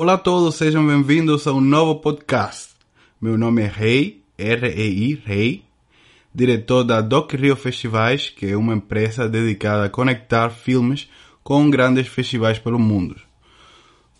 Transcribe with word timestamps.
Olá 0.00 0.12
a 0.12 0.18
todos, 0.18 0.54
sejam 0.54 0.86
bem-vindos 0.86 1.44
a 1.48 1.52
um 1.52 1.60
novo 1.60 1.96
podcast. 1.96 2.68
Meu 3.20 3.36
nome 3.36 3.62
é 3.62 3.66
Rei, 3.66 4.22
R-E-I, 4.38 5.20
Rei, 5.26 5.64
diretor 6.32 6.84
da 6.84 7.00
Doc 7.00 7.32
Rio 7.32 7.56
Festivais, 7.56 8.30
que 8.30 8.46
é 8.46 8.56
uma 8.56 8.74
empresa 8.74 9.28
dedicada 9.28 9.86
a 9.86 9.90
conectar 9.90 10.50
filmes 10.50 11.10
com 11.42 11.68
grandes 11.68 12.06
festivais 12.06 12.60
pelo 12.60 12.78
mundo. 12.78 13.16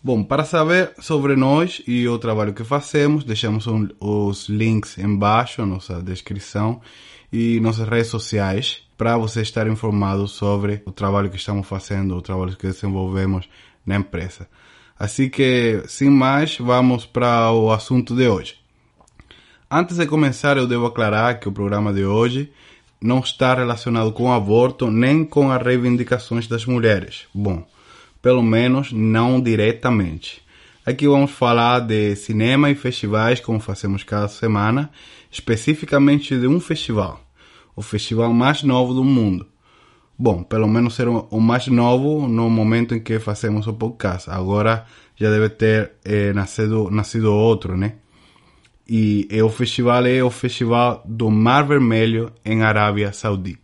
Bom, 0.03 0.25
para 0.25 0.45
saber 0.45 0.95
sobre 0.99 1.37
nós 1.37 1.81
e 1.87 2.09
o 2.09 2.19
trabalho 2.19 2.53
que 2.53 2.65
fazemos, 2.65 3.23
deixamos 3.23 3.69
um, 3.69 3.87
os 4.01 4.49
links 4.49 4.99
embaixo, 4.99 5.65
nossa 5.65 6.03
descrição 6.03 6.81
e 7.33 7.61
nossas 7.61 7.89
redes 7.89 8.09
sociais, 8.09 8.83
para 8.97 9.17
você 9.17 9.43
estar 9.43 9.69
informado 9.69 10.27
sobre 10.27 10.83
o 10.85 10.91
trabalho 10.91 11.31
que 11.31 11.37
estamos 11.37 11.69
fazendo, 11.69 12.17
o 12.17 12.21
trabalho 12.21 12.57
que 12.57 12.67
desenvolvemos 12.67 13.49
na 13.87 13.95
empresa. 13.95 14.49
Assim 14.99 15.29
que, 15.29 15.83
sem 15.87 16.11
mais, 16.11 16.59
vamos 16.59 17.07
para 17.07 17.53
o 17.53 17.71
assunto 17.71 18.17
de 18.17 18.27
hoje. 18.27 18.57
Antes 19.71 19.97
de 19.97 20.07
começar, 20.07 20.57
eu 20.57 20.67
devo 20.67 20.87
aclarar 20.87 21.39
que 21.39 21.49
o 21.49 21.53
programa 21.53 21.93
de 21.93 22.05
hoje 22.05 22.51
não 23.01 23.21
está 23.21 23.55
relacionado 23.55 24.11
com 24.13 24.25
o 24.25 24.33
aborto 24.33 24.91
nem 24.91 25.25
com 25.25 25.53
as 25.53 25.63
reivindicações 25.63 26.49
das 26.49 26.67
mulheres. 26.67 27.27
Bom, 27.33 27.65
pelo 28.21 28.43
menos 28.43 28.91
não 28.91 29.41
diretamente. 29.41 30.43
Aqui 30.85 31.07
vamos 31.07 31.31
falar 31.31 31.81
de 31.81 32.17
cinema 32.17 32.71
e 32.71 32.75
festivais, 32.75 33.39
como 33.39 33.61
fazemos 33.61 34.03
cada 34.03 34.27
semana, 34.27 34.91
especificamente 35.31 36.37
de 36.37 36.49
um 36.49 36.59
festival, 36.59 37.21
o 37.77 37.83
festival 37.83 38.33
mais 38.33 38.63
novo 38.63 38.95
do 38.95 39.05
mundo, 39.05 39.47
Bom, 40.21 40.43
pelo 40.43 40.67
menos 40.67 40.97
ser 40.97 41.07
o 41.07 41.41
mais 41.41 41.69
novo 41.69 42.27
no 42.27 42.51
momento 42.51 42.93
em 42.93 42.99
que 42.99 43.21
fazemos 43.21 43.69
o 43.69 43.73
podcast. 43.73 44.29
Agora 44.29 44.85
já 45.15 45.31
deve 45.31 45.49
ter 45.49 45.93
eh, 46.05 46.33
nascido, 46.33 46.91
nascido 46.91 47.33
outro, 47.33 47.77
né? 47.77 47.95
E, 48.89 49.29
e 49.31 49.41
o 49.41 49.49
festival 49.49 50.05
é 50.07 50.21
o 50.21 50.29
Festival 50.29 51.05
do 51.07 51.31
Mar 51.31 51.65
Vermelho 51.65 52.33
em 52.45 52.63
Arábia 52.65 53.13
Saudita. 53.13 53.61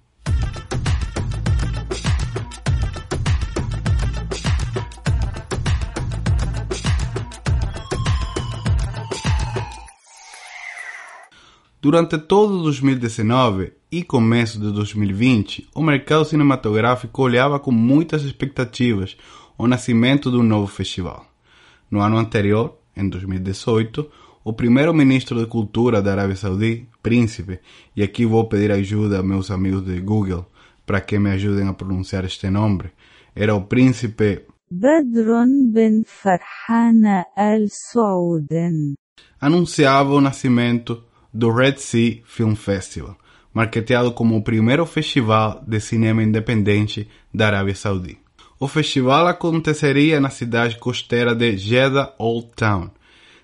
Durante 11.81 12.17
todo 12.17 12.63
2019 12.63 13.73
e 13.97 14.03
começo 14.03 14.59
de 14.59 14.73
2020, 14.73 15.69
o 15.73 15.81
mercado 15.81 16.25
cinematográfico 16.25 17.23
olhava 17.23 17.61
com 17.61 17.71
muitas 17.71 18.25
expectativas 18.25 19.17
o 19.57 19.69
nascimento 19.69 20.33
de 20.33 20.37
um 20.37 20.43
novo 20.43 20.67
festival. 20.67 21.25
No 21.89 22.01
ano 22.01 22.17
anterior, 22.17 22.77
em 22.97 23.09
2018, 23.09 24.11
o 24.43 24.53
primeiro-ministro 24.53 25.39
de 25.39 25.47
Cultura 25.47 26.03
da 26.03 26.11
Arábia 26.11 26.35
Saudita, 26.35 26.89
Príncipe, 27.01 27.61
e 27.95 28.03
aqui 28.03 28.27
vou 28.27 28.49
pedir 28.49 28.73
ajuda 28.73 29.21
a 29.21 29.23
meus 29.23 29.49
amigos 29.53 29.85
de 29.85 30.01
Google 30.01 30.51
para 30.85 31.01
que 31.01 31.17
me 31.17 31.31
ajudem 31.31 31.69
a 31.69 31.73
pronunciar 31.73 32.25
este 32.25 32.51
nome, 32.51 32.91
era 33.33 33.55
o 33.55 33.61
príncipe 33.61 34.43
Badrun 34.73 35.71
bin 35.71 36.03
Farhana 36.05 37.27
al-Saud. 37.37 38.49
Anunciava 39.41 40.15
o 40.15 40.21
nascimento 40.21 41.05
do 41.33 41.53
Red 41.53 41.77
Sea 41.77 42.23
Film 42.25 42.57
Festival, 42.57 43.17
marketeado 43.55 44.11
como 44.11 44.37
o 44.37 44.43
primeiro 44.43 44.85
festival 44.85 45.63
de 45.67 45.79
cinema 45.81 46.23
independente 46.23 47.09
da 47.33 47.47
Arábia 47.47 47.77
Saudita. 47.77 48.21
O 48.59 48.67
festival 48.67 49.29
aconteceria 49.29 50.21
na 50.21 50.29
cidade 50.29 50.77
costeira 50.77 51.35
de 51.35 51.57
Jeddah 51.57 52.13
Old 52.19 52.49
Town, 52.57 52.91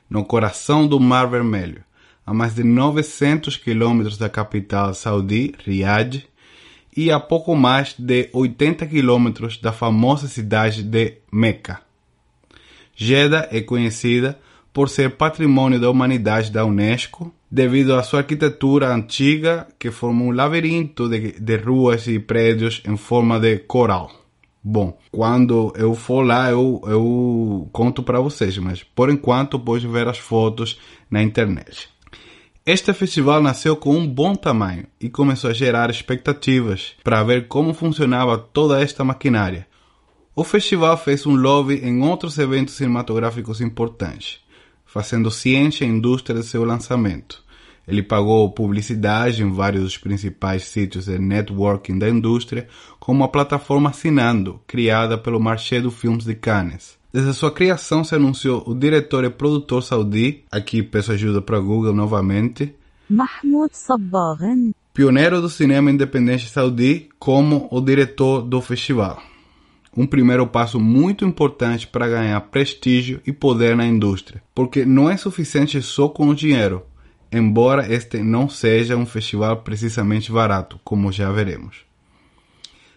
no 0.08 0.24
coração 0.24 0.86
do 0.86 0.98
Mar 0.98 1.28
Vermelho, 1.28 1.84
a 2.26 2.34
mais 2.34 2.54
de 2.54 2.64
900 2.64 3.56
quilômetros 3.56 4.18
da 4.18 4.28
capital 4.28 4.92
saudi, 4.94 5.54
Riyadh, 5.64 6.24
e 6.96 7.10
a 7.10 7.20
pouco 7.20 7.54
mais 7.54 7.94
de 7.96 8.28
80 8.32 8.86
quilômetros 8.86 9.58
da 9.58 9.72
famosa 9.72 10.26
cidade 10.26 10.82
de 10.82 11.18
Meca. 11.30 11.80
Jeddah 12.96 13.48
é 13.52 13.60
conhecida 13.60 14.38
por 14.72 14.88
ser 14.88 15.16
patrimônio 15.16 15.80
da 15.80 15.88
humanidade 15.88 16.50
da 16.50 16.64
Unesco, 16.64 17.32
devido 17.50 17.94
à 17.94 18.02
sua 18.02 18.20
arquitetura 18.20 18.94
antiga 18.94 19.66
que 19.78 19.90
forma 19.90 20.22
um 20.22 20.30
labirinto 20.30 21.08
de, 21.08 21.32
de 21.32 21.56
ruas 21.56 22.06
e 22.06 22.18
prédios 22.18 22.82
em 22.86 22.96
forma 22.96 23.40
de 23.40 23.58
coral. 23.58 24.10
Bom, 24.62 24.98
quando 25.10 25.72
eu 25.74 25.94
for 25.94 26.22
lá 26.22 26.50
eu, 26.50 26.80
eu 26.86 27.68
conto 27.72 28.02
para 28.02 28.20
vocês, 28.20 28.56
mas 28.58 28.82
por 28.82 29.10
enquanto 29.10 29.58
pode 29.58 29.88
ver 29.88 30.06
as 30.06 30.18
fotos 30.18 30.78
na 31.10 31.22
internet. 31.22 31.88
Este 32.64 32.92
festival 32.92 33.42
nasceu 33.42 33.74
com 33.74 33.96
um 33.96 34.06
bom 34.06 34.36
tamanho 34.36 34.86
e 35.00 35.08
começou 35.08 35.48
a 35.48 35.54
gerar 35.54 35.88
expectativas 35.88 36.94
para 37.02 37.22
ver 37.22 37.48
como 37.48 37.72
funcionava 37.72 38.36
toda 38.36 38.80
esta 38.80 39.02
maquinária. 39.02 39.66
O 40.36 40.44
festival 40.44 40.96
fez 40.96 41.26
um 41.26 41.34
lobby 41.34 41.80
em 41.82 42.02
outros 42.02 42.38
eventos 42.38 42.74
cinematográficos 42.74 43.62
importantes, 43.62 44.40
fazendo 44.92 45.30
ciência 45.30 45.86
à 45.86 45.90
indústria 45.90 46.40
de 46.40 46.46
seu 46.46 46.64
lançamento. 46.64 47.44
Ele 47.86 48.02
pagou 48.02 48.50
publicidade 48.50 49.42
em 49.42 49.50
vários 49.50 49.82
dos 49.84 49.96
principais 49.96 50.64
sítios 50.64 51.06
de 51.06 51.16
networking 51.18 51.96
da 51.96 52.08
indústria, 52.08 52.66
como 52.98 53.22
a 53.22 53.28
plataforma 53.28 53.92
Sinando, 53.92 54.60
criada 54.66 55.16
pelo 55.16 55.40
Marché 55.40 55.80
do 55.80 55.90
Filmes 55.90 56.24
de 56.24 56.34
Cannes. 56.34 56.98
Desde 57.12 57.30
a 57.30 57.34
sua 57.34 57.52
criação 57.52 58.02
se 58.02 58.14
anunciou 58.14 58.64
o 58.66 58.74
diretor 58.74 59.24
e 59.24 59.30
produtor 59.30 59.82
saudí, 59.82 60.44
aqui 60.50 60.82
peço 60.82 61.12
ajuda 61.12 61.40
para 61.40 61.58
Google 61.58 61.94
novamente, 61.94 62.74
Mahmoud 63.08 63.76
Sabbaran, 63.76 64.70
pioneiro 64.92 65.40
do 65.40 65.48
cinema 65.48 65.90
independente 65.90 66.48
saudí, 66.48 67.08
como 67.18 67.68
o 67.70 67.80
diretor 67.80 68.42
do 68.42 68.60
festival. 68.60 69.20
Um 69.96 70.06
primeiro 70.06 70.46
passo 70.46 70.78
muito 70.78 71.24
importante 71.24 71.86
para 71.86 72.08
ganhar 72.08 72.40
prestígio 72.42 73.20
e 73.26 73.32
poder 73.32 73.76
na 73.76 73.86
indústria, 73.86 74.42
porque 74.54 74.84
não 74.84 75.10
é 75.10 75.16
suficiente 75.16 75.82
só 75.82 76.08
com 76.08 76.28
o 76.28 76.34
dinheiro, 76.34 76.82
embora 77.32 77.92
este 77.92 78.22
não 78.22 78.48
seja 78.48 78.96
um 78.96 79.06
festival 79.06 79.58
precisamente 79.58 80.30
barato, 80.30 80.80
como 80.84 81.10
já 81.10 81.30
veremos. 81.30 81.84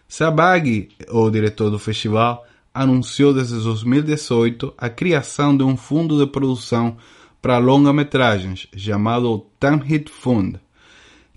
Sabag, 0.08 0.90
o 1.10 1.30
diretor 1.32 1.72
do 1.72 1.80
festival, 1.80 2.46
anunciou 2.74 3.34
desde 3.34 3.56
2018 3.56 4.74
a 4.78 4.90
criação 4.90 5.56
de 5.56 5.64
um 5.64 5.78
fundo 5.78 6.24
de 6.24 6.32
produção 6.32 6.98
para 7.42 7.58
longa-metragens 7.58 8.68
chamado 8.76 9.46
Tamhid 9.60 10.10
Fund, 10.10 10.60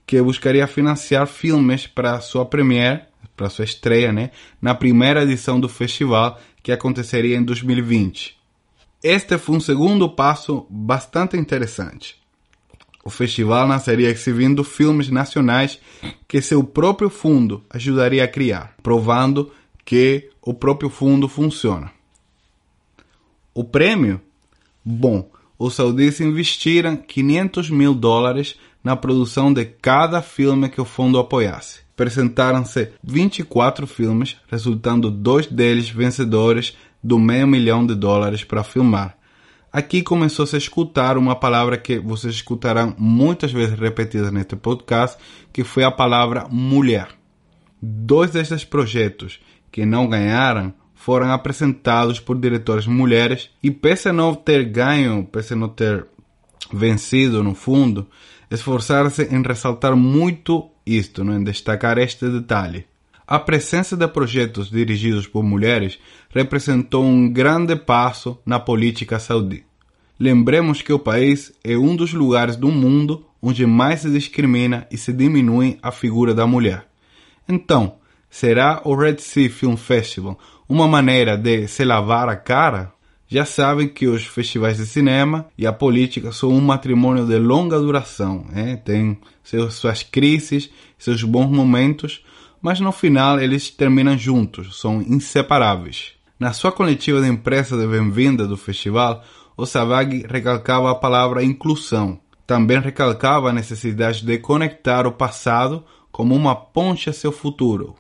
que 0.07 0.23
buscaria 0.23 0.67
financiar 0.67 1.27
filmes 1.27 1.87
para 1.87 2.21
sua 2.21 2.47
premiere, 2.47 3.03
para 3.37 3.51
sua 3.51 3.65
estreia, 3.65 4.13
né, 4.13 4.31
na 4.61 4.75
primeira 4.75 5.23
edição 5.23 5.61
do 5.61 5.69
festival 5.69 6.41
que 6.63 6.73
aconteceria 6.73 7.37
em 7.37 7.45
2020. 7.45 8.37
Este 9.03 9.39
foi 9.39 9.57
um 9.57 9.61
segundo 9.61 10.09
passo 10.09 10.67
bastante 10.71 11.37
interessante. 11.37 12.17
O 13.05 13.11
festival 13.11 13.69
nasceria 13.69 14.11
exibindo 14.11 14.65
filmes 14.65 15.09
nacionais 15.09 15.79
que 16.27 16.43
seu 16.43 16.65
próprio 16.65 17.09
fundo 17.09 17.63
ajudaria 17.71 18.25
a 18.25 18.29
criar, 18.29 18.75
provando 18.83 19.53
que 19.85 20.29
o 20.43 20.53
próprio 20.53 20.91
fundo 20.91 21.29
funciona. 21.29 21.93
O 23.55 23.63
prêmio? 23.63 24.21
Bom, 24.85 25.31
os 25.57 25.75
saudis 25.75 26.21
investiram 26.21 26.97
500 26.97 27.71
mil 27.71 27.95
dólares 27.95 28.57
na 28.83 28.97
produção 28.97 29.53
de 29.53 29.65
cada 29.65 30.21
filme 30.21 30.69
que 30.69 30.81
o 30.81 30.85
fundo 30.85 31.19
apoiasse. 31.19 31.86
Apresentaram-se 31.97 32.91
24 33.03 33.87
filmes, 33.87 34.37
resultando 34.49 35.11
dois 35.11 35.47
deles 35.47 35.89
vencedores 35.89 36.77
do 37.03 37.19
meio 37.19 37.47
milhão 37.47 37.87
de 37.87 37.95
dólares 37.95 38.45
para 38.45 38.63
filmar. 38.63 39.17
Aqui 39.73 40.03
começou-se 40.03 40.55
a 40.55 40.59
escutar 40.59 41.17
uma 41.17 41.35
palavra 41.35 41.79
que 41.79 41.99
vocês 41.99 42.35
escutarão 42.35 42.95
muitas 42.99 43.51
vezes 43.51 43.79
repetida 43.79 44.31
neste 44.31 44.57
podcast, 44.57 45.17
que 45.51 45.65
foi 45.65 45.85
a 45.85 45.91
palavra 45.91 46.47
mulher. 46.51 47.09
Dois 47.81 48.31
destes 48.31 48.63
projetos 48.63 49.41
que 49.73 49.87
não 49.87 50.07
ganharam 50.07 50.75
foram 50.95 51.33
apresentados 51.33 52.21
por 52.21 52.39
diretores 52.39 52.87
mulheres 52.87 53.49
e 53.63 53.71
pese 53.71 54.11
a 54.11 54.13
não 54.13 54.35
ter 54.35 54.65
ganho, 54.65 55.25
pese 55.25 55.55
a 55.55 55.57
não 55.57 55.71
ter 55.71 56.07
vencido 56.71 57.43
no 57.43 57.55
fundo, 57.55 58.07
esforçaram-se 58.51 59.23
em 59.25 59.43
ressaltar 59.43 59.97
muito 59.97 60.71
isto, 60.87 61.25
né? 61.25 61.37
em 61.37 61.45
destacar 61.45 61.99
este 61.99 62.29
detalhe. 62.29 62.87
A 63.27 63.41
presença 63.41 63.97
de 63.97 64.07
projetos 64.07 64.71
dirigidos 64.71 65.27
por 65.27 65.43
mulheres 65.43 65.99
representou 66.31 67.05
um 67.05 67.29
grande 67.29 67.75
passo 67.75 68.39
na 68.47 68.61
política 68.61 69.19
saudita. 69.19 69.67
Lembremos 70.19 70.81
que 70.81 70.93
o 70.93 70.99
país 70.99 71.53
é 71.65 71.77
um 71.77 71.97
dos 71.97 72.13
lugares 72.13 72.57
do 72.57 72.69
mundo 72.69 73.27
onde 73.43 73.67
mais 73.67 74.01
se 74.01 74.11
discrimina 74.11 74.87
e 74.91 74.97
se 74.97 75.13
diminui 75.13 75.79
a 75.83 75.91
figura 75.91 76.33
da 76.33 76.47
mulher. 76.47 76.87
Então, 77.49 77.97
será 78.31 78.81
o 78.85 78.95
Red 78.95 79.19
Sea 79.19 79.51
Film 79.51 79.77
Festival 79.77 80.39
uma 80.69 80.89
maneira 80.89 81.37
de 81.37 81.67
se 81.69 81.85
lavar 81.85 82.29
a 82.29 82.37
cara? 82.37 82.93
Já 83.29 83.45
sabem 83.45 83.89
que 83.89 84.07
os 84.07 84.25
festivais 84.25 84.77
de 84.77 84.87
cinema 84.87 85.47
e 85.59 85.67
a 85.67 85.73
política 85.73 86.31
são 86.31 86.51
um 86.51 86.61
matrimônio 86.61 87.27
de 87.27 87.37
longa 87.39 87.79
duração. 87.79 88.47
Né? 88.51 88.77
Tem 88.77 89.19
seus, 89.43 89.75
suas 89.75 90.05
crises, 90.05 90.71
seus 90.97 91.25
bons 91.25 91.51
momentos, 91.51 92.25
mas 92.63 92.79
no 92.79 92.93
final 92.93 93.41
eles 93.41 93.69
terminam 93.69 94.17
juntos, 94.17 94.81
são 94.81 95.03
inseparáveis. 95.03 96.13
Na 96.39 96.53
sua 96.53 96.71
coletiva 96.71 97.21
de 97.21 97.29
imprensa 97.29 97.77
de 97.77 97.87
bem-vinda 97.87 98.47
do 98.47 98.57
festival, 98.57 99.25
o 99.57 99.67
Savag 99.67 100.25
recalcava 100.29 100.91
a 100.91 100.95
palavra 100.95 101.43
inclusão. 101.43 102.21
Também 102.47 102.79
recalcava 102.79 103.51
a 103.51 103.53
necessidade 103.53 104.25
de 104.25 104.39
conectar 104.39 105.07
o 105.07 105.13
passado 105.13 105.83
como 106.13 106.35
uma 106.35 106.55
ponte 106.55 107.11
a 107.11 107.13
seu 107.13 107.33
futuro, 107.33 107.95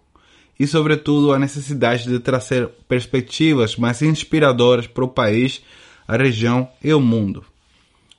e, 0.58 0.66
sobretudo, 0.66 1.32
a 1.32 1.38
necessidade 1.38 2.04
de 2.04 2.18
trazer 2.18 2.68
perspectivas 2.88 3.76
mais 3.76 4.00
inspiradoras 4.02 4.86
para 4.86 5.04
o 5.04 5.08
país, 5.08 5.62
a 6.06 6.16
região 6.16 6.68
e 6.82 6.92
o 6.92 7.00
mundo. 7.00 7.44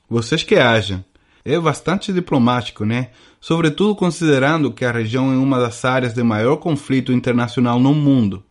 Vocês 0.08 0.42
que 0.42 0.54
agem. 0.56 1.04
É 1.44 1.58
bastante 1.58 2.12
diplomático, 2.12 2.84
né? 2.84 3.08
Sobretudo 3.40 3.94
considerando 3.94 4.72
que 4.72 4.84
a 4.84 4.92
região 4.92 5.32
é 5.32 5.36
uma 5.36 5.58
das 5.58 5.84
áreas 5.84 6.12
de 6.12 6.22
maior 6.22 6.56
conflito 6.56 7.12
internacional 7.12 7.80
no 7.80 7.94
mundo. 7.94 8.42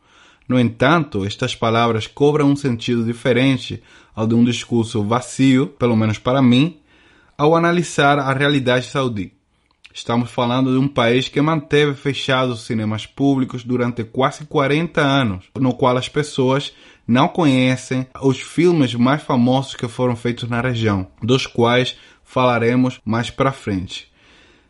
No 0.47 0.59
entanto, 0.59 1.25
estas 1.25 1.53
palavras 1.55 2.07
cobram 2.07 2.49
um 2.49 2.55
sentido 2.55 3.03
diferente 3.03 3.83
ao 4.15 4.25
de 4.25 4.33
um 4.33 4.43
discurso 4.43 5.03
vazio, 5.03 5.67
pelo 5.67 5.95
menos 5.95 6.17
para 6.17 6.41
mim, 6.41 6.77
ao 7.37 7.55
analisar 7.55 8.17
a 8.17 8.33
realidade 8.33 8.87
saudita. 8.87 9.36
Estamos 9.97 10.29
falando 10.29 10.71
de 10.71 10.77
um 10.77 10.87
país 10.87 11.27
que 11.27 11.41
manteve 11.41 11.95
fechados 11.95 12.59
os 12.59 12.65
cinemas 12.67 13.07
públicos 13.07 13.63
durante 13.63 14.03
quase 14.03 14.45
40 14.45 15.01
anos, 15.01 15.45
no 15.59 15.73
qual 15.73 15.97
as 15.97 16.07
pessoas 16.07 16.71
não 17.07 17.27
conhecem 17.27 18.05
os 18.21 18.39
filmes 18.39 18.93
mais 18.93 19.23
famosos 19.23 19.73
que 19.73 19.87
foram 19.87 20.15
feitos 20.15 20.47
na 20.47 20.61
região, 20.61 21.07
dos 21.19 21.47
quais 21.47 21.97
falaremos 22.23 23.01
mais 23.03 23.31
para 23.31 23.51
frente. 23.51 24.07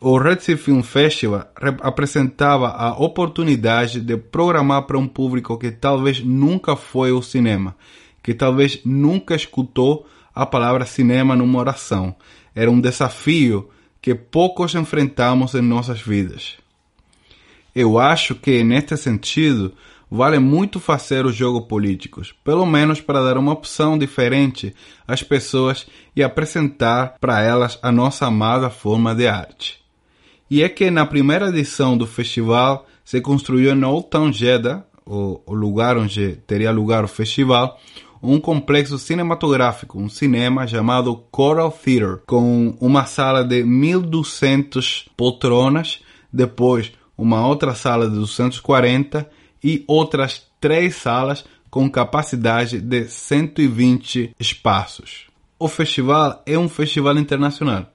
O 0.00 0.16
Red 0.16 0.40
Sea 0.40 0.56
Film 0.56 0.80
Festival 0.80 1.46
apresentava 1.82 2.68
a 2.68 2.92
oportunidade 2.98 4.00
de 4.00 4.16
programar 4.16 4.84
para 4.84 4.96
um 4.96 5.06
público 5.06 5.58
que 5.58 5.70
talvez 5.70 6.24
nunca 6.24 6.74
foi 6.74 7.10
ao 7.10 7.20
cinema, 7.20 7.76
que 8.22 8.32
talvez 8.32 8.80
nunca 8.82 9.34
escutou 9.34 10.06
a 10.34 10.46
palavra 10.46 10.86
cinema 10.86 11.36
numa 11.36 11.58
oração. 11.58 12.16
Era 12.54 12.70
um 12.70 12.80
desafio 12.80 13.68
que 14.08 14.14
poucos 14.14 14.74
enfrentamos 14.74 15.54
em 15.54 15.60
nossas 15.60 16.00
vidas. 16.00 16.56
Eu 17.74 17.98
acho 17.98 18.34
que, 18.34 18.64
neste 18.64 18.96
sentido, 18.96 19.74
vale 20.10 20.38
muito 20.38 20.80
fazer 20.80 21.26
os 21.26 21.36
jogos 21.36 21.68
políticos, 21.68 22.34
pelo 22.42 22.64
menos 22.64 23.02
para 23.02 23.22
dar 23.22 23.36
uma 23.36 23.52
opção 23.52 23.98
diferente 23.98 24.74
às 25.06 25.22
pessoas 25.22 25.86
e 26.16 26.22
apresentar 26.22 27.16
para 27.20 27.42
elas 27.42 27.78
a 27.82 27.92
nossa 27.92 28.24
amada 28.24 28.70
forma 28.70 29.14
de 29.14 29.26
arte. 29.28 29.78
E 30.50 30.62
é 30.62 30.70
que 30.70 30.90
na 30.90 31.04
primeira 31.04 31.50
edição 31.50 31.94
do 31.94 32.06
festival 32.06 32.86
se 33.04 33.20
construiu 33.20 33.74
em 33.74 33.84
Old 33.84 34.08
Town 34.08 34.32
Jeddah, 34.32 34.86
o, 35.04 35.42
lugar 35.48 35.98
onde 35.98 36.36
teria 36.46 36.70
lugar 36.70 37.04
o 37.04 37.08
festival, 37.08 37.78
um 38.22 38.40
complexo 38.40 38.98
cinematográfico, 38.98 39.98
um 39.98 40.08
cinema 40.08 40.66
chamado 40.66 41.16
Coral 41.30 41.70
Theatre, 41.70 42.20
com 42.26 42.76
uma 42.80 43.04
sala 43.06 43.44
de 43.44 43.62
1200 43.62 45.08
poltronas, 45.16 46.00
depois 46.32 46.92
uma 47.16 47.46
outra 47.46 47.74
sala 47.74 48.08
de 48.08 48.14
240 48.16 49.28
e 49.62 49.84
outras 49.86 50.46
três 50.60 50.96
salas 50.96 51.44
com 51.70 51.90
capacidade 51.90 52.80
de 52.80 53.08
120 53.08 54.34
espaços. 54.38 55.26
O 55.58 55.68
festival 55.68 56.42
é 56.46 56.58
um 56.58 56.68
festival 56.68 57.18
internacional. 57.18 57.92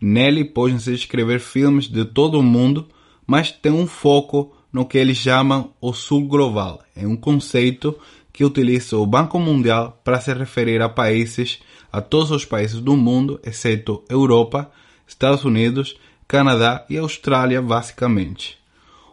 Nele 0.00 0.44
podem-se 0.44 0.92
escrever 0.92 1.40
filmes 1.40 1.86
de 1.86 2.04
todo 2.04 2.38
o 2.38 2.42
mundo, 2.42 2.88
mas 3.26 3.50
tem 3.52 3.72
um 3.72 3.86
foco 3.86 4.52
no 4.72 4.84
que 4.84 4.98
eles 4.98 5.18
chamam 5.18 5.72
o 5.80 5.92
Sul 5.92 6.26
Global. 6.26 6.82
É 6.96 7.06
um 7.06 7.16
conceito 7.16 7.96
que 8.34 8.44
utiliza 8.44 8.96
o 8.98 9.06
Banco 9.06 9.38
Mundial 9.38 10.00
para 10.02 10.20
se 10.20 10.34
referir 10.34 10.82
a 10.82 10.88
países, 10.88 11.60
a 11.90 12.00
todos 12.00 12.32
os 12.32 12.44
países 12.44 12.80
do 12.80 12.96
mundo, 12.96 13.40
exceto 13.44 14.02
Europa, 14.10 14.72
Estados 15.06 15.44
Unidos, 15.44 15.96
Canadá 16.26 16.84
e 16.90 16.98
Austrália, 16.98 17.62
basicamente. 17.62 18.58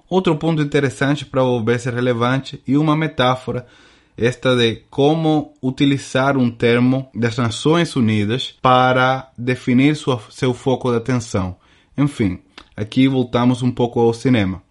Outro 0.10 0.36
ponto 0.38 0.64
interessante 0.64 1.24
para 1.24 1.44
volver 1.44 1.80
ser 1.80 1.94
relevante 1.94 2.64
e 2.68 2.76
uma 2.76 2.98
metáfora 2.98 3.68
esta 4.18 4.56
de 4.56 4.84
como 4.90 5.54
utilizar 5.62 6.36
um 6.36 6.50
termo 6.50 7.08
das 7.14 7.38
Nações 7.38 7.96
Unidas 7.96 8.56
para 8.60 9.32
definir 9.38 9.96
sua, 9.96 10.20
seu 10.32 10.54
foco 10.54 10.90
de 10.90 10.98
atenção. 10.98 11.56
Enfim, 11.96 12.40
aqui 12.76 13.08
voltamos 13.08 13.62
um 13.62 13.72
pouco 13.72 14.00
ao 14.00 14.14
cinema. 14.14 14.64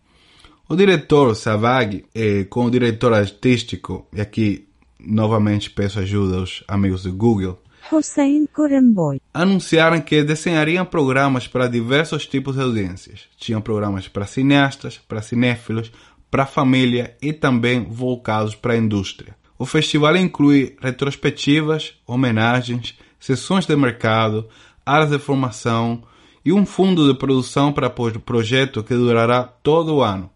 O 0.72 0.76
diretor 0.76 1.34
Savag, 1.34 2.04
eh, 2.14 2.44
com 2.48 2.66
o 2.66 2.70
diretor 2.70 3.12
artístico, 3.12 4.06
e 4.14 4.20
aqui 4.20 4.68
novamente 5.00 5.68
peço 5.68 5.98
ajuda 5.98 6.38
aos 6.38 6.62
amigos 6.68 7.02
do 7.02 7.12
Google, 7.12 7.60
Hussein 7.90 8.46
Kuramboy. 8.46 9.20
anunciaram 9.34 10.00
que 10.00 10.22
desenhariam 10.22 10.86
programas 10.86 11.48
para 11.48 11.66
diversos 11.66 12.24
tipos 12.24 12.54
de 12.54 12.62
audiências. 12.62 13.22
Tinham 13.36 13.60
programas 13.60 14.06
para 14.06 14.28
cineastas, 14.28 14.96
para 15.08 15.20
cinéfilos, 15.20 15.90
para 16.30 16.46
família 16.46 17.16
e 17.20 17.32
também 17.32 17.82
voltados 17.82 18.54
para 18.54 18.74
a 18.74 18.78
indústria. 18.78 19.34
O 19.58 19.66
festival 19.66 20.16
inclui 20.16 20.76
retrospectivas, 20.80 21.94
homenagens, 22.06 22.96
sessões 23.18 23.66
de 23.66 23.74
mercado, 23.74 24.48
áreas 24.86 25.10
de 25.10 25.18
formação 25.18 26.04
e 26.44 26.52
um 26.52 26.64
fundo 26.64 27.12
de 27.12 27.18
produção 27.18 27.72
para 27.72 27.88
o 27.88 28.20
projeto 28.20 28.84
que 28.84 28.94
durará 28.94 29.42
todo 29.42 29.96
o 29.96 30.00
ano 30.00 30.30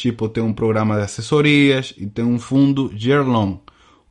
Tipo, 0.00 0.30
tem 0.30 0.42
um 0.42 0.54
programa 0.54 0.96
de 0.96 1.02
assessorias 1.02 1.92
e 1.94 2.06
tem 2.06 2.24
um 2.24 2.38
fundo 2.38 2.90
year-long. 2.98 3.60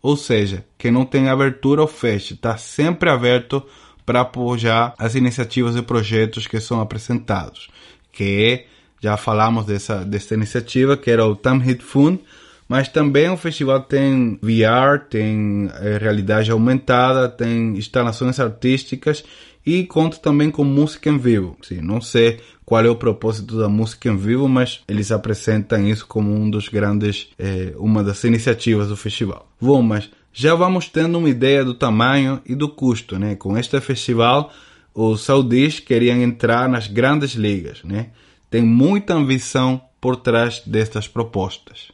Ou 0.04 0.16
seja, 0.16 0.64
que 0.78 0.92
não 0.92 1.04
tem 1.04 1.30
abertura 1.30 1.82
ou 1.82 1.88
fecha, 1.88 2.36
está 2.36 2.56
sempre 2.58 3.10
aberto 3.10 3.66
para 4.06 4.22
apoiar 4.22 4.94
as 5.00 5.16
iniciativas 5.16 5.76
e 5.76 5.82
projetos 5.82 6.46
que 6.46 6.60
são 6.60 6.80
apresentados. 6.80 7.70
Que 8.12 8.66
já 9.02 9.18
falamos 9.18 9.66
dessa, 9.66 10.06
dessa 10.06 10.36
iniciativa, 10.36 10.96
que 10.96 11.10
era 11.10 11.26
o 11.26 11.36
Tamhit 11.36 11.84
Fund, 11.84 12.20
mas 12.68 12.88
também 12.88 13.28
o 13.28 13.36
festival 13.36 13.80
tem 13.80 14.38
VR, 14.44 15.08
tem 15.10 15.72
é, 15.82 15.98
realidade 15.98 16.52
aumentada, 16.52 17.28
tem 17.28 17.76
instalações 17.76 18.40
artísticas 18.40 19.24
e 19.66 19.84
conta 19.84 20.18
também 20.18 20.50
com 20.50 20.64
música 20.64 21.10
em 21.10 21.18
vivo. 21.18 21.58
Sim, 21.62 21.82
não 21.82 22.02
sei 22.02 22.40
qual 22.66 22.86
é 22.86 22.90
o 22.90 22.96
propósito 22.96 23.58
da 23.58 23.68
música 23.68 24.10
em 24.10 24.18
vivo, 24.18 24.48
mas 24.48 24.82
eles 24.88 25.12
apresentam 25.12 25.88
isso 25.88 26.06
como 26.08 26.34
um 26.34 26.50
dos 26.50 26.70
grandes, 26.70 27.30
eh, 27.38 27.74
uma 27.78 28.04
das 28.04 28.24
iniciativas 28.24 28.90
do 28.90 28.96
festival. 28.96 29.48
Bom, 29.60 29.82
mas 29.82 30.10
já 30.32 30.54
vamos 30.56 30.88
tendo 30.88 31.18
uma 31.18 31.30
ideia 31.30 31.66
do 31.66 31.74
tamanho 31.74 32.42
e 32.46 32.56
do 32.56 32.70
custo, 32.70 33.18
né? 33.18 33.36
Com 33.36 33.58
este 33.58 33.80
festival, 33.82 34.52
os 34.94 35.22
saudis 35.22 35.80
queriam 35.80 36.22
entrar 36.22 36.70
nas 36.70 36.88
grandes 36.88 37.32
ligas, 37.32 37.84
né? 37.84 38.10
Tem 38.50 38.62
muita 38.62 39.14
ambição 39.14 39.82
por 40.00 40.16
trás 40.16 40.62
destas 40.66 41.08
propostas. 41.08 41.92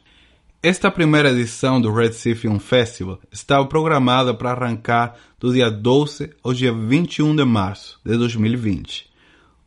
Esta 0.68 0.90
primeira 0.90 1.30
edição 1.30 1.80
do 1.80 1.92
Red 1.92 2.10
Sea 2.14 2.34
Film 2.34 2.58
Festival 2.58 3.20
estava 3.30 3.64
programada 3.66 4.34
para 4.34 4.50
arrancar 4.50 5.14
do 5.38 5.52
dia 5.52 5.70
12 5.70 6.30
ao 6.42 6.52
dia 6.52 6.72
21 6.72 7.36
de 7.36 7.44
março 7.44 8.00
de 8.04 8.16
2020. 8.16 9.08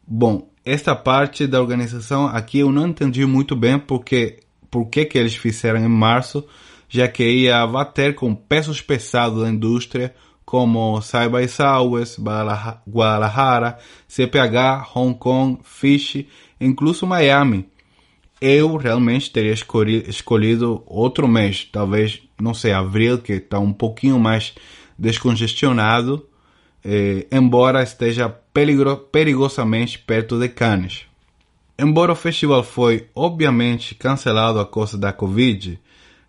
Bom, 0.06 0.51
esta 0.65 0.94
parte 0.94 1.48
da 1.48 1.62
organização 1.62 2.27
aqui 2.27 2.60
eu 2.60 2.70
não 2.70 2.89
entendi 2.89 3.25
muito 3.25 3.56
bem 3.56 3.79
porque 3.79 4.41
por 4.70 4.88
que, 4.88 5.06
que 5.06 5.18
eles 5.18 5.38
fizeram 5.38 5.79
em 5.79 5.88
março, 5.88 6.46
já 6.89 7.08
que 7.08 7.24
ia 7.24 7.65
bater 7.65 8.13
com 8.13 8.36
pesos 8.36 8.82
pesados 8.82 9.41
da 9.41 9.50
indústria 9.50 10.13
como 10.44 11.01
Side 11.01 11.29
by 11.29 11.48
Southwest, 11.48 12.20
Guadalajara, 12.20 13.77
CPH, 14.06 14.86
Hong 14.94 15.18
Kong, 15.18 15.60
Fish, 15.63 16.25
incluso 16.60 17.08
Miami 17.08 17.70
eu 18.41 18.77
realmente 18.77 19.31
teria 19.31 19.53
escolhido 19.53 20.84
outro 20.86 21.27
mês, 21.27 21.67
talvez, 21.72 22.22
não 22.39 22.53
sei, 22.53 22.72
abril, 22.72 23.17
que 23.17 23.34
está 23.34 23.60
um 23.60 23.74
pouquinho 23.74 24.19
mais 24.19 24.53
descongestionado, 24.98 26.25
eh, 26.84 27.27
embora 27.31 27.84
esteja 27.84 28.29
peligro, 28.29 28.96
perigosamente 28.98 30.00
perto 30.00 30.39
de 30.39 30.48
Cannes. 30.48 31.05
Embora 31.77 32.13
o 32.13 32.15
festival 32.15 32.63
foi 32.63 33.08
obviamente 33.15 33.96
cancelado 33.96 34.60
a 34.60 34.65
causa 34.65 34.98
da 34.98 35.13
Covid, 35.13 35.79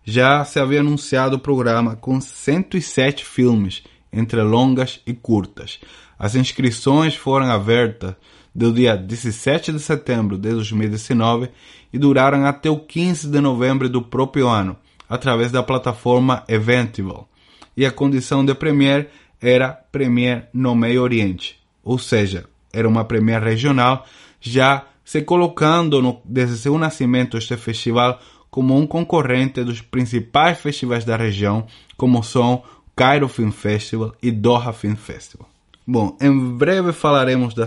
já 0.03 0.43
se 0.43 0.59
havia 0.59 0.79
anunciado 0.79 1.35
o 1.35 1.39
programa 1.39 1.95
com 1.95 2.19
107 2.19 3.23
filmes, 3.23 3.83
entre 4.11 4.41
longas 4.41 4.99
e 5.05 5.13
curtas. 5.13 5.79
As 6.17 6.35
inscrições 6.35 7.15
foram 7.15 7.51
abertas 7.51 8.15
do 8.53 8.71
dia 8.71 8.95
17 8.95 9.71
de 9.71 9.79
setembro 9.79 10.37
de 10.37 10.49
2019 10.51 11.49
e 11.91 11.97
duraram 11.97 12.45
até 12.45 12.69
o 12.69 12.79
15 12.79 13.27
de 13.27 13.39
novembro 13.39 13.89
do 13.89 14.01
próprio 14.01 14.47
ano, 14.47 14.75
através 15.09 15.51
da 15.51 15.61
plataforma 15.61 16.43
Eventival. 16.47 17.27
e 17.75 17.85
a 17.85 17.91
condição 17.91 18.43
de 18.45 18.53
premier 18.53 19.09
era 19.41 19.69
premier 19.91 20.47
no 20.53 20.75
Meio 20.75 21.01
Oriente, 21.01 21.59
ou 21.83 21.97
seja, 21.97 22.45
era 22.71 22.87
uma 22.87 23.03
premier 23.03 23.41
regional, 23.41 24.05
já 24.39 24.85
se 25.03 25.21
colocando 25.21 26.01
no, 26.01 26.21
desde 26.23 26.57
seu 26.57 26.77
nascimento 26.77 27.37
este 27.37 27.57
festival 27.57 28.19
como 28.49 28.77
um 28.77 28.85
concorrente 28.85 29.63
dos 29.63 29.81
principais 29.81 30.59
festivais 30.59 31.05
da 31.05 31.15
região, 31.15 31.65
como 31.97 32.21
são 32.21 32.63
Cairo 32.95 33.27
Film 33.27 33.51
Festival 33.51 34.13
e 34.21 34.29
Doha 34.29 34.73
Film 34.73 34.95
Festival. 34.95 35.49
Bom, 35.87 36.15
em 36.21 36.55
breve 36.55 36.93
falaremos 36.93 37.53
da, 37.53 37.65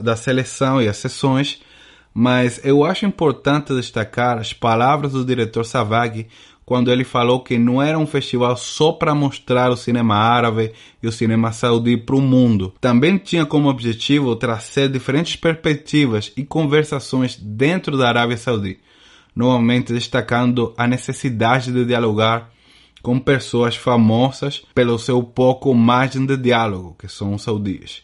da 0.00 0.16
seleção 0.16 0.80
e 0.80 0.88
as 0.88 0.98
sessões, 0.98 1.60
mas 2.20 2.60
eu 2.64 2.84
acho 2.84 3.06
importante 3.06 3.72
destacar 3.72 4.38
as 4.38 4.52
palavras 4.52 5.12
do 5.12 5.24
diretor 5.24 5.64
Savag 5.64 6.26
quando 6.66 6.90
ele 6.90 7.04
falou 7.04 7.44
que 7.44 7.56
não 7.56 7.80
era 7.80 7.96
um 7.96 8.08
festival 8.08 8.56
só 8.56 8.90
para 8.90 9.14
mostrar 9.14 9.70
o 9.70 9.76
cinema 9.76 10.16
árabe 10.16 10.72
e 11.00 11.06
o 11.06 11.12
cinema 11.12 11.52
saudí 11.52 11.96
para 11.96 12.16
o 12.16 12.20
mundo. 12.20 12.74
Também 12.80 13.18
tinha 13.18 13.46
como 13.46 13.68
objetivo 13.68 14.34
trazer 14.34 14.88
diferentes 14.88 15.36
perspectivas 15.36 16.32
e 16.36 16.42
conversações 16.42 17.36
dentro 17.36 17.96
da 17.96 18.08
Arábia 18.08 18.36
Saudita, 18.36 18.80
normalmente 19.32 19.92
destacando 19.92 20.74
a 20.76 20.88
necessidade 20.88 21.70
de 21.70 21.84
dialogar 21.84 22.50
com 23.00 23.16
pessoas 23.20 23.76
famosas 23.76 24.64
pelo 24.74 24.98
seu 24.98 25.22
pouco 25.22 25.72
margem 25.72 26.26
de 26.26 26.36
diálogo, 26.36 26.96
que 26.98 27.06
são 27.06 27.34
os 27.34 27.42
saudis. 27.42 28.02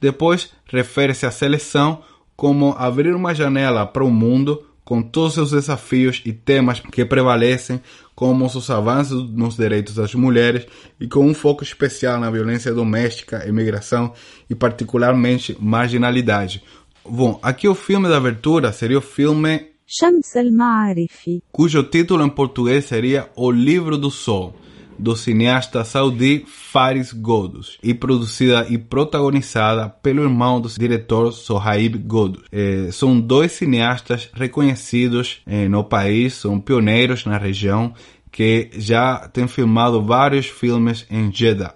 Depois, 0.00 0.52
refere-se 0.68 1.26
à 1.26 1.32
seleção 1.32 2.00
como 2.36 2.74
abrir 2.78 3.14
uma 3.14 3.34
janela 3.34 3.86
para 3.86 4.04
o 4.04 4.10
mundo 4.10 4.62
com 4.84 5.02
todos 5.02 5.30
os 5.30 5.34
seus 5.34 5.50
desafios 5.50 6.22
e 6.24 6.32
temas 6.32 6.78
que 6.78 7.04
prevalecem, 7.04 7.80
como 8.14 8.46
os 8.46 8.70
avanços 8.70 9.28
nos 9.32 9.56
direitos 9.56 9.96
das 9.96 10.14
mulheres 10.14 10.64
e 11.00 11.08
com 11.08 11.26
um 11.26 11.34
foco 11.34 11.64
especial 11.64 12.20
na 12.20 12.30
violência 12.30 12.72
doméstica, 12.72 13.44
imigração 13.48 14.12
e 14.48 14.54
particularmente 14.54 15.56
marginalidade. 15.58 16.62
Bom, 17.04 17.38
aqui 17.42 17.66
o 17.66 17.74
filme 17.74 18.08
da 18.08 18.16
abertura 18.16 18.72
seria 18.72 18.98
o 18.98 19.02
filme 19.02 19.72
Shams 19.84 20.36
al-Ma'arif, 20.36 21.42
cujo 21.50 21.82
título 21.82 22.24
em 22.24 22.30
português 22.30 22.84
seria 22.84 23.28
O 23.34 23.50
Livro 23.50 23.98
do 23.98 24.10
Sol 24.10 24.54
do 24.98 25.16
cineasta 25.16 25.84
saudi 25.84 26.44
Faris 26.46 27.12
Godus, 27.12 27.78
e 27.82 27.94
produzida 27.94 28.66
e 28.68 28.78
protagonizada 28.78 29.88
pelo 29.88 30.22
irmão 30.22 30.60
do 30.60 30.68
diretor 30.68 31.32
Sohaib 31.32 31.96
Godus. 31.98 32.44
Eh, 32.52 32.88
são 32.92 33.20
dois 33.20 33.52
cineastas 33.52 34.30
reconhecidos 34.32 35.40
eh, 35.46 35.68
no 35.68 35.84
país, 35.84 36.34
são 36.34 36.60
pioneiros 36.60 37.24
na 37.24 37.38
região, 37.38 37.94
que 38.30 38.70
já 38.74 39.28
têm 39.28 39.48
filmado 39.48 40.02
vários 40.02 40.46
filmes 40.46 41.06
em 41.10 41.32
Jeddah. 41.32 41.74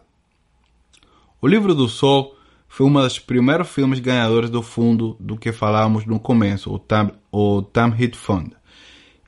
O 1.40 1.46
Livro 1.46 1.74
do 1.74 1.88
Sol 1.88 2.36
foi 2.68 2.86
um 2.86 2.92
dos 2.92 3.18
primeiros 3.18 3.68
filmes 3.68 3.98
ganhadores 3.98 4.50
do 4.50 4.62
fundo 4.62 5.16
do 5.18 5.36
que 5.36 5.52
falamos 5.52 6.06
no 6.06 6.20
começo, 6.20 6.72
o 6.72 6.78
Tam, 6.78 7.10
o 7.32 7.62
Tam 7.62 7.90
Hit 7.90 8.16
Fund. 8.16 8.52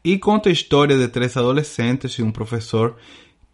E 0.05 0.19
conta 0.19 0.49
a 0.49 0.53
história 0.53 0.99
de 0.99 1.09
três 1.09 1.37
adolescentes 1.37 2.13
e 2.15 2.23
um 2.23 2.31
professor 2.31 2.97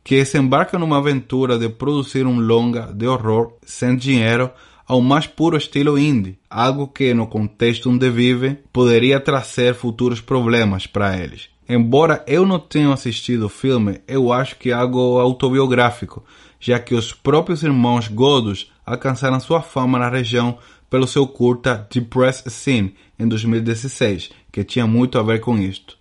que 0.03 0.25
se 0.25 0.39
embarcam 0.39 0.81
numa 0.81 0.99
aventura 0.99 1.59
de 1.59 1.69
produzir 1.69 2.27
um 2.27 2.41
longa 2.41 2.93
de 2.93 3.07
horror 3.07 3.53
sem 3.65 3.97
dinheiro 3.97 4.51
ao 4.87 5.03
mais 5.03 5.27
puro 5.27 5.57
estilo 5.57 5.99
indie, 5.99 6.39
algo 6.49 6.89
que 6.89 7.13
no 7.13 7.27
contexto 7.27 7.91
onde 7.91 8.09
vivem 8.09 8.59
poderia 8.73 9.21
trazer 9.21 9.75
futuros 9.75 10.21
problemas 10.21 10.87
para 10.87 11.17
eles. 11.19 11.51
Embora 11.69 12.25
eu 12.27 12.47
não 12.47 12.59
tenha 12.59 12.91
assistido 12.91 13.45
o 13.45 13.51
filme, 13.51 14.01
eu 14.09 14.33
acho 14.33 14.57
que 14.57 14.71
é 14.71 14.73
algo 14.73 15.19
autobiográfico, 15.19 16.25
já 16.59 16.79
que 16.79 16.95
os 16.95 17.13
próprios 17.13 17.63
irmãos 17.63 18.09
Godos 18.09 18.73
alcançaram 18.87 19.39
sua 19.39 19.61
fama 19.61 19.99
na 19.99 20.09
região 20.09 20.59
pelo 20.89 21.07
seu 21.07 21.27
curta 21.27 21.87
Depressed 21.93 22.51
Scene 22.51 22.95
em 23.19 23.29
2016, 23.29 24.31
que 24.51 24.65
tinha 24.65 24.87
muito 24.87 25.19
a 25.19 25.23
ver 25.23 25.41
com 25.41 25.59
isto. 25.59 25.99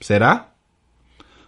Será? 0.00 0.49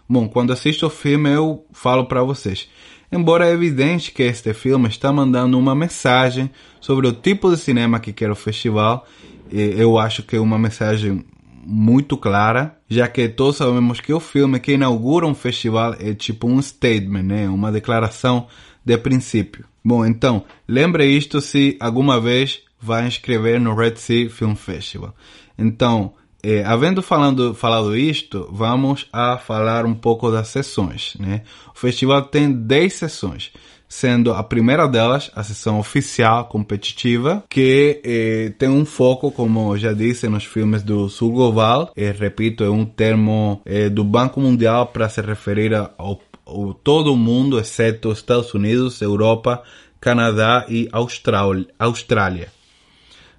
Bom, 0.07 0.27
quando 0.27 0.53
assisto 0.53 0.85
o 0.87 0.89
filme 0.89 1.29
eu 1.29 1.65
falo 1.71 2.05
para 2.05 2.23
vocês. 2.23 2.67
Embora 3.11 3.47
é 3.47 3.51
evidente 3.51 4.11
que 4.11 4.23
este 4.23 4.53
filme 4.53 4.87
está 4.87 5.13
mandando 5.13 5.57
uma 5.57 5.75
mensagem 5.75 6.49
sobre 6.81 7.07
o 7.07 7.13
tipo 7.13 7.49
de 7.49 7.57
cinema 7.57 7.99
que 7.99 8.11
quer 8.11 8.31
o 8.31 8.35
festival, 8.35 9.07
eu 9.51 9.99
acho 9.99 10.23
que 10.23 10.35
é 10.35 10.39
uma 10.39 10.57
mensagem 10.57 11.23
muito 11.65 12.17
clara, 12.17 12.77
já 12.89 13.07
que 13.07 13.29
todos 13.29 13.57
sabemos 13.57 14.01
que 14.01 14.13
o 14.13 14.19
filme 14.19 14.59
que 14.59 14.73
inaugura 14.73 15.27
um 15.27 15.35
festival 15.35 15.95
é 15.99 16.13
tipo 16.13 16.47
um 16.47 16.61
statement, 16.61 17.23
né? 17.23 17.49
uma 17.49 17.71
declaração 17.71 18.47
de 18.83 18.97
princípio. 18.97 19.65
Bom, 19.85 20.05
então, 20.05 20.43
lembre 20.67 21.05
isto 21.05 21.39
se 21.39 21.77
alguma 21.79 22.19
vez 22.19 22.61
vai 22.81 23.07
inscrever 23.07 23.59
no 23.61 23.75
Red 23.75 23.95
Sea 23.95 24.29
Film 24.29 24.55
Festival. 24.55 25.15
Então, 25.57 26.13
eh, 26.43 26.63
havendo 26.65 27.01
falando, 27.01 27.53
falado 27.53 27.95
isto, 27.95 28.47
vamos 28.51 29.07
a 29.11 29.37
falar 29.37 29.85
um 29.85 29.95
pouco 29.95 30.29
das 30.29 30.49
sessões. 30.49 31.15
Né? 31.19 31.41
O 31.73 31.79
festival 31.79 32.23
tem 32.23 32.51
10 32.51 32.93
sessões 32.93 33.51
sendo 33.93 34.33
a 34.33 34.43
primeira 34.43 34.87
delas 34.87 35.29
a 35.35 35.43
sessão 35.43 35.77
oficial 35.77 36.45
competitiva, 36.45 37.43
que 37.47 38.01
eh, 38.03 38.51
tem 38.57 38.67
um 38.67 38.85
foco, 38.85 39.31
como 39.31 39.77
já 39.77 39.93
disse, 39.93 40.27
nos 40.27 40.45
filmes 40.45 40.81
do 40.81 41.07
Sul 41.09 41.31
Global. 41.31 41.91
Eh, 41.95 42.11
repito, 42.11 42.63
é 42.63 42.69
um 42.71 42.85
termo 42.85 43.61
eh, 43.63 43.89
do 43.89 44.03
Banco 44.03 44.41
Mundial 44.41 44.87
para 44.87 45.07
se 45.09 45.21
referir 45.21 45.75
ao, 45.75 46.19
ao 46.43 46.73
todo 46.73 47.13
o 47.13 47.15
mundo, 47.15 47.59
exceto 47.59 48.11
Estados 48.11 48.51
Unidos, 48.55 48.99
Europa, 48.99 49.61
Canadá 50.01 50.65
e 50.67 50.89
Austrália. 50.91 52.47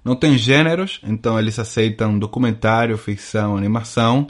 Não 0.05 0.15
tem 0.15 0.37
gêneros, 0.37 1.01
então 1.03 1.39
eles 1.39 1.57
aceitam 1.57 2.19
documentário, 2.19 2.95
ficção, 2.95 3.57
animação 3.57 4.27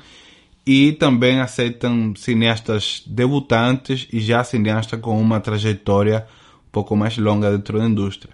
e 0.65 0.93
também 0.93 1.41
aceitam 1.41 2.13
cineastas 2.15 3.03
debutantes 3.05 4.07
e 4.11 4.21
já 4.21 4.41
cineastas 4.41 5.01
com 5.01 5.19
uma 5.19 5.41
trajetória 5.41 6.25
um 6.67 6.71
pouco 6.71 6.95
mais 6.95 7.17
longa 7.17 7.51
dentro 7.51 7.77
da 7.77 7.85
indústria. 7.85 8.33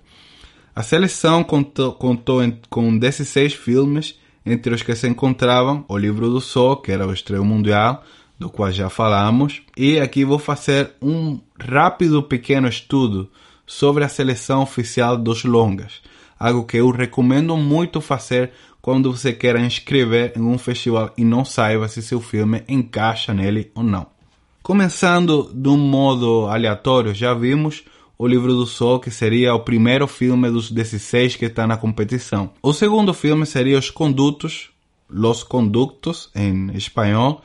A 0.75 0.83
seleção 0.83 1.43
contou, 1.43 1.93
contou 1.93 2.41
com 2.69 2.95
16 2.95 3.55
filmes, 3.55 4.19
entre 4.45 4.73
os 4.73 4.81
que 4.81 4.95
se 4.95 5.07
encontravam 5.07 5.83
O 5.87 5.97
Livro 5.97 6.29
do 6.29 6.39
Sol, 6.39 6.77
que 6.77 6.91
era 6.91 7.07
o 7.07 7.13
estreio 7.13 7.43
mundial, 7.43 8.03
do 8.39 8.49
qual 8.49 8.71
já 8.71 8.89
falamos, 8.89 9.61
e 9.75 9.99
aqui 9.99 10.23
vou 10.23 10.39
fazer 10.39 10.91
um 11.01 11.39
rápido 11.59 12.23
pequeno 12.23 12.67
estudo 12.67 13.29
sobre 13.67 14.03
a 14.03 14.09
seleção 14.09 14.61
oficial 14.61 15.17
dos 15.17 15.43
longas, 15.43 16.01
algo 16.41 16.63
que 16.63 16.77
eu 16.77 16.89
recomendo 16.89 17.55
muito 17.55 18.01
fazer 18.01 18.51
quando 18.81 19.15
você 19.15 19.31
quer 19.31 19.55
inscrever 19.59 20.33
em 20.35 20.41
um 20.41 20.57
festival 20.57 21.13
e 21.15 21.23
não 21.23 21.45
saiba 21.45 21.87
se 21.87 22.01
seu 22.01 22.19
filme 22.19 22.63
encaixa 22.67 23.31
nele 23.31 23.71
ou 23.75 23.83
não. 23.83 24.07
Começando 24.63 25.51
de 25.53 25.69
um 25.69 25.77
modo 25.77 26.47
aleatório, 26.47 27.13
já 27.13 27.31
vimos 27.35 27.83
O 28.17 28.25
Livro 28.25 28.55
do 28.55 28.65
Sol, 28.65 28.99
que 28.99 29.11
seria 29.11 29.53
o 29.53 29.59
primeiro 29.59 30.07
filme 30.07 30.49
dos 30.49 30.71
16 30.71 31.35
que 31.35 31.45
está 31.45 31.67
na 31.67 31.77
competição. 31.77 32.49
O 32.63 32.73
segundo 32.73 33.13
filme 33.13 33.45
seria 33.45 33.77
Os 33.77 33.91
Condutos, 33.91 34.71
Los 35.07 35.43
Conductos, 35.43 36.31
em 36.33 36.71
espanhol, 36.75 37.43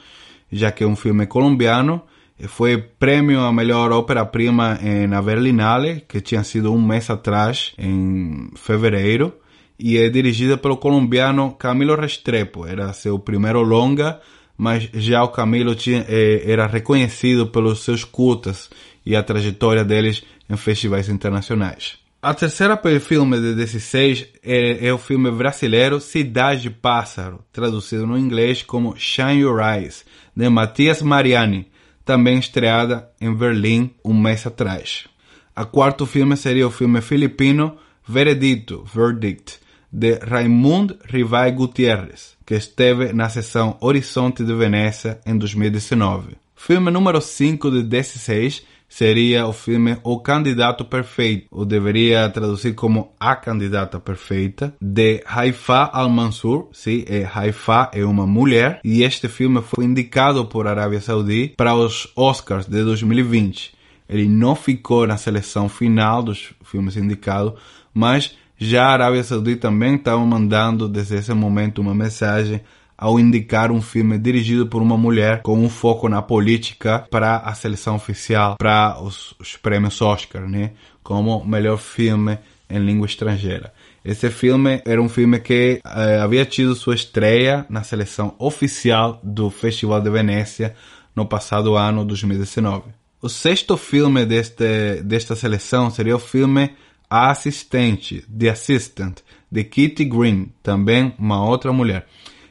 já 0.51 0.73
que 0.73 0.85
é 0.85 0.87
um 0.87 0.97
filme 0.97 1.27
colombiano. 1.27 2.01
Foi 2.49 2.77
prêmio 2.77 3.41
a 3.41 3.53
melhor 3.53 3.93
ópera-prima 3.93 4.79
na 5.09 5.23
Berlinale, 5.23 6.05
que 6.07 6.21
tinha 6.21 6.45
sido 6.45 6.73
um 6.73 6.81
mês 6.81 7.09
atrás, 7.09 7.73
em 7.79 8.51
fevereiro 8.57 9.33
e 9.79 9.99
é 9.99 10.09
dirigida 10.09 10.57
pelo 10.57 10.77
colombiano 10.77 11.53
Camilo 11.53 11.95
Restrepo. 11.95 12.67
Era 12.67 12.93
seu 12.93 13.19
primeiro 13.19 13.63
longa, 13.63 14.21
mas 14.57 14.89
já 14.95 15.23
o 15.23 15.29
Camilo 15.29 15.75
tinha, 15.75 16.05
eh, 16.09 16.43
era 16.47 16.67
reconhecido 16.67 17.47
pelos 17.47 17.81
seus 17.81 18.05
curtas 18.05 18.71
e 19.05 19.15
a 19.15 19.23
trajetória 19.23 19.85
deles 19.85 20.23
em 20.49 20.57
festivais 20.57 21.09
internacionais. 21.09 21.99
A 22.23 22.35
terceira 22.35 22.81
filme 22.99 23.39
de 23.39 23.55
16 23.55 24.27
é, 24.43 24.89
é, 24.89 24.93
o 24.93 24.99
filme 24.99 25.31
brasileiro 25.31 26.01
Cidade 26.01 26.71
Pássaro, 26.71 27.41
traduzido 27.53 28.07
no 28.07 28.19
inglês 28.19 28.63
como 28.63 28.97
Shine 28.97 29.43
Your 29.43 29.61
Eyes, 29.61 30.05
de 30.35 30.49
Matias 30.49 31.03
Mariani, 31.03 31.69
também 32.07 32.39
estreada 32.39 33.11
em 33.21 33.35
Berlim 33.35 33.91
um 34.05 34.15
mês 34.15 34.47
atrás. 34.47 35.07
A 35.55 35.65
quarto 35.65 36.07
filme 36.07 36.37
seria 36.37 36.67
o 36.67 36.71
filme 36.71 37.01
filipino 37.03 37.77
Veredito, 38.07 38.85
Verdict, 38.85 39.59
de 39.91 40.15
Raimund 40.21 40.97
Rivai 41.05 41.51
Gutierrez, 41.51 42.37
que 42.47 42.55
esteve 42.55 43.13
na 43.13 43.29
sessão 43.29 43.77
Horizonte 43.81 44.45
de 44.45 44.55
Veneza 44.55 45.21
em 45.27 45.37
2019. 45.37 46.37
Filme 46.55 46.93
número 46.93 47.21
5 47.21 47.71
de 47.73 47.83
16 47.83 48.63
seria 48.89 49.47
o 49.47 49.53
filme 49.53 49.97
O 50.03 50.21
Candidato 50.21 50.85
Perfeito, 50.85 51.47
ou 51.51 51.65
deveria 51.65 52.29
traduzir 52.29 52.75
como 52.75 53.13
A 53.19 53.37
Candidata 53.37 53.99
Perfeita, 54.01 54.75
de 54.81 55.23
Haifa 55.27 55.91
Al-Mansur. 55.93 56.69
Sim, 56.73 57.05
é, 57.07 57.29
Haifa 57.33 57.91
é 57.93 58.05
uma 58.05 58.27
mulher, 58.27 58.81
e 58.85 59.03
este 59.03 59.29
filme 59.29 59.61
foi 59.63 59.85
indicado 59.85 60.45
por 60.47 60.67
Arábia 60.67 61.01
Saudita 61.01 61.55
para 61.57 61.75
os 61.75 62.09
Oscars 62.17 62.67
de 62.67 62.83
2020. 62.83 63.75
ele 64.09 64.29
não 64.29 64.55
ficou 64.55 65.07
na 65.07 65.17
seleção 65.17 65.69
final 65.69 66.23
dos 66.23 66.55
filmes 66.65 66.97
indicados, 66.97 67.55
mas 67.93 68.37
já 68.59 68.87
a 68.87 68.93
Arábia 68.93 69.23
Saudita 69.23 69.69
também 69.69 69.97
estava 69.97 70.25
mandando 70.25 70.89
desde 70.89 71.17
esse 71.17 71.35
momento 71.35 71.81
uma 71.81 71.95
mensagem 71.95 72.61
ao 72.97 73.21
indicar 73.21 73.71
um 73.71 73.83
filme 73.83 74.19
dirigido 74.19 74.67
por 74.67 74.81
uma 74.81 74.97
mulher 74.97 75.43
com 75.43 75.59
um 75.59 75.69
foco 75.69 76.09
na 76.09 76.23
política 76.23 77.07
para 77.11 77.39
a 77.39 77.55
seleção 77.55 77.97
oficial, 77.97 78.57
para 78.59 79.01
os, 79.03 79.35
os 79.39 79.57
prêmios 79.57 80.01
Oscar, 80.01 80.49
né? 80.49 80.73
Como 81.03 81.45
melhor 81.45 81.79
filme 81.79 82.39
em 82.69 82.79
língua 82.79 83.07
estrangeira. 83.07 83.73
Esse 84.05 84.31
filme 84.31 84.81
era 84.85 85.01
um 85.01 85.09
filme 85.09 85.39
que 85.41 85.81
eh, 85.85 86.19
havia 86.21 86.45
tido 86.45 86.75
sua 86.75 86.95
estreia 86.95 87.67
na 87.69 87.83
seleção 87.83 88.35
oficial 88.39 89.21
do 89.23 89.51
Festival 89.51 90.01
de 90.01 90.11
Venécia 90.11 90.75
no 91.15 91.27
passado 91.27 91.77
ano 91.77 92.05
2019. 92.05 92.85
O 93.21 93.29
sexto 93.29 93.77
filme 93.77 94.25
deste, 94.25 95.03
desta 95.03 95.35
seleção 95.35 95.91
seria 95.91 96.15
o 96.15 96.21
filme 96.21 96.71
A 97.09 97.31
Assistente, 97.31 98.25
The 98.29 98.51
Assistant, 98.51 99.19
de 99.51 99.65
Kitty 99.65 100.05
Green, 100.05 100.53
também 100.63 101.15
uma 101.19 101.45
outra 101.45 101.73
mulher. 101.73 102.07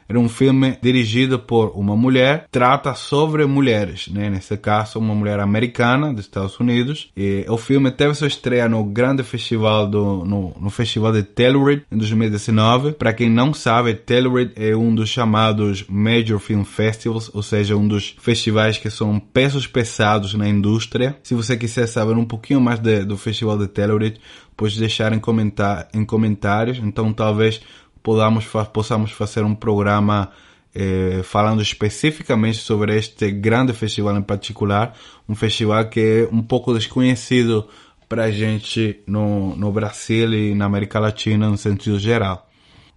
Era 0.08 0.18
um 0.18 0.28
filme 0.28 0.78
dirigido 0.80 1.38
por 1.38 1.72
uma 1.74 1.96
mulher, 1.96 2.46
trata 2.50 2.94
sobre 2.94 3.44
mulheres, 3.46 4.08
né? 4.08 4.30
Nesse 4.30 4.56
caso, 4.56 4.98
uma 4.98 5.14
mulher 5.14 5.40
americana 5.40 6.12
dos 6.12 6.24
Estados 6.24 6.58
Unidos. 6.60 7.10
E 7.16 7.44
o 7.48 7.56
filme 7.56 7.90
teve 7.90 8.14
sua 8.14 8.28
estreia 8.28 8.68
no 8.68 8.84
grande 8.84 9.22
festival 9.22 9.86
do 9.86 10.24
no, 10.24 10.54
no 10.60 10.70
festival 10.70 11.12
de 11.12 11.22
Telluride 11.22 11.84
em 11.90 11.96
2019. 11.96 12.92
Para 12.92 13.12
quem 13.12 13.28
não 13.28 13.52
sabe, 13.52 13.94
Telluride 13.94 14.52
é 14.56 14.76
um 14.76 14.94
dos 14.94 15.08
chamados 15.08 15.84
Major 15.88 16.38
Film 16.38 16.62
Festivals, 16.62 17.30
ou 17.34 17.42
seja, 17.42 17.76
um 17.76 17.86
dos 17.86 18.14
festivais 18.18 18.78
que 18.78 18.90
são 18.90 19.18
pesos 19.18 19.66
pesados 19.66 20.34
na 20.34 20.48
indústria. 20.48 21.16
Se 21.22 21.34
você 21.34 21.56
quiser 21.56 21.86
saber 21.86 22.16
um 22.16 22.24
pouquinho 22.24 22.60
mais 22.60 22.78
de, 22.78 23.04
do 23.04 23.16
festival 23.16 23.58
de 23.58 23.66
Telluride, 23.66 24.20
pode 24.56 24.78
deixar 24.78 25.12
em, 25.12 25.18
comentar, 25.18 25.88
em 25.92 26.04
comentários. 26.04 26.78
Então, 26.78 27.12
talvez 27.12 27.60
podamos, 28.06 28.46
possamos 28.72 29.10
fazer 29.10 29.42
um 29.42 29.52
programa 29.52 30.30
eh, 30.72 31.22
falando 31.24 31.60
especificamente 31.60 32.58
sobre 32.58 32.96
este 32.96 33.32
grande 33.32 33.72
festival 33.72 34.16
em 34.16 34.22
particular, 34.22 34.94
um 35.28 35.34
festival 35.34 35.84
que 35.86 35.98
é 35.98 36.28
um 36.32 36.40
pouco 36.40 36.72
desconhecido 36.72 37.66
para 38.08 38.26
a 38.26 38.30
gente 38.30 39.00
no, 39.08 39.56
no 39.56 39.72
Brasil 39.72 40.32
e 40.32 40.54
na 40.54 40.66
América 40.66 41.00
Latina 41.00 41.50
no 41.50 41.58
sentido 41.58 41.98
geral. 41.98 42.48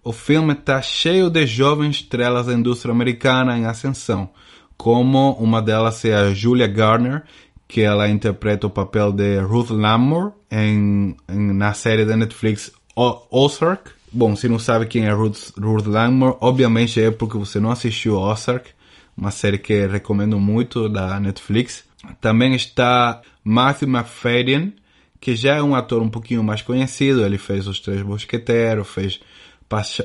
O 0.04 0.12
filme 0.12 0.52
está 0.52 0.80
cheio 0.80 1.28
de 1.28 1.44
jovens 1.44 1.96
estrelas 1.96 2.46
da 2.46 2.54
indústria 2.54 2.92
americana 2.92 3.58
em 3.58 3.66
ascensão, 3.66 4.30
como 4.76 5.32
uma 5.40 5.60
delas 5.60 6.04
é 6.04 6.14
a 6.14 6.32
Julia 6.32 6.68
Garner, 6.68 7.24
que 7.66 7.80
ela 7.80 8.08
interpreta 8.08 8.68
o 8.68 8.70
papel 8.70 9.10
de 9.10 9.40
Ruth 9.40 9.70
Lamour 9.70 10.34
em, 10.48 11.16
em 11.28 11.52
na 11.52 11.72
série 11.72 12.04
da 12.04 12.16
Netflix 12.16 12.70
Ozark, 12.94 13.90
Bom, 14.12 14.34
se 14.34 14.48
não 14.48 14.58
sabe 14.58 14.86
quem 14.86 15.06
é 15.06 15.12
Ruth, 15.12 15.52
Langmore, 15.56 16.36
obviamente 16.40 17.00
é 17.00 17.12
porque 17.12 17.38
você 17.38 17.60
não 17.60 17.70
assistiu 17.70 18.18
Ozark, 18.18 18.70
uma 19.16 19.30
série 19.30 19.58
que 19.58 19.86
recomendo 19.86 20.38
muito 20.40 20.88
da 20.88 21.20
Netflix. 21.20 21.84
Também 22.20 22.54
está 22.54 23.22
Matthew 23.44 23.88
McFadden, 23.88 24.74
que 25.20 25.36
já 25.36 25.56
é 25.56 25.62
um 25.62 25.76
ator 25.76 26.02
um 26.02 26.08
pouquinho 26.08 26.42
mais 26.42 26.60
conhecido. 26.60 27.24
Ele 27.24 27.38
fez 27.38 27.68
Os 27.68 27.78
Três 27.78 28.02
Mosqueteiros, 28.02 28.88
fez 28.88 29.20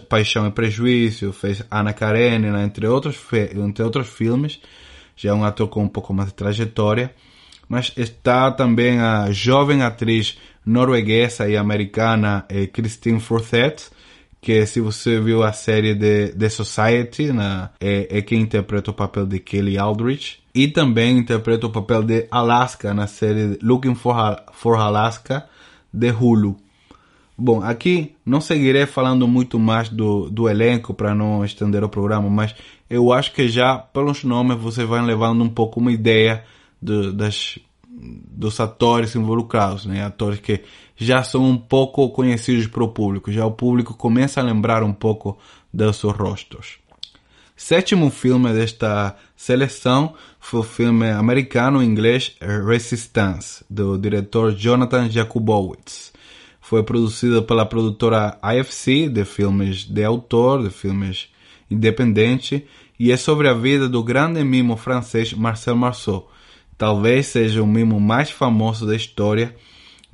Paixão 0.08 0.46
e 0.46 0.52
Prejuízo, 0.52 1.34
fez 1.34 1.64
Ana 1.72 1.94
Karenina, 1.94 2.64
entre 2.64 2.86
outros, 2.86 3.18
entre 3.34 3.84
outros 3.84 4.08
filmes. 4.08 4.60
Já 5.16 5.32
é 5.32 5.34
um 5.34 5.44
ator 5.44 5.68
com 5.68 5.84
um 5.84 5.88
pouco 5.88 6.14
mais 6.14 6.30
de 6.30 6.36
trajetória. 6.36 7.12
Mas 7.68 7.92
está 7.98 8.52
também 8.52 9.00
a 9.00 9.32
jovem 9.32 9.82
atriz 9.82 10.38
norueguesa 10.64 11.50
e 11.50 11.58
americana 11.58 12.46
eh, 12.50 12.68
Christine 12.68 13.20
Forthet, 13.20 13.90
que 14.46 14.64
se 14.68 14.80
você 14.80 15.20
viu 15.20 15.42
a 15.42 15.52
série 15.52 15.96
de 15.96 16.28
The 16.28 16.50
Society, 16.50 17.34
na, 17.34 17.72
é, 17.80 18.20
é 18.20 18.22
quem 18.22 18.42
interpreta 18.42 18.92
o 18.92 18.94
papel 18.94 19.26
de 19.26 19.40
Kelly 19.40 19.76
Aldrich. 19.76 20.40
E 20.54 20.68
também 20.68 21.18
interpreta 21.18 21.66
o 21.66 21.72
papel 21.72 22.04
de 22.04 22.28
Alaska 22.30 22.94
na 22.94 23.08
série 23.08 23.58
Looking 23.64 23.96
for, 23.96 24.16
for 24.54 24.78
Alaska 24.78 25.48
de 25.92 26.12
Hulu. 26.12 26.58
Bom, 27.36 27.64
aqui 27.64 28.16
não 28.24 28.40
seguirei 28.40 28.86
falando 28.86 29.28
muito 29.28 29.58
mais 29.58 29.90
do, 29.90 30.30
do 30.30 30.48
elenco 30.48 30.94
para 30.94 31.16
não 31.16 31.44
estender 31.44 31.84
o 31.84 31.90
programa, 31.90 32.30
mas 32.30 32.54
eu 32.88 33.12
acho 33.12 33.34
que 33.34 33.50
já 33.50 33.80
pelos 33.80 34.24
nomes 34.24 34.60
você 34.60 34.86
vai 34.86 35.04
levando 35.04 35.44
um 35.44 35.50
pouco 35.50 35.80
uma 35.80 35.92
ideia 35.92 36.44
de, 36.80 37.12
das, 37.14 37.58
dos 37.90 38.60
atores 38.60 39.16
involucrados, 39.16 39.88
né? 39.88 40.06
Atores 40.06 40.40
que 40.40 40.62
já 40.96 41.24
são 41.24 41.44
um 41.44 41.58
pouco 41.58 42.10
conhecidos 42.10 42.68
para 42.68 42.84
o 42.84 42.88
público, 42.88 43.32
já 43.32 43.46
o 43.46 43.52
público 43.52 43.94
começa 43.94 44.40
a 44.40 44.44
lembrar 44.44 44.84
um 44.84 44.94
pouco 44.94 45.38
dos 45.74 45.98
seus 45.98 46.16
rostos. 46.16 46.78
Sétimo 47.56 48.10
filme 48.10 48.52
desta 48.52 49.16
seleção 49.36 50.14
foi 50.40 50.60
o 50.60 50.64
filme 50.64 51.10
americano-inglês 51.10 52.36
Resistance, 52.68 53.64
do 53.70 53.98
diretor 53.98 54.54
Jonathan 54.54 55.10
Jakubowicz. 55.10 56.12
Foi 56.60 56.84
produzido 56.84 57.44
pela 57.44 57.66
produtora 57.66 58.38
IFC, 58.44 59.08
de 59.08 59.24
filmes 59.24 59.86
de 59.86 60.04
autor, 60.04 60.64
de 60.64 60.70
filmes 60.70 61.30
independentes, 61.72 62.62
e 63.00 63.12
é 63.12 63.18
sobre 63.18 63.48
a 63.48 63.54
vida 63.54 63.88
do 63.88 64.04
grande 64.04 64.44
mimo 64.44 64.76
francês 64.76 65.34
Marcel 65.34 65.76
Marceau. 65.76 66.30
Talvez 66.78 67.28
seja 67.28 67.64
o 67.64 67.68
mimo 67.68 68.00
mais 68.00 68.30
famoso 68.30 68.86
da 68.86 68.96
história 68.96 69.56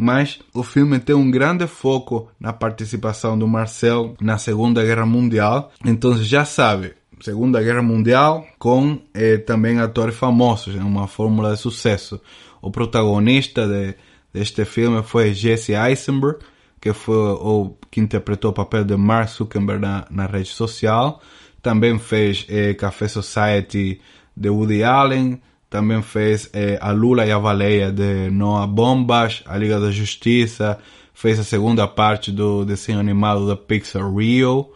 mas 0.02 0.40
o 0.52 0.64
filme 0.64 0.98
tem 0.98 1.16
um 1.16 1.30
grande 1.30 1.68
foco 1.68 2.28
na 2.40 2.52
participação 2.52 3.38
do 3.38 3.48
Marcel 3.48 4.16
na 4.20 4.40
Segunda 4.40 4.84
Guerra 4.84 5.06
Mundial. 5.06 5.72
Então 5.86 6.18
já 6.18 6.44
sabe, 6.44 6.96
Segunda 7.20 7.62
Guerra 7.62 7.84
Mundial 7.84 8.44
com 8.58 9.00
eh, 9.14 9.38
também 9.38 9.80
atores 9.80 10.16
famosos, 10.16 10.76
é 10.76 10.80
uma 10.80 11.08
fórmula 11.08 11.54
de 11.54 11.60
sucesso. 11.60 12.20
O 12.64 12.72
protagonista 12.72 13.68
de, 13.68 13.94
deste 14.34 14.66
filme 14.66 15.04
foi 15.04 15.36
Jesse 15.36 15.74
Eisenberg, 15.74 16.40
que 16.82 16.94
foi 16.94 17.16
o 17.16 17.78
que 17.92 18.00
interpretou 18.00 18.50
o 18.50 18.56
papel 18.56 18.84
de 18.84 18.98
Mark 18.98 19.30
Zuckerberg 19.30 19.84
na, 19.84 20.08
na 20.10 20.26
rede 20.26 20.50
social. 20.50 21.22
Também 21.62 22.00
fez 22.00 22.48
eh, 22.50 22.74
Café 22.74 23.08
Society 23.08 24.02
de 24.36 24.50
Woody 24.50 24.84
Allen, 24.84 25.40
também 25.72 26.02
fez 26.02 26.50
é, 26.52 26.78
A 26.82 26.92
Lula 26.92 27.26
e 27.26 27.32
a 27.32 27.40
Baleia 27.40 27.94
de 27.94 28.30
Noah 28.30 28.68
Bombas, 28.68 29.42
A 29.46 29.58
Liga 29.58 29.80
da 29.80 29.90
Justiça, 29.90 30.78
fez 31.14 31.40
a 31.40 31.46
segunda 31.46 31.88
parte 31.88 32.30
do 32.30 32.66
desenho 32.66 33.00
animado 33.00 33.48
da 33.48 33.56
Pixar 33.56 34.14
Rio. 34.14 34.70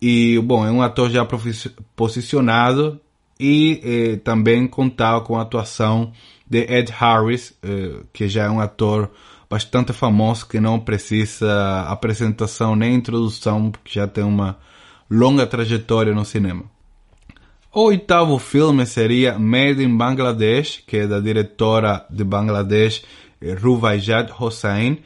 E, 0.00 0.38
bom, 0.40 0.66
é 0.66 0.70
um 0.70 0.82
ator 0.82 1.10
já 1.10 1.26
posicionado 1.96 3.00
e 3.40 3.80
eh, 3.82 4.16
também 4.16 4.66
contava 4.66 5.22
com 5.22 5.38
a 5.38 5.42
atuação 5.42 6.12
de 6.46 6.58
Ed 6.58 6.92
Harris, 6.92 7.56
eh, 7.62 8.02
que 8.12 8.28
já 8.28 8.44
é 8.44 8.50
um 8.50 8.60
ator 8.60 9.10
bastante 9.48 9.94
famoso 9.94 10.46
que 10.46 10.60
não 10.60 10.78
precisa 10.78 11.84
apresentação 11.88 12.76
nem 12.76 12.94
introdução, 12.94 13.70
porque 13.70 13.98
já 13.98 14.06
tem 14.06 14.24
uma 14.24 14.58
longa 15.10 15.46
trajetória 15.46 16.14
no 16.14 16.24
cinema. 16.24 16.64
O 17.78 17.84
oitavo 17.84 18.40
filme 18.40 18.84
seria 18.84 19.38
Made 19.38 19.84
in 19.84 19.96
Bangladesh, 19.96 20.82
que 20.84 20.96
é 20.96 21.06
da 21.06 21.20
diretora 21.20 22.04
de 22.10 22.24
Bangladesh, 22.24 23.04
Ruvaijat 23.62 24.32
Hossain. 24.36 24.98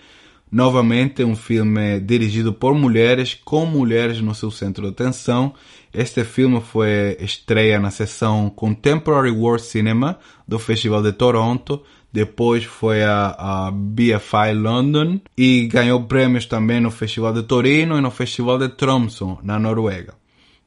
Novamente 0.50 1.22
um 1.22 1.36
filme 1.36 2.00
dirigido 2.00 2.50
por 2.50 2.74
mulheres, 2.74 3.38
com 3.44 3.66
mulheres 3.66 4.22
no 4.22 4.34
seu 4.34 4.50
centro 4.50 4.84
de 4.84 4.88
atenção. 4.88 5.52
Este 5.92 6.24
filme 6.24 6.62
foi 6.62 7.14
estreia 7.20 7.78
na 7.78 7.90
sessão 7.90 8.48
Contemporary 8.48 9.32
World 9.32 9.62
Cinema 9.62 10.18
do 10.48 10.58
Festival 10.58 11.02
de 11.02 11.12
Toronto. 11.12 11.82
Depois 12.10 12.64
foi 12.64 13.02
a, 13.02 13.36
a 13.38 13.70
BFI 13.70 14.54
London 14.54 15.20
e 15.36 15.66
ganhou 15.66 16.04
prêmios 16.04 16.46
também 16.46 16.80
no 16.80 16.90
Festival 16.90 17.34
de 17.34 17.42
Torino 17.42 17.98
e 17.98 18.00
no 18.00 18.10
Festival 18.10 18.58
de 18.58 18.70
Tromsø, 18.70 19.36
na 19.42 19.58
Noruega 19.58 20.21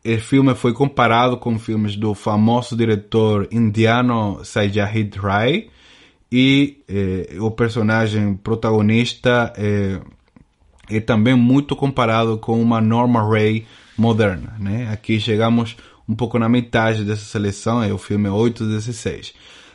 o 0.06 0.20
filme 0.20 0.54
foi 0.54 0.72
comparado 0.72 1.38
com 1.38 1.58
filmes 1.58 1.96
do 1.96 2.13
famoso 2.13 2.76
diretor 2.78 3.48
indiano 3.52 4.39
Satyajit 4.44 5.18
Ray 5.18 5.70
e 6.32 6.84
eh, 6.88 7.38
o 7.39 7.50
personagem 7.50 8.36
protagonista 8.36 9.52
é, 9.58 10.00
é 10.89 11.00
também 11.00 11.36
muito 11.36 11.76
comparado 11.76 12.38
com 12.38 12.62
uma 12.62 12.80
Norma 12.80 13.28
Ray 13.28 13.65
moderna. 13.98 14.56
Né? 14.60 14.89
Aqui 14.91 15.20
chegamos 15.20 15.76
um 16.08 16.13
pouco 16.13 16.38
na 16.38 16.48
metade 16.48 17.04
dessa 17.04 17.26
seleção, 17.26 17.82
é 17.82 17.91
o 17.91 17.98
filme 17.98 18.30
816. 18.30 19.34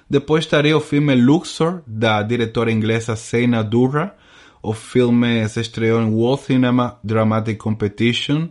Depois 0.09 0.45
estaria 0.45 0.77
o 0.77 0.81
filme 0.81 1.15
Luxor, 1.15 1.83
da 1.87 2.23
diretora 2.23 2.71
inglesa 2.71 3.17
Seina 3.17 3.65
Durra. 3.65 4.15
O 4.63 4.73
filme 4.73 5.49
se 5.49 5.61
estreou 5.61 6.01
em 6.01 6.13
World 6.13 6.43
Cinema 6.45 6.99
Dramatic 7.03 7.59
Competition 7.59 8.49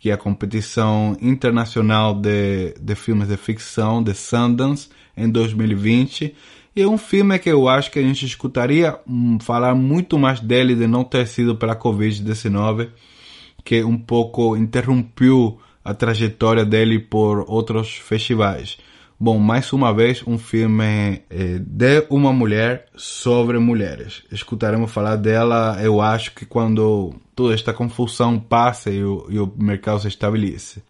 que 0.00 0.08
é 0.08 0.14
a 0.14 0.16
competição 0.16 1.14
internacional 1.20 2.14
de, 2.14 2.74
de 2.80 2.94
filmes 2.94 3.28
de 3.28 3.36
ficção 3.36 4.02
de 4.02 4.14
Sundance 4.14 4.88
em 5.14 5.28
2020 5.30 6.34
E 6.74 6.80
é 6.80 6.88
um 6.88 6.96
filme 6.96 7.38
que 7.38 7.50
eu 7.50 7.68
acho 7.68 7.90
que 7.90 7.98
a 7.98 8.02
gente 8.02 8.24
escutaria 8.24 8.98
hum, 9.06 9.38
falar 9.38 9.74
muito 9.74 10.18
mais 10.18 10.40
dele 10.40 10.74
de 10.74 10.86
não 10.86 11.04
ter 11.04 11.26
sido 11.26 11.54
pela 11.54 11.76
Covid-19, 11.76 12.88
que 13.62 13.84
um 13.84 13.98
pouco 13.98 14.56
interrompeu 14.56 15.58
a 15.84 15.92
trajetória 15.92 16.64
dele 16.64 16.98
por 16.98 17.44
outros 17.46 17.94
festivais. 17.94 18.78
Bom, 19.22 19.38
mais 19.38 19.70
uma 19.74 19.92
vez, 19.92 20.22
um 20.26 20.38
filme 20.38 21.20
eh, 21.28 21.58
de 21.60 22.06
uma 22.08 22.32
mulher 22.32 22.86
sobre 22.96 23.58
mulheres. 23.58 24.22
Escutaremos 24.32 24.90
falar 24.90 25.16
dela, 25.16 25.78
eu 25.82 26.00
acho 26.00 26.34
que 26.34 26.46
quando 26.46 27.12
toda 27.36 27.52
esta 27.52 27.70
confusão 27.74 28.40
passa 28.40 28.88
e 28.88 29.04
o, 29.04 29.26
e 29.28 29.38
o 29.38 29.52
mercado 29.58 30.00
se 30.00 30.08
estabelece. 30.08 30.82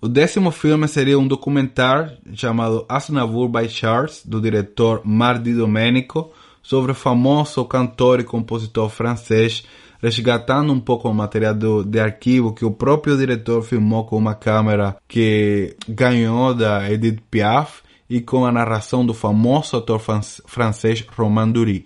O 0.00 0.08
décimo 0.08 0.50
filme 0.50 0.88
seria 0.88 1.18
um 1.18 1.28
documentário 1.28 2.16
chamado 2.32 2.86
Asnavour 2.88 3.50
by 3.50 3.68
Charles, 3.68 4.22
do 4.24 4.40
diretor 4.40 5.02
Mardi 5.04 5.52
Domenico, 5.52 6.32
sobre 6.62 6.92
o 6.92 6.94
famoso 6.94 7.62
cantor 7.66 8.20
e 8.20 8.24
compositor 8.24 8.88
francês 8.88 9.62
resgatando 10.02 10.72
um 10.72 10.80
pouco 10.80 11.08
o 11.08 11.14
material 11.14 11.54
do, 11.54 11.84
de 11.84 12.00
arquivo 12.00 12.52
que 12.52 12.64
o 12.64 12.72
próprio 12.72 13.16
diretor 13.16 13.62
filmou 13.62 14.04
com 14.04 14.16
uma 14.16 14.34
câmera 14.34 14.96
que 15.06 15.76
ganhou 15.88 16.52
da 16.52 16.90
Edith 16.90 17.22
Piaf 17.30 17.82
e 18.10 18.20
com 18.20 18.44
a 18.44 18.52
narração 18.52 19.06
do 19.06 19.14
famoso 19.14 19.76
ator 19.76 20.00
francês 20.46 21.06
Romain 21.16 21.52
Dury. 21.52 21.84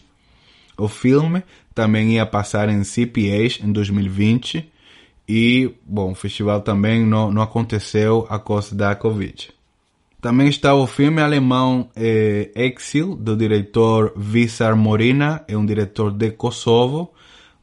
O 0.79 0.89
filme 0.89 1.43
também 1.75 2.15
ia 2.15 2.25
passar 2.25 2.69
em 2.69 2.83
CPAs 2.83 3.61
em 3.63 3.71
2020 3.71 4.73
e, 5.29 5.75
bom, 5.85 6.13
o 6.13 6.15
festival 6.15 6.63
também 6.63 7.05
não, 7.05 7.31
não 7.31 7.43
aconteceu 7.43 8.27
a 8.31 8.39
causa 8.39 8.75
da 8.75 8.95
Covid. 8.95 9.51
Também 10.21 10.49
está 10.49 10.75
o 10.75 10.87
filme 10.87 11.21
alemão 11.21 11.89
eh, 11.95 12.51
Exil, 12.55 13.15
do 13.15 13.37
diretor 13.37 14.13
Visar 14.17 14.75
Morina, 14.75 15.45
é 15.47 15.57
um 15.57 15.67
diretor 15.67 16.11
de 16.11 16.31
Kosovo, 16.31 17.13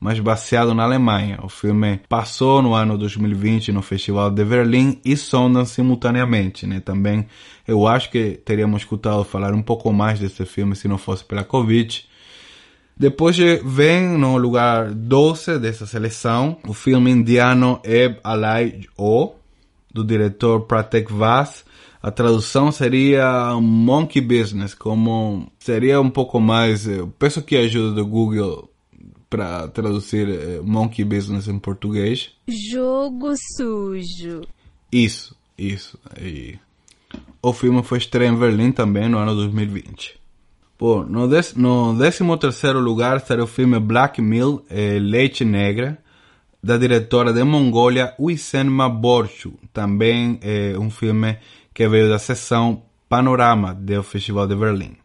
mas 0.04 0.20
baseado 0.20 0.74
na 0.74 0.84
Alemanha. 0.84 1.40
O 1.42 1.48
filme 1.48 2.02
passou 2.10 2.62
no 2.62 2.74
ano 2.74 2.98
2020 2.98 3.72
no 3.72 3.82
Festival 3.82 4.30
de 4.30 4.44
Berlim 4.44 5.00
e 5.06 5.16
Sundance 5.16 5.76
simultaneamente, 5.76 6.68
né? 6.68 6.82
Também 6.82 7.26
eu 7.66 7.88
acho 7.88 8.12
que 8.12 8.32
teríamos 8.44 8.82
escutado 8.82 9.24
falar 9.24 9.54
um 9.54 9.62
pouco 9.62 9.94
mais 9.94 10.20
desse 10.20 10.46
filme 10.46 10.76
se 10.76 10.90
não 10.90 10.98
fosse 10.98 11.24
pela 11.24 11.46
Covid. 11.46 12.06
Depois 12.98 13.38
vem 13.64 14.10
no 14.18 14.36
lugar 14.36 14.92
12 14.92 15.58
dessa 15.58 15.86
seleção 15.86 16.58
o 16.68 16.74
filme 16.74 17.10
indiano 17.10 17.80
Eb 17.82 18.20
Alai 18.26 18.82
O, 18.98 19.32
do 19.90 20.04
diretor 20.04 20.66
Pratek 20.66 21.14
Vas. 21.14 21.64
A 22.02 22.12
tradução 22.12 22.74
seria 22.74 23.54
Monkey 23.54 24.20
Business, 24.20 24.76
como 24.76 25.50
seria 25.58 26.02
um 26.02 26.10
pouco 26.10 26.42
mais. 26.42 26.86
Eu 26.86 27.08
peço 27.18 27.42
que 27.42 27.56
a 27.56 27.62
ajuda 27.62 27.94
do 27.96 28.06
Google 28.06 28.73
para 29.34 29.68
traduzir 29.68 30.30
eh, 30.30 30.62
Monkey 30.64 31.04
Business 31.04 31.48
em 31.48 31.58
português. 31.58 32.30
Jogo 32.48 33.34
sujo. 33.58 34.42
Isso, 34.92 35.36
isso. 35.58 35.98
E 36.22 36.60
o 37.42 37.52
filme 37.52 37.82
foi 37.82 37.98
estreado 37.98 38.36
em 38.36 38.40
Berlim 38.40 38.72
também 38.72 39.10
no 39.10 39.18
ano 39.18 39.34
2020. 39.34 40.20
Bom, 40.80 41.04
no, 41.04 41.28
dec 41.28 41.58
no 41.58 42.38
13 42.38 42.74
lugar 42.74 43.18
está 43.18 43.36
o 43.42 43.48
filme 43.48 43.80
Black 43.80 44.22
Mill, 44.22 44.64
eh, 44.70 45.00
Leite 45.00 45.44
Negra, 45.44 45.98
da 46.62 46.78
diretora 46.78 47.34
de 47.34 47.44
Mongólia, 47.44 48.14
Uisenma 48.20 48.88
Borchu. 48.88 49.54
Também 49.74 50.38
é 50.44 50.78
um 50.78 50.92
filme 50.92 51.40
que 51.74 51.88
veio 51.88 52.08
da 52.08 52.20
sessão 52.20 52.84
Panorama 53.10 53.74
do 53.74 54.04
Festival 54.04 54.48
de 54.48 54.56
Berlim. 54.56 55.03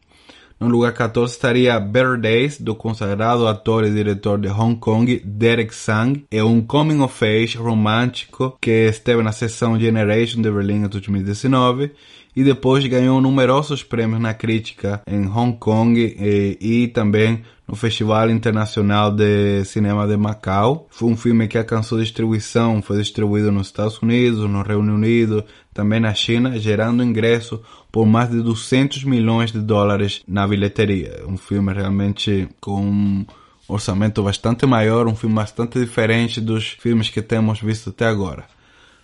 No 0.60 0.66
lugar 0.66 0.92
14 0.92 1.34
estaria 1.34 1.78
Better 1.78 2.18
Days, 2.18 2.60
do 2.60 2.74
consagrado 2.74 3.46
ator 3.46 3.84
e 3.84 3.90
diretor 3.90 4.40
de 4.40 4.48
Hong 4.48 4.74
Kong, 4.74 5.22
Derek 5.24 5.72
Sang. 5.72 6.24
É 6.32 6.42
um 6.42 6.60
coming 6.60 7.00
of 7.00 7.24
age 7.24 7.56
romântico 7.56 8.58
que 8.60 8.88
esteve 8.88 9.22
na 9.22 9.30
sessão 9.30 9.78
Generation 9.78 10.42
de 10.42 10.50
Berlim 10.50 10.84
em 10.84 10.88
2019 10.88 11.92
e 12.34 12.42
depois 12.42 12.84
ganhou 12.86 13.20
numerosos 13.20 13.84
prêmios 13.84 14.20
na 14.20 14.34
crítica 14.34 15.00
em 15.06 15.28
Hong 15.28 15.56
Kong 15.58 15.96
e, 15.98 16.58
e 16.60 16.88
também 16.88 17.44
no 17.68 17.76
Festival 17.76 18.30
Internacional 18.30 19.12
de 19.12 19.62
Cinema 19.66 20.08
de 20.08 20.16
Macau. 20.16 20.86
Foi 20.90 21.10
um 21.10 21.16
filme 21.16 21.46
que 21.46 21.58
alcançou 21.58 22.00
distribuição, 22.00 22.80
foi 22.80 22.96
distribuído 22.96 23.52
nos 23.52 23.66
Estados 23.66 24.00
Unidos, 24.00 24.48
no 24.48 24.62
Reino 24.62 24.94
Unido, 24.94 25.44
também 25.74 26.00
na 26.00 26.14
China, 26.14 26.58
gerando 26.58 27.04
ingresso 27.04 27.60
por 27.92 28.06
mais 28.06 28.30
de 28.30 28.40
200 28.40 29.04
milhões 29.04 29.52
de 29.52 29.60
dólares 29.60 30.22
na 30.26 30.48
bilheteria. 30.48 31.22
Um 31.28 31.36
filme 31.36 31.72
realmente 31.74 32.48
com 32.58 32.80
um 32.80 33.26
orçamento 33.68 34.22
bastante 34.22 34.64
maior, 34.64 35.06
um 35.06 35.14
filme 35.14 35.34
bastante 35.34 35.78
diferente 35.78 36.40
dos 36.40 36.70
filmes 36.70 37.10
que 37.10 37.20
temos 37.20 37.60
visto 37.60 37.90
até 37.90 38.06
agora. 38.06 38.44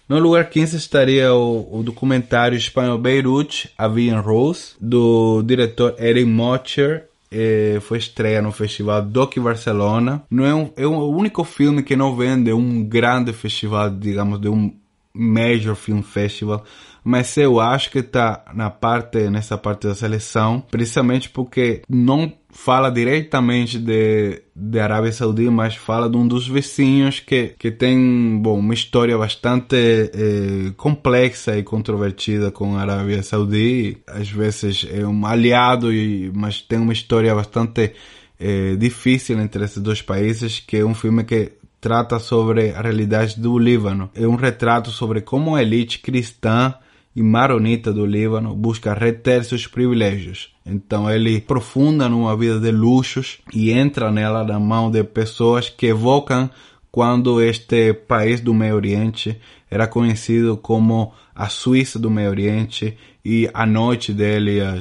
No 0.09 0.18
lugar 0.18 0.50
15 0.50 0.77
estaria 0.77 1.33
o, 1.35 1.81
o 1.81 1.83
documentário 1.83 2.57
espanhol 2.57 2.98
Beirut, 2.98 3.70
A 3.77 3.88
Vian 3.88 4.20
Rose, 4.20 4.72
do 4.81 5.42
diretor 5.42 5.94
Eric 5.98 6.27
Mocher. 6.27 7.09
Eh, 7.37 7.81
foi 7.81 7.99
estreia 7.99 8.40
no 8.40 8.53
festival 8.53 9.03
Doc 9.03 9.37
Barcelona. 9.38 10.23
Não 10.31 10.47
é, 10.47 10.55
um, 10.55 10.70
é 10.77 10.87
o 10.87 11.09
único 11.09 11.42
filme 11.42 11.83
que 11.83 11.97
não 11.97 12.14
vende 12.14 12.53
um 12.53 12.85
grande 12.85 13.33
festival, 13.33 13.90
digamos, 13.90 14.40
de 14.40 14.49
um 14.49 14.73
Major 15.12 15.75
Film 15.75 16.01
Festival, 16.01 16.62
mas 17.05 17.37
eu 17.37 17.61
acho 17.61 17.90
que 17.90 17.99
está 17.99 18.43
na 18.55 18.71
parte 18.71 19.29
nessa 19.29 19.59
parte 19.59 19.87
da 19.87 19.95
seleção, 19.95 20.64
precisamente 20.71 21.29
porque 21.29 21.83
não 21.88 22.33
fala 22.51 22.88
diretamente 22.88 23.79
de, 23.79 24.40
de 24.55 24.81
Arábia 24.81 25.12
Saudita, 25.12 25.51
mas 25.51 25.75
fala 25.75 26.09
de 26.09 26.17
um 26.17 26.27
dos 26.27 26.49
vizinhos 26.49 27.21
que, 27.21 27.55
que 27.59 27.71
tem 27.71 28.38
bom, 28.40 28.59
uma 28.59 28.73
história 28.73 29.19
bastante 29.19 29.77
eh, 29.77 30.73
complexa 30.77 31.59
e 31.59 31.64
controvertida 31.64 32.53
com 32.53 32.77
a 32.77 32.81
Arábia 32.81 33.23
Saudita. 33.23 34.01
Às 34.07 34.31
vezes 34.31 34.87
é 34.90 35.05
um 35.05 35.27
aliado, 35.27 35.93
e, 35.93 36.31
mas 36.33 36.62
tem 36.62 36.79
uma 36.79 36.93
história 36.93 37.35
bastante 37.35 37.93
eh, 38.38 38.77
difícil 38.77 39.38
entre 39.40 39.64
esses 39.64 39.83
dois 39.83 40.01
países, 40.01 40.61
que 40.61 40.77
é 40.77 40.85
um 40.85 40.95
filme 40.95 41.25
que 41.25 41.53
trata 41.81 42.19
sobre 42.19 42.71
a 42.71 42.81
realidade 42.81 43.38
do 43.38 43.59
Líbano. 43.59 44.09
É 44.14 44.27
um 44.27 44.37
retrato 44.37 44.90
sobre 44.90 45.21
como 45.21 45.57
a 45.57 45.62
elite 45.62 45.99
cristã 45.99 46.73
e 47.14 47.22
maronita 47.22 47.92
do 47.92 48.05
Líbano 48.05 48.55
busca 48.55 48.92
reter 48.92 49.44
seus 49.44 49.66
privilégios. 49.66 50.50
Então 50.66 51.11
ele 51.11 51.37
aprofunda 51.37 52.09
numa 52.09 52.37
vida 52.37 52.59
de 52.59 52.70
luxos 52.70 53.38
e 53.53 53.70
entra 53.70 54.11
nela 54.11 54.42
na 54.42 54.59
mão 54.59 54.90
de 54.90 55.05
pessoas 55.05 55.68
que 55.68 55.87
evocam 55.87 56.50
quando 56.90 57.42
este 57.42 57.92
país 57.92 58.40
do 58.40 58.55
Meio 58.55 58.77
Oriente 58.77 59.40
era 59.70 59.87
conhecido 59.87 60.57
como 60.57 61.12
a 61.35 61.48
Suíça 61.48 61.98
do 61.98 62.11
Meio 62.11 62.31
Oriente 62.31 62.96
e 63.24 63.50
a 63.53 63.66
noite 63.66 64.12
dele, 64.12 64.61
a, 64.61 64.74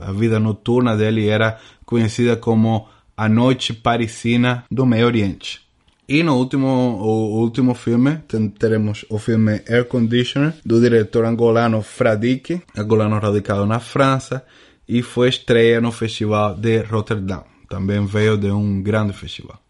a 0.00 0.12
vida 0.12 0.40
noturna 0.40 0.96
dele 0.96 1.28
era 1.28 1.58
conhecida 1.84 2.36
como 2.36 2.88
a 3.16 3.28
noite 3.28 3.72
parisina 3.72 4.64
do 4.70 4.84
Meio 4.84 5.06
Oriente. 5.06 5.67
E 6.08 6.22
no 6.22 6.36
último, 6.36 6.66
o 6.66 7.38
último 7.38 7.74
filme, 7.74 8.20
teremos 8.58 9.04
o 9.10 9.18
filme 9.18 9.60
Air 9.68 9.84
Conditioner, 9.84 10.54
do 10.64 10.80
diretor 10.80 11.26
angolano 11.26 11.82
Fradique, 11.82 12.62
angolano 12.74 13.18
radicado 13.18 13.66
na 13.66 13.78
França, 13.78 14.42
e 14.88 15.02
foi 15.02 15.28
estreia 15.28 15.82
no 15.82 15.92
Festival 15.92 16.54
de 16.54 16.78
Rotterdam. 16.80 17.44
Também 17.68 18.06
veio 18.06 18.38
de 18.38 18.50
um 18.50 18.80
grande 18.80 19.12
festival. 19.12 19.60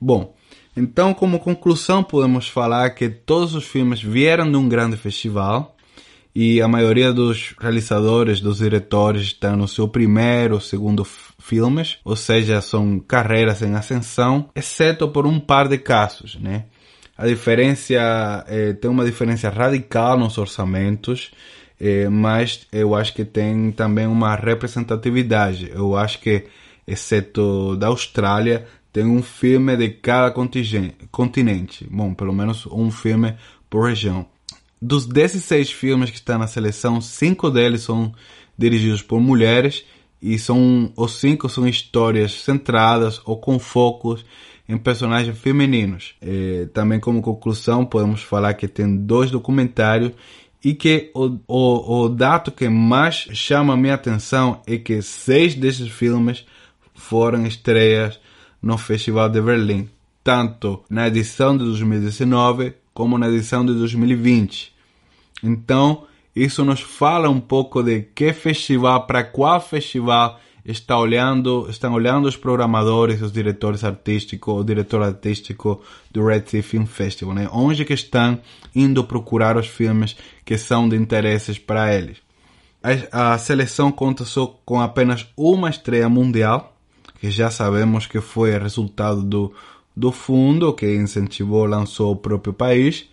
Bom, 0.00 0.34
então 0.74 1.12
como 1.12 1.38
conclusão 1.38 2.02
podemos 2.02 2.48
falar 2.48 2.88
que 2.94 3.10
todos 3.10 3.54
os 3.54 3.66
filmes 3.66 4.02
vieram 4.02 4.50
de 4.50 4.56
um 4.56 4.66
grande 4.66 4.96
festival, 4.96 5.76
e 6.34 6.62
a 6.62 6.68
maioria 6.68 7.12
dos 7.12 7.54
realizadores, 7.60 8.40
dos 8.40 8.58
diretores 8.58 9.24
estão 9.24 9.56
no 9.56 9.68
seu 9.68 9.86
primeiro 9.86 10.58
segundo 10.58 11.04
filmes, 11.50 11.98
ou 12.04 12.14
seja, 12.14 12.60
são 12.60 13.00
carreiras 13.00 13.60
em 13.60 13.74
ascensão, 13.74 14.48
exceto 14.54 15.08
por 15.08 15.26
um 15.26 15.40
par 15.40 15.66
de 15.66 15.78
casos, 15.78 16.36
né? 16.36 16.66
A 17.18 17.26
diferença 17.26 17.92
é, 18.46 18.72
tem 18.72 18.88
uma 18.88 19.04
diferença 19.04 19.50
radical 19.50 20.16
nos 20.16 20.38
orçamentos, 20.38 21.32
é, 21.78 22.08
mas 22.08 22.68
eu 22.70 22.94
acho 22.94 23.12
que 23.12 23.24
tem 23.24 23.72
também 23.72 24.06
uma 24.06 24.36
representatividade. 24.36 25.70
Eu 25.74 25.96
acho 25.96 26.20
que, 26.20 26.44
exceto 26.86 27.76
da 27.76 27.88
Austrália, 27.88 28.64
tem 28.92 29.04
um 29.04 29.22
filme 29.22 29.76
de 29.76 29.90
cada 29.90 30.32
continente. 31.10 31.86
Bom, 31.90 32.14
pelo 32.14 32.32
menos 32.32 32.64
um 32.66 32.92
filme 32.92 33.34
por 33.68 33.88
região. 33.88 34.24
Dos 34.80 35.04
16 35.04 35.72
filmes 35.72 36.10
que 36.10 36.16
estão 36.16 36.38
na 36.38 36.46
seleção, 36.46 37.00
cinco 37.00 37.50
deles 37.50 37.82
são 37.82 38.14
dirigidos 38.56 39.02
por 39.02 39.20
mulheres 39.20 39.84
e 40.22 40.38
são 40.38 40.92
os 40.96 41.18
cinco 41.18 41.48
são 41.48 41.66
histórias 41.66 42.42
centradas 42.42 43.20
ou 43.24 43.36
com 43.36 43.58
focos 43.58 44.24
em 44.68 44.76
personagens 44.78 45.36
femininos. 45.38 46.14
também 46.72 47.00
como 47.00 47.22
conclusão 47.22 47.84
podemos 47.84 48.22
falar 48.22 48.54
que 48.54 48.68
tem 48.68 48.96
dois 48.96 49.30
documentários 49.30 50.12
E 50.62 50.74
que 50.74 51.10
o, 51.14 51.38
o, 51.48 52.02
o 52.02 52.08
dado 52.08 52.52
que 52.52 52.68
mais 52.68 53.28
chama 53.32 53.72
a 53.72 53.76
minha 53.76 53.94
atenção 53.94 54.60
é 54.66 54.76
que 54.76 55.00
seis 55.00 55.54
desses 55.54 55.88
filmes 55.88 56.44
foram 56.94 57.46
estreias 57.46 58.20
no 58.62 58.76
Festival 58.76 59.30
de 59.30 59.40
Berlim, 59.40 59.88
tanto 60.22 60.84
na 60.88 61.08
edição 61.08 61.56
de 61.56 61.64
2019 61.64 62.74
como 62.92 63.16
na 63.16 63.28
edição 63.28 63.64
de 63.64 63.72
2020. 63.72 64.72
Então, 65.42 66.04
isso 66.34 66.64
nos 66.64 66.80
fala 66.80 67.28
um 67.28 67.40
pouco 67.40 67.82
de 67.82 68.02
que 68.14 68.32
festival, 68.32 69.06
para 69.06 69.24
qual 69.24 69.60
festival 69.60 70.38
está 70.64 70.98
olhando, 70.98 71.66
estão 71.68 71.92
olhando 71.92 72.28
os 72.28 72.36
programadores, 72.36 73.22
os 73.22 73.32
diretores 73.32 73.82
artísticos, 73.82 74.60
o 74.60 74.64
diretor 74.64 75.02
artístico 75.02 75.80
do 76.10 76.24
Red 76.24 76.44
Sea 76.46 76.62
Film 76.62 76.84
Festival, 76.84 77.34
né? 77.34 77.48
Onde 77.52 77.84
que 77.84 77.94
estão 77.94 78.38
indo 78.74 79.04
procurar 79.04 79.56
os 79.56 79.66
filmes 79.66 80.16
que 80.44 80.56
são 80.56 80.88
de 80.88 80.96
interesses 80.96 81.58
para 81.58 81.94
eles. 81.94 82.18
A, 83.12 83.34
a 83.34 83.38
seleção 83.38 83.90
conta 83.90 84.24
só 84.24 84.46
com 84.64 84.80
apenas 84.80 85.26
uma 85.36 85.68
estreia 85.68 86.08
mundial, 86.08 86.74
que 87.20 87.30
já 87.30 87.50
sabemos 87.50 88.06
que 88.06 88.20
foi 88.20 88.56
resultado 88.58 89.22
do, 89.22 89.52
do 89.94 90.10
fundo 90.10 90.72
que 90.72 90.94
incentivou, 90.94 91.66
lançou 91.66 92.12
o 92.12 92.16
próprio 92.16 92.52
país. 92.52 93.09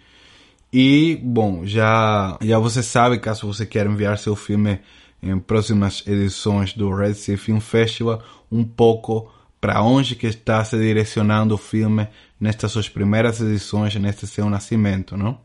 E, 0.71 1.19
bom, 1.23 1.65
já, 1.65 2.38
já 2.41 2.60
você 2.60 2.84
sabe, 2.84 3.19
caso 3.19 3.47
você 3.47 3.65
queira 3.65 3.89
enviar 3.89 4.17
seu 4.17 4.36
filme 4.36 4.80
em 5.21 5.39
próximas 5.39 6.03
edições 6.06 6.73
do 6.73 6.93
Red 6.93 7.15
Sea 7.15 7.38
Film 7.38 7.60
Festival 7.60 8.21
um 8.51 8.63
pouco 8.63 9.32
para 9.60 9.82
onde 9.82 10.15
que 10.15 10.27
está 10.27 10.63
se 10.63 10.77
direcionando 10.77 11.56
o 11.56 11.58
filme 11.58 12.08
nestas 12.39 12.71
suas 12.71 12.88
primeiras 12.88 13.41
edições, 13.41 13.95
neste 13.95 14.27
seu 14.27 14.49
nascimento, 14.49 15.17
não? 15.17 15.39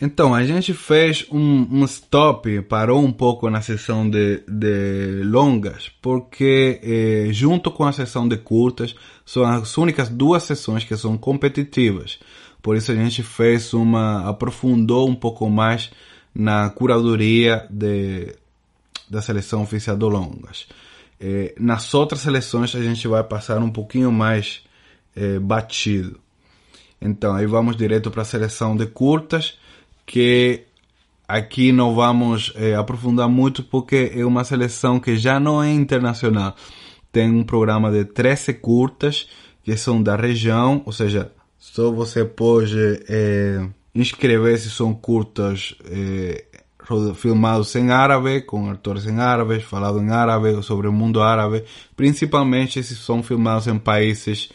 Então, 0.00 0.32
a 0.32 0.44
gente 0.44 0.72
fez 0.72 1.26
um, 1.32 1.66
um 1.72 1.84
stop, 1.84 2.62
parou 2.62 3.02
um 3.02 3.10
pouco 3.10 3.50
na 3.50 3.60
sessão 3.60 4.08
de, 4.08 4.44
de 4.46 5.24
longas, 5.24 5.90
porque 6.00 6.78
eh, 6.84 7.32
junto 7.32 7.68
com 7.68 7.84
a 7.84 7.90
sessão 7.90 8.28
de 8.28 8.36
curtas, 8.36 8.94
são 9.26 9.44
as 9.44 9.76
únicas 9.76 10.08
duas 10.08 10.44
sessões 10.44 10.84
que 10.84 10.96
são 10.96 11.18
competitivas. 11.18 12.20
Por 12.62 12.76
isso 12.76 12.92
a 12.92 12.94
gente 12.94 13.22
fez 13.22 13.72
uma, 13.72 14.28
aprofundou 14.28 15.08
um 15.08 15.14
pouco 15.14 15.48
mais 15.48 15.90
na 16.34 16.68
curadoria 16.70 17.66
de, 17.70 18.34
da 19.08 19.22
seleção 19.22 19.62
oficial 19.62 19.96
do 19.96 20.08
longas. 20.08 20.66
Eh, 21.20 21.54
nas 21.58 21.92
outras 21.94 22.20
seleções 22.20 22.74
a 22.74 22.82
gente 22.82 23.06
vai 23.08 23.24
passar 23.24 23.58
um 23.58 23.70
pouquinho 23.70 24.12
mais 24.12 24.62
eh, 25.16 25.38
batido. 25.38 26.18
Então 27.00 27.34
aí 27.34 27.46
vamos 27.46 27.76
direto 27.76 28.10
para 28.10 28.22
a 28.22 28.24
seleção 28.24 28.76
de 28.76 28.86
curtas, 28.86 29.58
que 30.06 30.64
aqui 31.26 31.72
não 31.72 31.94
vamos 31.94 32.52
eh, 32.56 32.74
aprofundar 32.74 33.28
muito 33.28 33.62
porque 33.62 34.12
é 34.14 34.24
uma 34.24 34.44
seleção 34.44 35.00
que 35.00 35.16
já 35.16 35.40
não 35.40 35.62
é 35.62 35.72
internacional. 35.72 36.54
Tem 37.10 37.30
um 37.30 37.44
programa 37.44 37.90
de 37.90 38.04
13 38.04 38.54
curtas 38.54 39.28
que 39.64 39.76
são 39.76 40.02
da 40.02 40.16
região, 40.16 40.82
ou 40.86 40.92
seja, 40.92 41.32
só 41.58 41.90
você 41.90 42.24
pode 42.24 42.76
inscrever 43.94 44.58
se 44.58 44.70
são 44.70 44.94
curtas 44.94 45.74
filmados 47.14 47.74
em 47.74 47.90
árabe, 47.90 48.40
com 48.42 48.70
atores 48.70 49.06
em 49.06 49.18
árabe, 49.18 49.60
falado 49.60 50.00
em 50.00 50.10
árabe, 50.10 50.62
sobre 50.62 50.88
o 50.88 50.92
mundo 50.92 51.20
árabe, 51.20 51.64
principalmente 51.94 52.82
se 52.82 52.96
são 52.96 53.22
filmados 53.22 53.66
em 53.66 53.78
países 53.78 54.48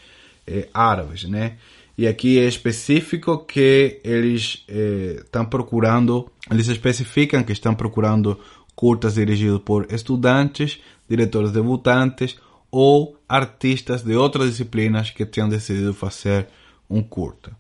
eh, 0.48 0.68
árabes, 0.74 1.26
né? 1.26 1.58
E 1.96 2.08
aqui 2.08 2.40
é 2.40 2.46
específico 2.46 3.46
que 3.46 4.02
eles 4.04 4.66
estão 5.24 5.44
eh, 5.44 5.48
procurando, 5.48 6.28
eles 6.50 6.68
especificam 6.68 7.44
que 7.44 7.54
estão 7.54 7.76
procurando 7.76 8.40
curtas 8.76 9.14
dirigidos 9.14 9.62
por 9.62 9.86
estudantes, 9.92 10.80
diretores 11.08 11.52
debutantes 11.52 12.36
ou 12.72 13.16
artistas 13.30 14.02
de 14.02 14.16
outras 14.16 14.50
disciplinas 14.50 15.12
que 15.12 15.24
tenham 15.24 15.48
decidido 15.48 15.94
fazer 15.94 16.48
um 16.94 17.02
curta. 17.02 17.52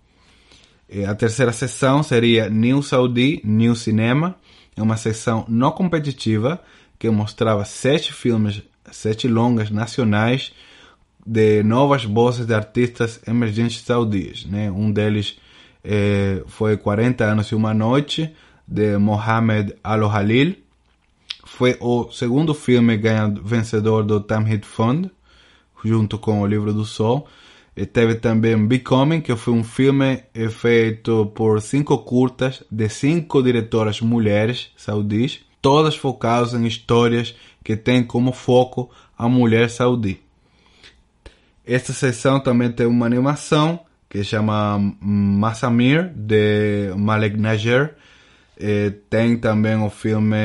Eh, 0.88 1.06
a 1.06 1.16
terceira 1.16 1.52
sessão 1.52 2.04
seria 2.04 2.50
New 2.50 2.82
Saudi, 2.84 3.42
New 3.44 3.76
Cinema, 3.76 4.36
é 4.76 4.82
uma 4.82 4.98
sessão 4.98 5.46
não 5.48 5.72
competitiva 5.72 6.62
que 7.00 7.10
mostrava 7.10 7.66
sete 7.66 8.14
filmes, 8.14 8.62
sete 8.92 9.28
longas 9.28 9.70
nacionais 9.70 10.54
de 11.26 11.64
novas 11.64 12.04
vozes 12.04 12.46
de 12.46 12.54
artistas 12.54 13.22
emergentes 13.28 13.82
saudis. 13.82 14.46
Né? 14.46 14.70
Um 14.72 14.92
deles 14.92 15.38
eh, 15.84 16.44
foi 16.48 16.78
40 16.78 17.24
anos 17.24 17.48
e 17.48 17.56
uma 17.56 17.74
noite 17.74 18.34
de 18.68 18.98
Mohamed 18.98 19.76
Al-Halil. 19.84 20.56
Foi 21.46 21.78
o 21.80 22.12
segundo 22.12 22.54
filme 22.54 22.98
ganhado, 22.98 23.42
vencedor 23.44 24.04
do 24.04 24.20
Tamhid 24.20 24.66
Fund, 24.66 25.10
junto 25.84 26.18
com 26.18 26.42
O 26.42 26.48
Livro 26.48 26.74
do 26.74 26.86
Sol. 26.86 27.28
Teve 27.92 28.16
também 28.16 28.68
Becoming, 28.68 29.22
que 29.22 29.36
foi 29.36 29.54
um 29.54 29.64
filme 29.64 30.24
feito 30.52 31.26
por 31.34 31.60
cinco 31.60 31.98
curtas 32.00 32.64
de 32.70 32.88
cinco 32.88 33.42
diretoras 33.42 34.00
mulheres 34.00 34.72
saudis, 34.78 35.40
todas 35.60 35.96
focadas 35.96 36.54
em 36.54 36.68
histórias 36.68 37.36
que 37.64 37.76
têm 37.76 38.04
como 38.04 38.32
foco 38.32 38.92
a 39.18 39.28
mulher 39.28 39.72
saudi. 39.72 40.22
Esta 41.66 41.94
sessão 41.94 42.40
também 42.40 42.72
tem 42.72 42.86
uma 42.86 43.06
animação 43.06 43.80
que 44.08 44.24
chama 44.24 44.78
Massamir, 45.02 46.12
de 46.14 46.94
Malek 46.96 47.38
Najer. 47.38 47.96
tem 49.10 49.36
também 49.38 49.78
o 49.78 49.90
filme 49.90 50.36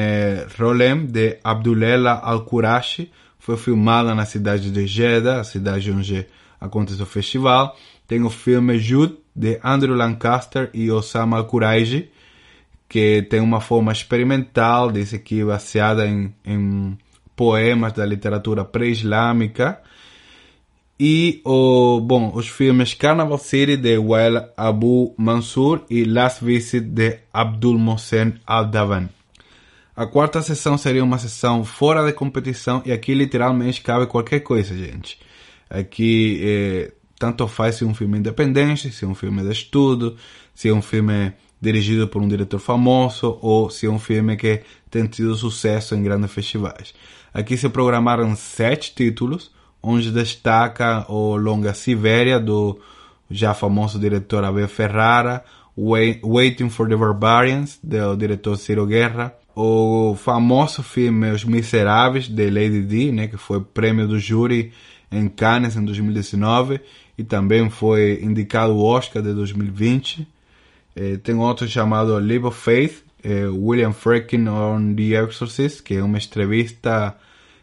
Rolem, 0.59 1.05
de 1.05 1.38
Abdullah 1.45 2.21
Al-Qurashi. 2.23 3.12
Foi 3.38 3.59
filmada 3.59 4.14
na 4.14 4.25
cidade 4.25 4.71
de 4.71 4.87
Jeddah, 4.87 5.41
a 5.41 5.45
cidade 5.45 5.91
onde 5.91 6.27
acontece 6.61 7.03
o 7.03 7.07
festival. 7.07 7.77
Tem 8.07 8.23
o 8.23 8.31
filme 8.31 8.79
Jude, 8.79 9.16
de 9.35 9.61
Andrew 9.62 9.94
Lancaster 9.94 10.68
e 10.75 10.90
Osama 10.90 11.37
Al-Quraiji, 11.37 12.11
que 12.88 13.23
tem 13.23 13.40
uma 13.40 13.61
forma 13.61 13.92
experimental, 13.92 14.90
diz 14.90 15.14
aqui, 15.14 15.44
baseada 15.44 16.07
em, 16.07 16.35
em 16.44 16.99
poemas 17.37 17.92
da 17.92 18.05
literatura 18.05 18.64
pré-islâmica. 18.64 19.81
E 20.99 21.40
o, 21.44 22.01
bom, 22.01 22.33
os 22.35 22.49
filmes 22.49 22.94
Carnival 22.94 23.38
City 23.38 23.77
de 23.77 23.97
Wael 23.97 24.49
Abu 24.57 25.14
Mansur 25.16 25.83
e 25.88 26.03
Last 26.05 26.44
Visit 26.44 26.85
de 26.85 27.21
Abdul 27.33 27.79
Mohsen 27.79 28.35
Al-Davan. 28.44 29.09
A 29.94 30.07
quarta 30.07 30.42
sessão 30.42 30.77
seria 30.77 31.05
uma 31.05 31.18
sessão 31.18 31.64
fora 31.64 32.05
de 32.05 32.12
competição 32.12 32.83
e 32.85 32.90
aqui 32.90 33.14
literalmente 33.14 33.81
cabe 33.81 34.07
qualquer 34.07 34.40
coisa, 34.40 34.77
gente. 34.77 35.21
Aqui 35.71 36.41
é, 36.43 36.93
tanto 37.19 37.47
faz 37.49 37.77
se 37.77 37.85
é 37.85 37.87
um 37.87 37.95
filme 37.95 38.19
independente, 38.19 38.91
se 38.91 39.05
é 39.05 39.09
um 39.09 39.15
filme 39.15 39.43
de 39.43 39.53
estudo, 39.53 40.17
se 40.55 40.69
é 40.69 40.73
um 40.73 40.83
filme 40.83 41.33
dirigido 41.61 42.07
por 42.07 42.23
um 42.23 42.29
diretor 42.29 42.61
famoso 42.61 43.39
ou 43.43 43.69
se 43.69 43.87
é 43.87 43.91
um 43.91 43.99
filme 43.99 44.37
que 44.37 44.63
tem 44.91 45.07
tido 45.07 45.35
sucesso 45.35 45.95
em 45.95 46.03
grandes 46.03 46.31
festivais. 46.31 46.95
Aqui 47.35 47.57
se 47.57 47.69
programaram 47.69 48.35
sete 48.37 48.95
títulos, 48.95 49.51
onde 49.83 50.11
destaca 50.11 51.05
o 51.09 51.37
longa 51.37 51.75
Siberia 51.75 52.39
do 52.39 52.79
já 53.31 53.53
famoso 53.53 53.99
diretor 53.99 54.45
Abel 54.45 54.69
Ferrara, 54.69 55.45
Waiting 55.77 56.71
for 56.71 56.89
the 56.89 56.97
Barbarians 56.97 57.79
do 57.83 58.17
diretor 58.17 58.57
Ciro 58.57 58.87
Guerra, 58.87 59.35
o 59.55 60.17
famoso 60.17 60.83
filme 60.83 61.31
Os 61.31 61.45
Miseráveis 61.45 62.29
de 62.29 62.51
Lady 62.51 62.83
Di, 62.83 63.13
né, 63.13 63.29
que 63.29 63.37
foi 63.37 63.61
prêmio 63.61 64.09
do 64.09 64.19
júri 64.19 64.73
em 65.11 65.29
Cannes 65.29 65.77
em 65.77 65.85
2019 65.85 66.81
e 67.16 67.25
também 67.25 67.68
foi 67.68 68.21
indicado 68.23 68.75
o 68.75 68.85
Oscar 68.85 69.23
de 69.23 69.33
2020. 69.33 70.27
Eh, 70.94 71.16
tem 71.16 71.35
outro 71.35 71.66
chamado 71.68 72.18
Live 72.18 72.47
of 72.47 72.59
Faith, 72.59 73.03
eh, 73.23 73.47
William 73.47 73.92
Friedkin 73.92 74.49
on 74.49 74.94
The 74.94 75.23
Exorcist, 75.23 75.83
que 75.83 75.94
é 75.94 76.03
uma 76.03 76.18
entrevista, 76.18 77.16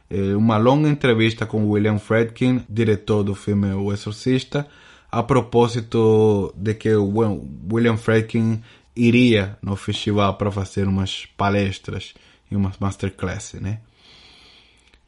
eh, 0.09 0.35
uma 0.35 0.57
longa 0.57 0.89
entrevista 0.89 1.45
com 1.45 1.69
William 1.69 1.99
Friedkin, 1.99 2.63
diretor 2.69 3.23
do 3.23 3.35
filme 3.35 3.73
O 3.73 3.93
Exorcista, 3.93 4.67
a 5.11 5.23
propósito 5.23 6.53
de 6.57 6.73
que 6.73 6.93
William 6.93 7.97
Friedkin 7.97 8.61
iria 8.95 9.57
no 9.61 9.75
festival 9.75 10.35
para 10.35 10.51
fazer 10.51 10.87
umas 10.87 11.25
palestras 11.37 12.13
e 12.49 12.55
umas 12.55 12.77
masterclasses, 12.77 13.61
né? 13.61 13.79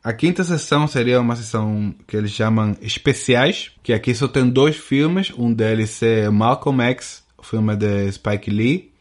A 0.07 0.13
quinta 0.13 0.41
sessão 0.41 0.87
seria 0.87 1.19
uma 1.19 1.35
sessão 1.35 1.93
que 2.07 2.15
eles 2.15 2.31
chamam 2.31 2.77
especiais, 2.81 3.71
que 3.83 3.91
aqui 3.91 4.15
só 4.15 4.25
tem 4.25 4.49
dois 4.49 4.77
filmes. 4.77 5.33
Um 5.37 5.51
deles 5.51 6.01
é 6.01 6.29
Malcolm 6.29 6.81
X, 6.81 7.25
o 7.37 7.43
filme 7.43 7.75
de 7.75 8.09
Spike 8.13 8.49
Lee, 8.49 8.93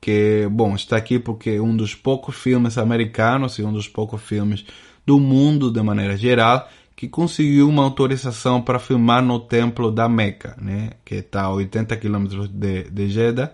que, 0.00 0.46
bom, 0.48 0.76
está 0.76 0.96
aqui 0.96 1.18
porque 1.18 1.50
é 1.50 1.60
um 1.60 1.76
dos 1.76 1.96
poucos 1.96 2.36
filmes 2.36 2.78
americanos 2.78 3.58
e 3.58 3.64
um 3.64 3.72
dos 3.72 3.88
poucos 3.88 4.22
filmes 4.22 4.64
do 5.04 5.18
mundo 5.18 5.72
de 5.72 5.82
maneira 5.82 6.16
geral 6.16 6.68
que 6.94 7.08
conseguiu 7.08 7.68
uma 7.68 7.82
autorização 7.82 8.62
para 8.62 8.78
filmar 8.78 9.20
no 9.20 9.40
templo 9.40 9.90
da 9.90 10.08
Meca, 10.08 10.56
né, 10.62 10.90
que 11.04 11.16
está 11.16 11.42
a 11.42 11.52
80 11.52 11.96
km 11.96 12.46
de, 12.48 12.84
de 12.84 13.08
Jeddah. 13.08 13.52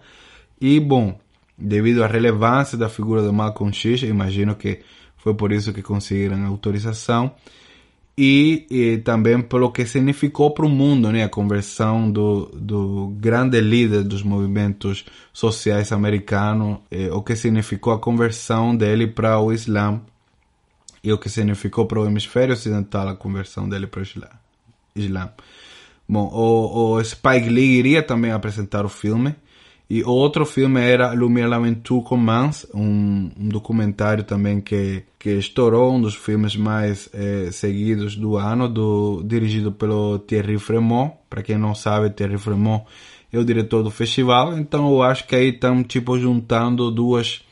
E, 0.61 0.79
bom, 0.81 1.19
devido 1.57 2.05
à 2.05 2.07
relevância 2.07 2.77
da 2.77 2.91
figura 2.91 3.23
de 3.23 3.33
Malcolm 3.33 3.73
X, 3.73 4.03
imagino 4.03 4.55
que 4.55 4.81
foi 5.25 5.33
por 5.33 5.51
isso 5.53 5.73
que 5.73 5.81
conseguiram 5.81 6.45
autorização, 6.45 7.33
e, 8.17 8.67
e 8.71 8.99
também 8.99 9.41
pelo 9.41 9.73
que 9.73 9.87
significou 9.87 10.51
para 10.51 10.67
o 10.67 10.69
mundo 10.69 11.11
né, 11.11 11.25
a 11.25 11.31
conversão 11.31 12.09
do, 12.11 12.51
do 12.55 13.09
grande 13.19 13.59
líder 13.59 14.05
dos 14.05 14.23
movimentos 14.23 15.07
sociais 15.33 15.93
americanos, 15.93 16.79
eh, 16.91 17.11
o 17.11 17.23
que 17.23 17.35
significou 17.35 17.95
a 17.95 17.99
conversão 17.99 18.77
dele 18.77 19.07
para 19.07 19.41
o 19.41 19.51
Islã 19.51 19.99
e 21.03 21.11
o 21.11 21.19
que 21.19 21.31
significou 21.31 21.87
para 21.87 22.01
o 22.01 22.07
hemisfério 22.07 22.53
ocidental 22.53 23.09
a 23.09 23.17
conversão 23.17 23.67
dele 23.67 23.87
para 23.87 24.03
o. 24.03 24.05
Islã. 24.95 25.31
Bom, 26.07 26.31
o, 26.33 26.97
o 26.97 27.03
Spike 27.03 27.49
Lee 27.49 27.79
iria 27.79 28.03
também 28.03 28.31
apresentar 28.31 28.85
o 28.85 28.91
filme. 28.91 29.35
E 29.89 30.03
outro 30.03 30.47
filme 30.47 30.81
era 30.81 31.13
Lumière 31.13 31.49
Lamentou 31.49 32.03
Commence, 32.03 32.67
um, 32.75 33.31
um 33.39 33.49
documentário 33.49 34.25
também 34.25 34.61
que, 34.61 35.03
que 35.19 35.31
estourou, 35.31 35.93
um 35.93 36.01
dos 36.01 36.15
filmes 36.15 36.57
mais 36.57 37.11
eh, 37.13 37.51
seguidos 37.53 38.17
do 38.17 38.39
ano, 38.39 38.67
do, 38.67 39.23
dirigido 39.23 39.71
pelo 39.71 40.19
Thierry 40.21 40.59
Fremont. 40.59 41.13
Para 41.29 41.43
quem 41.43 41.59
não 41.59 41.75
sabe, 41.75 42.09
Thierry 42.11 42.39
Fremont 42.39 42.85
é 43.31 43.39
o 43.39 43.45
diretor 43.45 43.83
do 43.83 43.91
festival, 43.91 44.57
então 44.57 44.89
eu 44.91 45.03
acho 45.03 45.27
que 45.27 45.35
aí 45.35 45.49
estão 45.49 45.83
tipo 45.83 46.19
juntando 46.19 46.91
duas 46.91 47.43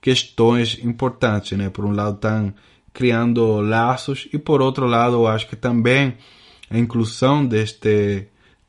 questões 0.00 0.78
importantes, 0.82 1.56
né? 1.56 1.70
Por 1.70 1.84
um 1.84 1.92
lado 1.92 2.16
estão 2.16 2.52
criando 2.92 3.60
laços 3.60 4.28
e 4.32 4.38
por 4.38 4.60
outro 4.60 4.86
lado 4.86 5.16
eu 5.16 5.26
acho 5.26 5.48
que 5.48 5.56
também 5.56 6.14
a 6.68 6.76
inclusão 6.78 7.46
deste 7.46 8.26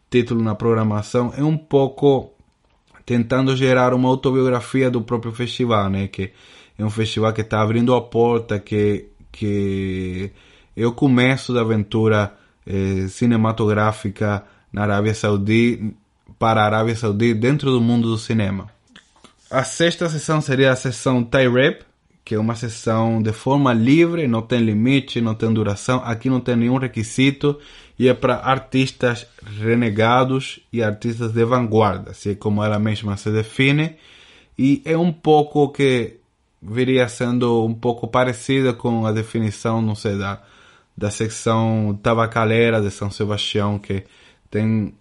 título 0.09 0.41
na 0.41 0.55
programação 0.55 1.33
é 1.35 1.43
um 1.43 1.57
pouco 1.57 2.34
tentando 3.05 3.55
gerar 3.55 3.93
uma 3.93 4.09
autobiografia 4.09 4.89
do 4.89 5.01
próprio 5.01 5.31
festival, 5.31 5.89
né? 5.89 6.07
Que 6.07 6.31
é 6.77 6.83
um 6.83 6.89
festival 6.89 7.31
que 7.31 7.41
está 7.41 7.61
abrindo 7.61 7.93
a 7.93 8.01
porta, 8.01 8.59
que, 8.59 9.07
que 9.31 10.31
é 10.75 10.85
o 10.85 10.91
começo 10.91 11.53
da 11.53 11.61
aventura 11.61 12.33
eh, 12.65 13.07
cinematográfica 13.07 14.43
na 14.73 14.81
Arábia 14.81 15.13
Saudita, 15.13 15.85
para 16.37 16.61
a 16.61 16.65
Arábia 16.65 16.95
Saudita, 16.95 17.39
dentro 17.39 17.71
do 17.71 17.79
mundo 17.79 18.09
do 18.09 18.17
cinema. 18.17 18.67
A 19.49 19.63
sexta 19.63 20.09
sessão 20.09 20.41
seria 20.41 20.71
a 20.71 20.75
sessão 20.75 21.23
Thai 21.23 21.47
Rap, 21.47 21.83
que 22.25 22.33
é 22.33 22.39
uma 22.39 22.55
sessão 22.55 23.21
de 23.21 23.31
forma 23.31 23.71
livre, 23.71 24.27
não 24.27 24.41
tem 24.41 24.59
limite, 24.59 25.21
não 25.21 25.35
tem 25.35 25.53
duração, 25.53 26.01
aqui 26.03 26.27
não 26.27 26.39
tem 26.39 26.55
nenhum 26.55 26.77
requisito 26.77 27.59
e 27.99 28.07
é 28.07 28.15
para 28.15 28.37
artistas 28.37 29.27
renegados 29.59 30.59
e 30.73 30.81
artistas 30.81 31.31
de 31.31 31.45
vanguarda, 31.45 32.11
assim 32.11 32.33
como 32.33 32.63
ela 32.63 32.79
mesma 32.79 33.15
se 33.15 33.29
define, 33.31 33.95
e 34.57 34.81
é 34.83 34.97
um 34.97 35.13
pouco 35.13 35.69
que 35.69 36.17
viria 36.59 37.07
sendo 37.07 37.63
um 37.63 37.75
pouco 37.75 38.07
parecida 38.07 38.73
com 38.73 39.05
a 39.05 39.11
definição, 39.11 39.79
não 39.79 39.93
sei, 39.93 40.17
da, 40.17 40.41
da 40.97 41.11
secção 41.11 41.97
tabacaleira 42.01 42.81
de 42.81 42.89
São 42.89 43.11
Sebastião, 43.11 43.77
que 43.77 44.03
tem 44.49 44.93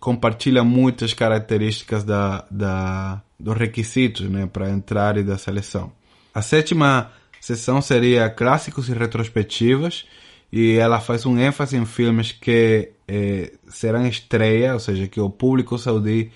compartilha 0.00 0.62
muitas 0.62 1.14
características 1.14 2.04
da, 2.04 2.44
da, 2.50 3.22
dos 3.38 3.56
requisitos 3.56 4.28
né, 4.28 4.46
para 4.46 4.70
entrar 4.70 5.16
e 5.16 5.22
da 5.22 5.38
seleção. 5.38 5.92
A 6.34 6.42
sétima 6.42 7.12
sessão 7.40 7.80
seria 7.80 8.28
clássicos 8.28 8.88
e 8.88 8.92
retrospectivas, 8.92 10.04
e 10.52 10.72
ela 10.72 11.00
faz 11.00 11.24
um 11.24 11.38
ênfase 11.38 11.76
em 11.76 11.86
filmes 11.86 12.32
que 12.32 12.90
eh, 13.06 13.52
serão 13.68 14.06
estreia, 14.06 14.74
ou 14.74 14.80
seja, 14.80 15.06
que 15.06 15.20
o 15.20 15.30
público 15.30 15.78
saudí 15.78 16.30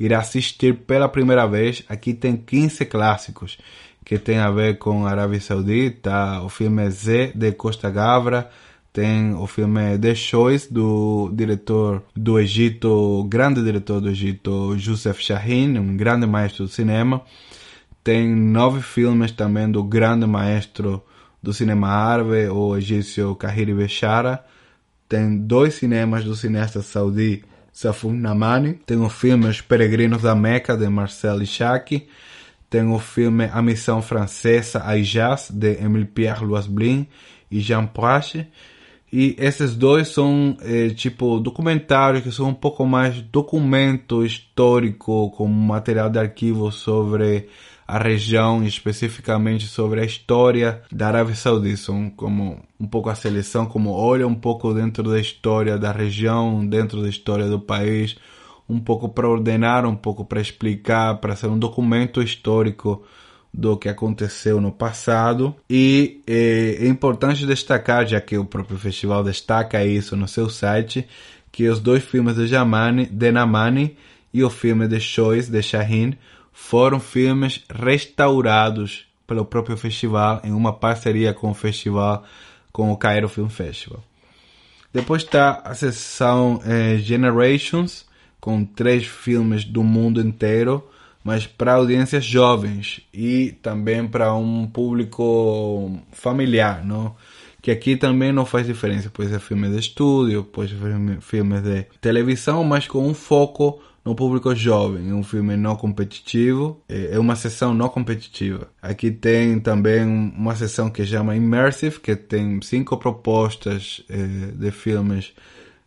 irá 0.00 0.20
assistir 0.20 0.74
pela 0.74 1.08
primeira 1.08 1.46
vez. 1.46 1.84
Aqui 1.88 2.14
tem 2.14 2.36
15 2.36 2.86
clássicos 2.86 3.58
que 4.04 4.18
tem 4.18 4.38
a 4.38 4.50
ver 4.50 4.78
com 4.78 5.06
a 5.06 5.10
Arábia 5.10 5.40
Saudita, 5.40 6.40
o 6.42 6.48
filme 6.48 6.90
Z 6.90 7.32
de 7.34 7.52
Costa 7.52 7.90
Gavra, 7.90 8.50
tem 8.92 9.34
o 9.34 9.46
filme 9.46 9.98
The 9.98 10.14
Choice 10.14 10.72
do 10.72 11.30
diretor 11.32 12.02
do 12.14 12.38
Egito, 12.38 13.24
grande 13.24 13.62
diretor 13.62 14.00
do 14.00 14.10
Egito, 14.10 14.74
Youssef 14.74 15.22
Shahin, 15.22 15.78
um 15.78 15.96
grande 15.96 16.26
maestro 16.26 16.64
do 16.64 16.70
cinema. 16.70 17.22
Tem 18.04 18.34
nove 18.34 18.82
filmes 18.82 19.30
também 19.30 19.70
do 19.70 19.84
grande 19.84 20.26
maestro 20.26 21.04
do 21.42 21.52
cinema 21.52 21.88
árabe, 21.88 22.48
o 22.48 22.76
egípcio 22.76 23.34
Kahiri 23.36 23.74
Bechara. 23.74 24.44
Tem 25.08 25.36
dois 25.38 25.74
cinemas 25.74 26.24
do 26.24 26.34
cineasta 26.34 26.82
saudi 26.82 27.44
Safun 27.72 28.12
Namani. 28.12 28.74
Tem 28.86 28.98
o 28.98 29.08
filme 29.08 29.46
Os 29.46 29.60
Peregrinos 29.60 30.22
da 30.22 30.34
Meca, 30.34 30.76
de 30.76 30.88
Marcel 30.88 31.42
Ishaki. 31.42 32.08
Tem 32.68 32.88
o 32.88 32.98
filme 32.98 33.48
A 33.52 33.60
Missão 33.62 34.02
Francesa, 34.02 34.82
Aijaz, 34.84 35.50
de 35.50 35.74
Emile 35.82 36.06
Pierre 36.06 36.44
Loisblin 36.44 37.06
e 37.50 37.60
Jean 37.60 37.86
Prache. 37.86 38.46
E 39.12 39.36
esses 39.38 39.76
dois 39.76 40.08
são 40.08 40.56
eh, 40.62 40.88
tipo 40.88 41.38
documentários 41.38 42.22
que 42.22 42.32
são 42.32 42.48
um 42.48 42.54
pouco 42.54 42.86
mais 42.86 43.20
documento 43.20 44.24
histórico, 44.24 45.30
como 45.32 45.52
material 45.52 46.08
de 46.08 46.18
arquivo 46.18 46.72
sobre 46.72 47.46
a 47.86 47.98
região, 47.98 48.64
especificamente 48.64 49.66
sobre 49.66 50.00
a 50.00 50.04
história 50.04 50.82
da 50.90 51.08
Arábia 51.08 51.34
Saudita. 51.34 51.92
Como 52.16 52.62
um 52.80 52.86
pouco 52.86 53.10
a 53.10 53.14
seleção, 53.14 53.66
como 53.66 53.90
olha 53.90 54.26
um 54.26 54.34
pouco 54.34 54.72
dentro 54.72 55.02
da 55.02 55.20
história 55.20 55.76
da 55.76 55.92
região, 55.92 56.66
dentro 56.66 57.02
da 57.02 57.08
história 57.10 57.46
do 57.48 57.60
país, 57.60 58.16
um 58.66 58.80
pouco 58.80 59.10
para 59.10 59.28
ordenar, 59.28 59.84
um 59.84 59.94
pouco 59.94 60.24
para 60.24 60.40
explicar, 60.40 61.18
para 61.18 61.36
ser 61.36 61.48
um 61.48 61.58
documento 61.58 62.22
histórico 62.22 63.04
do 63.52 63.76
que 63.76 63.88
aconteceu 63.88 64.60
no 64.60 64.72
passado 64.72 65.54
e 65.68 66.22
é, 66.26 66.78
é, 66.80 66.88
importante 66.88 67.46
destacar, 67.46 68.06
já 68.06 68.20
que 68.20 68.38
o 68.38 68.44
próprio 68.44 68.78
festival 68.78 69.22
destaca 69.22 69.84
isso 69.84 70.16
no 70.16 70.26
seu 70.26 70.48
site, 70.48 71.06
que 71.50 71.68
os 71.68 71.78
dois 71.78 72.02
filmes 72.02 72.36
de 72.36 72.46
Jamani, 72.46 73.06
de 73.06 73.30
Namani 73.30 73.96
e 74.32 74.42
o 74.42 74.48
filme 74.48 74.88
The 74.88 74.98
Choice 74.98 75.50
de 75.50 75.62
Shahin 75.62 76.14
foram 76.50 76.98
filmes 76.98 77.62
restaurados 77.68 79.06
pelo 79.26 79.44
próprio 79.44 79.76
festival 79.76 80.40
em 80.42 80.52
uma 80.52 80.72
parceria 80.72 81.34
com 81.34 81.50
o 81.50 81.54
festival, 81.54 82.24
com 82.72 82.90
o 82.90 82.96
Cairo 82.96 83.28
Film 83.28 83.48
Festival. 83.48 84.02
Depois 84.92 85.22
está 85.22 85.62
a 85.64 85.74
sessão 85.74 86.60
eh, 86.64 86.98
Generations, 86.98 88.04
com 88.40 88.64
três 88.64 89.06
filmes 89.06 89.64
do 89.64 89.82
mundo 89.82 90.20
inteiro, 90.20 90.86
mas 91.22 91.46
para 91.46 91.74
audiências 91.74 92.24
jovens 92.24 93.00
e 93.12 93.52
também 93.62 94.06
para 94.06 94.34
um 94.34 94.66
público 94.66 95.98
familiar, 96.12 96.84
não? 96.84 97.14
que 97.62 97.70
aqui 97.70 97.96
também 97.96 98.32
não 98.32 98.44
faz 98.44 98.66
diferença, 98.66 99.08
pode 99.08 99.30
ser 99.30 99.38
filme 99.38 99.68
de 99.68 99.78
estúdio, 99.78 100.42
pode 100.42 100.76
ser 100.76 101.20
filme 101.20 101.60
de 101.60 101.86
televisão, 102.00 102.64
mas 102.64 102.88
com 102.88 103.06
um 103.06 103.14
foco 103.14 103.80
no 104.04 104.16
público 104.16 104.52
jovem. 104.52 105.10
É 105.10 105.14
um 105.14 105.22
filme 105.22 105.56
não 105.56 105.76
competitivo, 105.76 106.82
é, 106.88 107.14
é 107.14 107.18
uma 107.20 107.36
sessão 107.36 107.72
não 107.72 107.88
competitiva. 107.88 108.68
Aqui 108.82 109.12
tem 109.12 109.60
também 109.60 110.04
uma 110.04 110.56
sessão 110.56 110.90
que 110.90 111.06
chama 111.06 111.36
Immersive, 111.36 112.00
que 112.00 112.16
tem 112.16 112.60
cinco 112.62 112.96
propostas 112.96 114.04
é, 114.08 114.16
de 114.56 114.70
filmes 114.72 115.32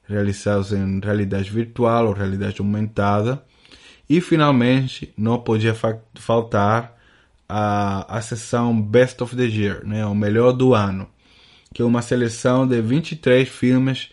realizados 0.07 0.71
em 0.71 0.99
realidade 1.01 1.49
virtual 1.49 2.07
ou 2.07 2.13
realidade 2.13 2.61
aumentada. 2.61 3.43
E 4.09 4.21
finalmente 4.21 5.13
não 5.17 5.39
podia 5.39 5.73
fa 5.73 5.97
faltar 6.15 6.95
a, 7.49 8.17
a 8.17 8.21
sessão 8.21 8.79
Best 8.79 9.21
of 9.23 9.35
the 9.35 9.43
Year, 9.43 9.85
né, 9.85 10.05
o 10.05 10.15
melhor 10.15 10.51
do 10.51 10.73
ano, 10.73 11.07
que 11.73 11.81
é 11.81 11.85
uma 11.85 12.01
seleção 12.01 12.67
de 12.67 12.81
23 12.81 13.47
filmes 13.47 14.09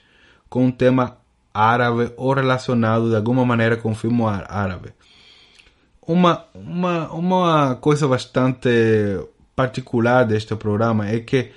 com 0.48 0.66
um 0.66 0.70
tema 0.70 1.18
árabe 1.52 2.12
ou 2.16 2.32
relacionado 2.32 3.10
de 3.10 3.16
alguma 3.16 3.44
maneira 3.44 3.76
com 3.76 3.92
o 3.92 3.94
filme 3.94 4.22
árabe. 4.48 4.90
Uma, 6.06 6.44
uma, 6.54 7.12
uma 7.12 7.74
coisa 7.76 8.08
bastante 8.08 8.68
particular 9.54 10.24
deste 10.24 10.54
programa 10.56 11.08
é 11.08 11.20
que 11.20 11.52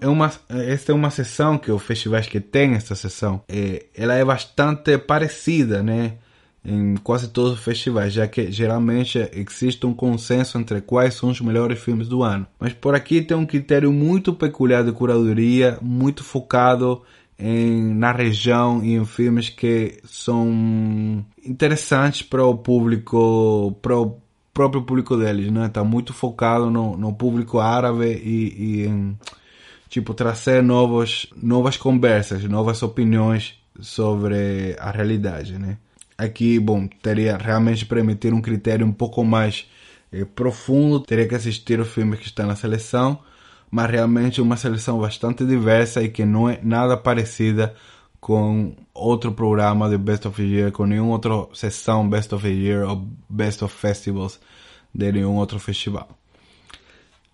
é 0.00 0.08
uma, 0.08 0.30
esta 0.48 0.92
é 0.92 0.94
uma 0.94 1.10
sessão 1.10 1.56
que 1.56 1.70
os 1.70 1.82
festivais 1.82 2.26
que 2.26 2.40
tem 2.40 2.74
esta 2.74 2.94
sessão, 2.94 3.42
é, 3.48 3.86
ela 3.94 4.14
é 4.14 4.24
bastante 4.24 4.98
parecida, 4.98 5.82
né? 5.82 6.18
Em 6.62 6.94
quase 6.96 7.28
todos 7.28 7.52
os 7.52 7.60
festivais, 7.60 8.12
já 8.12 8.28
que 8.28 8.52
geralmente 8.52 9.18
existe 9.32 9.86
um 9.86 9.94
consenso 9.94 10.58
entre 10.58 10.82
quais 10.82 11.14
são 11.14 11.30
os 11.30 11.40
melhores 11.40 11.78
filmes 11.78 12.06
do 12.06 12.22
ano. 12.22 12.46
Mas 12.58 12.74
por 12.74 12.94
aqui 12.94 13.22
tem 13.22 13.36
um 13.36 13.46
critério 13.46 13.90
muito 13.90 14.34
peculiar 14.34 14.84
de 14.84 14.92
curadoria, 14.92 15.78
muito 15.80 16.22
focado 16.22 17.02
em, 17.38 17.94
na 17.94 18.12
região 18.12 18.84
e 18.84 18.94
em 18.94 19.04
filmes 19.06 19.48
que 19.48 19.98
são 20.04 21.24
interessantes 21.44 22.22
para 22.22 22.44
o 22.44 22.54
público, 22.54 23.74
para 23.80 23.96
o 23.98 24.20
próprio 24.52 24.82
público 24.82 25.16
deles, 25.16 25.50
né? 25.50 25.66
Está 25.66 25.82
muito 25.82 26.12
focado 26.12 26.70
no, 26.70 26.96
no 26.96 27.14
público 27.14 27.58
árabe 27.58 28.04
e, 28.04 28.82
e 28.82 28.86
em 28.86 29.18
tipo 29.88 30.12
trazer 30.12 30.62
novos, 30.62 31.26
novas 31.34 31.76
conversas, 31.78 32.44
novas 32.44 32.82
opiniões 32.82 33.54
sobre 33.80 34.76
a 34.78 34.90
realidade, 34.90 35.58
né? 35.58 35.78
Aqui, 36.20 36.58
bom, 36.60 36.86
teria 36.86 37.38
realmente 37.38 37.86
permitir 37.86 38.34
um 38.34 38.42
critério 38.42 38.86
um 38.86 38.92
pouco 38.92 39.24
mais 39.24 39.66
é, 40.12 40.22
profundo, 40.22 41.00
teria 41.00 41.26
que 41.26 41.34
assistir 41.34 41.80
os 41.80 41.88
filmes 41.88 42.18
que 42.18 42.26
estão 42.26 42.46
na 42.46 42.54
seleção, 42.54 43.20
mas 43.70 43.90
realmente 43.90 44.38
uma 44.38 44.58
seleção 44.58 45.00
bastante 45.00 45.46
diversa 45.46 46.02
e 46.02 46.10
que 46.10 46.26
não 46.26 46.46
é 46.46 46.60
nada 46.62 46.94
parecida 46.94 47.74
com 48.20 48.76
outro 48.92 49.32
programa 49.32 49.88
de 49.88 49.96
Best 49.96 50.28
of 50.28 50.36
the 50.36 50.46
Year, 50.46 50.70
com 50.70 50.84
nenhuma 50.84 51.12
outra 51.12 51.32
sessão 51.54 52.06
Best 52.06 52.34
of 52.34 52.44
the 52.44 52.52
Year 52.52 52.86
ou 52.86 53.08
Best 53.26 53.64
of 53.64 53.74
Festivals 53.74 54.38
de 54.94 55.10
nenhum 55.10 55.36
outro 55.36 55.58
festival. 55.58 56.06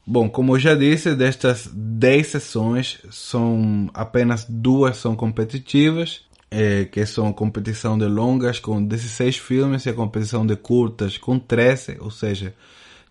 Bom, 0.07 0.30
como 0.30 0.55
eu 0.55 0.61
já 0.61 0.76
disse, 0.76 1.16
destas 1.16 1.68
10 1.74 2.24
sessões, 2.24 3.01
são 3.11 3.91
apenas 3.93 4.47
duas 4.49 4.97
são 4.99 5.16
competitivas, 5.16 6.26
é, 6.59 6.87
que 6.87 7.05
são 7.05 7.31
competição 7.35 7.99
de 7.99 8.07
longas 8.07 8.59
com 8.59 8.83
16 8.83 9.37
filmes 9.37 9.85
e 9.85 9.91
a 9.91 9.93
competição 9.93 10.47
de 10.47 10.57
curtas 10.57 11.19
com 11.19 11.39
13, 11.39 11.99
ou 12.01 12.11
seja, 12.11 12.55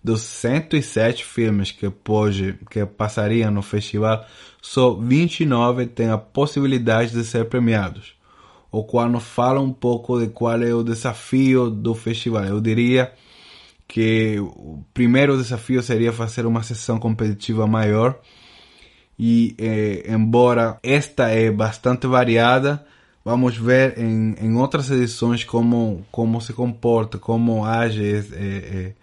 dos 0.03 0.21
107 0.21 1.23
filmes 1.23 1.71
que 1.71 1.87
pode, 1.91 2.57
que 2.71 2.83
passariam 2.87 3.51
no 3.51 3.61
festival, 3.61 4.25
só 4.59 4.95
29 4.95 5.85
têm 5.85 6.09
a 6.09 6.17
possibilidade 6.17 7.11
de 7.11 7.23
ser 7.23 7.45
premiados. 7.45 8.15
O 8.71 8.83
qual 8.83 9.07
nos 9.07 9.23
fala 9.23 9.59
um 9.61 9.71
pouco 9.71 10.19
de 10.19 10.25
qual 10.29 10.59
é 10.63 10.73
o 10.73 10.83
desafio 10.83 11.69
do 11.69 11.93
festival. 11.93 12.45
Eu 12.45 12.59
diria 12.59 13.13
que 13.87 14.39
o 14.39 14.83
primeiro 14.91 15.37
desafio 15.37 15.83
seria 15.83 16.11
fazer 16.11 16.47
uma 16.47 16.63
sessão 16.63 16.97
competitiva 16.97 17.67
maior 17.67 18.19
e 19.19 19.55
eh, 19.59 20.11
embora 20.11 20.79
esta 20.81 21.29
é 21.29 21.51
bastante 21.51 22.07
variada 22.07 22.83
vamos 23.25 23.57
ver 23.57 23.99
em, 23.99 24.35
em 24.39 24.55
outras 24.55 24.89
edições 24.89 25.43
como 25.43 26.05
como 26.11 26.39
se 26.39 26.53
comporta 26.53 27.17
como 27.17 27.65
age 27.65 28.03
eh, 28.03 28.23
eh, 28.33 28.93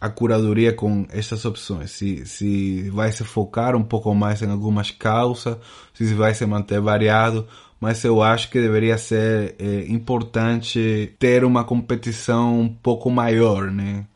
a 0.00 0.08
curadoria 0.08 0.72
com 0.72 1.06
estas 1.10 1.44
opções 1.44 1.92
se 1.92 2.26
se 2.26 2.90
vai 2.90 3.12
se 3.12 3.22
focar 3.22 3.76
um 3.76 3.84
pouco 3.84 4.12
mais 4.14 4.42
em 4.42 4.50
algumas 4.50 4.90
causas 4.90 5.58
se 5.92 6.12
vai 6.14 6.34
se 6.34 6.44
manter 6.46 6.80
variado 6.80 7.46
mas 7.84 8.02
eu 8.02 8.22
acho 8.22 8.48
que 8.48 8.58
deveria 8.58 8.96
ser 8.96 9.56
é, 9.58 9.84
importante 9.92 11.14
ter 11.18 11.44
uma 11.44 11.64
competição 11.64 12.60
um 12.60 12.68
pouco 12.68 13.10
maior, 13.10 13.70
né? 13.70 14.06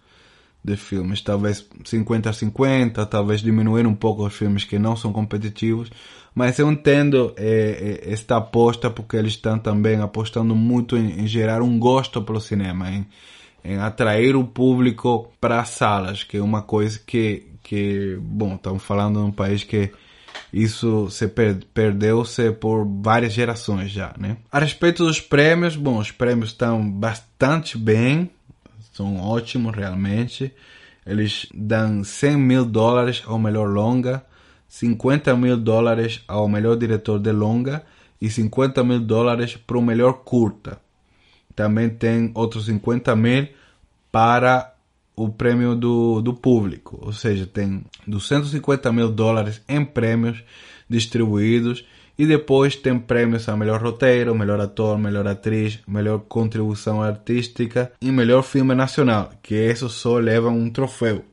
De 0.64 0.74
filmes, 0.74 1.20
talvez 1.20 1.66
50 1.84 2.30
a 2.30 2.32
50, 2.32 3.04
talvez 3.04 3.42
diminuir 3.42 3.86
um 3.86 3.94
pouco 3.94 4.26
os 4.26 4.32
filmes 4.34 4.64
que 4.64 4.78
não 4.78 4.96
são 4.96 5.12
competitivos, 5.12 5.90
mas 6.34 6.58
eu 6.58 6.70
entendo 6.70 7.32
é, 7.36 8.00
é, 8.06 8.12
esta 8.12 8.36
aposta 8.36 8.90
porque 8.90 9.16
eles 9.16 9.32
estão 9.32 9.58
também 9.58 10.00
apostando 10.00 10.54
muito 10.54 10.96
em, 10.96 11.20
em 11.20 11.26
gerar 11.26 11.62
um 11.62 11.78
gosto 11.78 12.22
pelo 12.22 12.40
cinema, 12.40 12.90
em, 12.90 13.06
em 13.64 13.78
atrair 13.78 14.36
o 14.36 14.44
público 14.44 15.30
para 15.40 15.60
as 15.60 15.70
salas, 15.70 16.22
que 16.22 16.36
é 16.36 16.42
uma 16.42 16.62
coisa 16.62 17.00
que, 17.04 17.46
que 17.62 18.18
bom, 18.20 18.54
estamos 18.54 18.82
falando 18.82 19.20
de 19.20 19.26
um 19.26 19.32
país 19.32 19.64
que 19.64 19.90
isso 20.52 21.10
se 21.10 21.28
per 21.28 21.58
perdeu-se 21.74 22.52
por 22.52 22.86
várias 23.02 23.32
gerações 23.32 23.90
já, 23.90 24.14
né? 24.18 24.36
A 24.50 24.58
respeito 24.58 25.04
dos 25.04 25.20
prêmios, 25.20 25.76
bom, 25.76 25.98
os 25.98 26.10
prêmios 26.10 26.50
estão 26.50 26.88
bastante 26.90 27.76
bem, 27.76 28.30
são 28.92 29.20
ótimos 29.20 29.76
realmente. 29.76 30.52
Eles 31.06 31.46
dão 31.54 32.04
100 32.04 32.36
mil 32.36 32.64
dólares 32.64 33.22
ao 33.26 33.38
melhor 33.38 33.68
longa, 33.68 34.22
50 34.68 35.34
mil 35.36 35.56
dólares 35.56 36.22
ao 36.28 36.48
melhor 36.48 36.76
diretor 36.76 37.18
de 37.18 37.32
longa 37.32 37.82
e 38.20 38.28
50 38.28 38.84
mil 38.84 39.00
dólares 39.00 39.56
para 39.56 39.78
o 39.78 39.82
melhor 39.82 40.24
curta. 40.24 40.78
Também 41.56 41.88
tem 41.88 42.30
outros 42.34 42.66
50 42.66 43.16
mil 43.16 43.48
para 44.12 44.74
o 45.16 45.28
prêmio 45.28 45.74
do, 45.74 46.20
do 46.20 46.32
público, 46.32 46.98
ou 47.02 47.12
seja, 47.12 47.44
tem 47.44 47.82
250 48.06 48.92
mil 48.92 49.10
dólares 49.10 49.60
em 49.68 49.84
prêmios 49.84 50.44
distribuídos 50.88 51.84
e 52.16 52.26
depois 52.26 52.76
tem 52.76 52.98
prêmios 52.98 53.48
a 53.48 53.56
melhor 53.56 53.82
roteiro, 53.82 54.34
melhor 54.34 54.60
ator, 54.60 54.98
melhor 54.98 55.26
atriz, 55.26 55.78
melhor 55.86 56.20
contribuição 56.20 57.02
artística 57.02 57.92
e 58.00 58.10
melhor 58.10 58.42
filme 58.42 58.74
nacional, 58.74 59.32
que 59.42 59.54
isso 59.54 59.88
só 59.88 60.18
leva 60.18 60.48
um 60.48 60.70
troféu. 60.70 61.24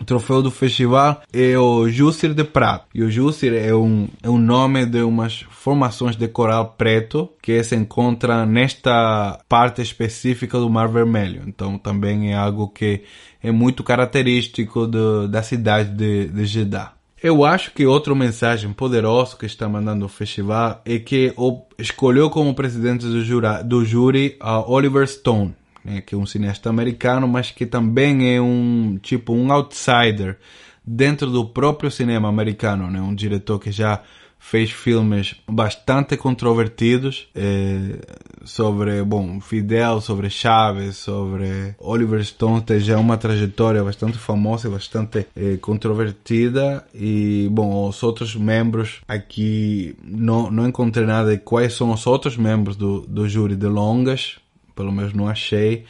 O 0.00 0.04
troféu 0.04 0.42
do 0.42 0.50
festival 0.50 1.22
é 1.32 1.58
o 1.58 1.88
Jussir 1.88 2.34
de 2.34 2.44
Prata. 2.44 2.84
E 2.94 3.02
o 3.02 3.10
Jussir 3.10 3.54
é 3.54 3.74
um, 3.74 4.08
é 4.22 4.28
um 4.28 4.38
nome 4.38 4.84
de 4.84 5.02
umas 5.02 5.46
formações 5.50 6.16
de 6.16 6.28
coral 6.28 6.74
preto 6.76 7.30
que 7.40 7.62
se 7.64 7.74
encontra 7.74 8.44
nesta 8.44 9.40
parte 9.48 9.80
específica 9.80 10.58
do 10.58 10.68
Mar 10.68 10.88
Vermelho. 10.88 11.42
Então 11.46 11.78
também 11.78 12.32
é 12.32 12.36
algo 12.36 12.68
que 12.68 13.02
é 13.42 13.50
muito 13.50 13.82
característico 13.82 14.86
da 14.86 15.42
cidade 15.42 15.90
de, 15.90 16.28
de 16.28 16.44
Jeddah. 16.44 16.92
Eu 17.22 17.44
acho 17.44 17.72
que 17.72 17.86
outra 17.86 18.14
mensagem 18.14 18.72
poderosa 18.72 19.36
que 19.36 19.46
está 19.46 19.66
mandando 19.66 20.04
o 20.04 20.08
festival 20.08 20.82
é 20.84 20.98
que 20.98 21.34
escolheu 21.78 22.28
como 22.28 22.54
presidente 22.54 23.06
do, 23.06 23.24
jura, 23.24 23.62
do 23.62 23.84
júri 23.84 24.36
a 24.38 24.60
Oliver 24.60 25.08
Stone 25.08 25.54
né, 25.86 26.00
que 26.00 26.14
é 26.14 26.18
um 26.18 26.26
cineasta 26.26 26.68
americano, 26.68 27.28
mas 27.28 27.50
que 27.50 27.64
também 27.64 28.34
é 28.34 28.40
um 28.40 28.98
tipo 29.00 29.32
um 29.32 29.52
outsider 29.52 30.36
dentro 30.84 31.30
do 31.30 31.44
próprio 31.46 31.90
cinema 31.90 32.28
americano, 32.28 32.90
né, 32.90 33.00
um 33.00 33.14
diretor 33.14 33.58
que 33.60 33.70
já 33.70 34.02
fez 34.38 34.70
filmes 34.70 35.34
bastante 35.48 36.16
controvertidos 36.16 37.26
eh, 37.34 37.98
sobre, 38.44 39.02
bom, 39.02 39.40
Fidel, 39.40 40.00
sobre 40.00 40.30
Chaves, 40.30 40.98
sobre 40.98 41.74
Oliver 41.80 42.24
Stone, 42.24 42.60
tem 42.62 42.78
já 42.78 42.96
uma 42.96 43.16
trajetória 43.16 43.82
bastante 43.82 44.18
famosa 44.18 44.68
e 44.68 44.70
bastante 44.70 45.26
eh, 45.34 45.56
controvertida. 45.60 46.84
E, 46.94 47.48
bom, 47.50 47.88
os 47.88 48.00
outros 48.04 48.36
membros 48.36 49.00
aqui 49.08 49.96
não, 50.04 50.48
não 50.48 50.68
encontrei 50.68 51.06
nada 51.06 51.32
de 51.32 51.38
quais 51.38 51.72
são 51.72 51.90
os 51.90 52.06
outros 52.06 52.36
membros 52.36 52.76
do, 52.76 53.00
do 53.00 53.28
júri 53.28 53.56
de 53.56 53.66
longas, 53.66 54.36
pelo 54.76 54.92
menos 54.92 55.14
não 55.14 55.26
achei 55.26 55.84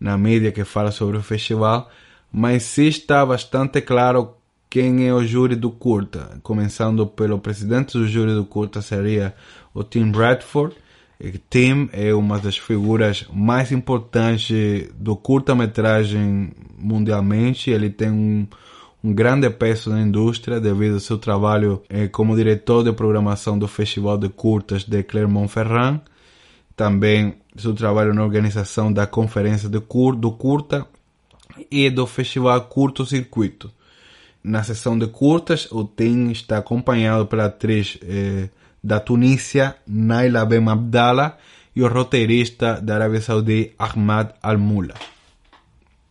na 0.00 0.16
mídia 0.16 0.50
que 0.50 0.64
fala 0.64 0.90
sobre 0.90 1.18
o 1.18 1.22
festival, 1.22 1.90
mas 2.32 2.62
sim 2.62 2.86
está 2.86 3.24
bastante 3.24 3.82
claro 3.82 4.34
quem 4.70 5.06
é 5.06 5.12
o 5.12 5.22
júri 5.22 5.54
do 5.54 5.70
curta. 5.70 6.38
Começando 6.42 7.06
pelo 7.06 7.38
presidente 7.38 7.98
do 7.98 8.08
júri 8.08 8.32
do 8.32 8.44
curta 8.44 8.80
seria 8.80 9.34
o 9.74 9.84
Tim 9.84 10.10
Bradford. 10.10 10.74
Tim 11.50 11.90
é 11.92 12.14
uma 12.14 12.38
das 12.38 12.56
figuras 12.56 13.26
mais 13.30 13.70
importantes 13.72 14.88
do 14.94 15.14
curta-metragem 15.16 16.52
mundialmente. 16.78 17.70
Ele 17.70 17.90
tem 17.90 18.10
um, 18.10 18.46
um 19.04 19.12
grande 19.12 19.50
peso 19.50 19.90
na 19.90 20.00
indústria 20.00 20.60
devido 20.60 20.94
ao 20.94 21.00
seu 21.00 21.18
trabalho 21.18 21.82
eh, 21.90 22.08
como 22.08 22.34
diretor 22.34 22.82
de 22.84 22.92
programação 22.92 23.58
do 23.58 23.68
Festival 23.68 24.16
de 24.16 24.30
Curtas 24.30 24.84
de 24.84 25.02
Clermont-Ferrand 25.02 26.00
também 26.80 27.34
seu 27.58 27.74
trabalho 27.74 28.14
na 28.14 28.24
organização 28.24 28.90
da 28.90 29.06
conferência 29.06 29.68
de 29.68 29.78
cur, 29.80 30.16
do 30.16 30.32
curta 30.32 30.86
e 31.70 31.90
do 31.90 32.06
festival 32.06 32.58
Curto 32.62 33.04
Circuito. 33.04 33.70
Na 34.42 34.62
sessão 34.62 34.98
de 34.98 35.06
curtas, 35.06 35.70
o 35.70 35.84
Tim 35.84 36.30
está 36.30 36.56
acompanhado 36.56 37.26
pela 37.26 37.44
atriz 37.44 37.98
eh, 38.02 38.48
da 38.82 38.98
Tunísia, 38.98 39.76
Naila 39.86 40.46
Ben 40.46 40.66
Abdallah, 40.66 41.36
e 41.76 41.82
o 41.82 41.86
roteirista 41.86 42.80
da 42.80 42.94
Arábia 42.94 43.20
Saudita, 43.20 43.74
Ahmad 43.78 44.30
Al-Mula. 44.42 44.94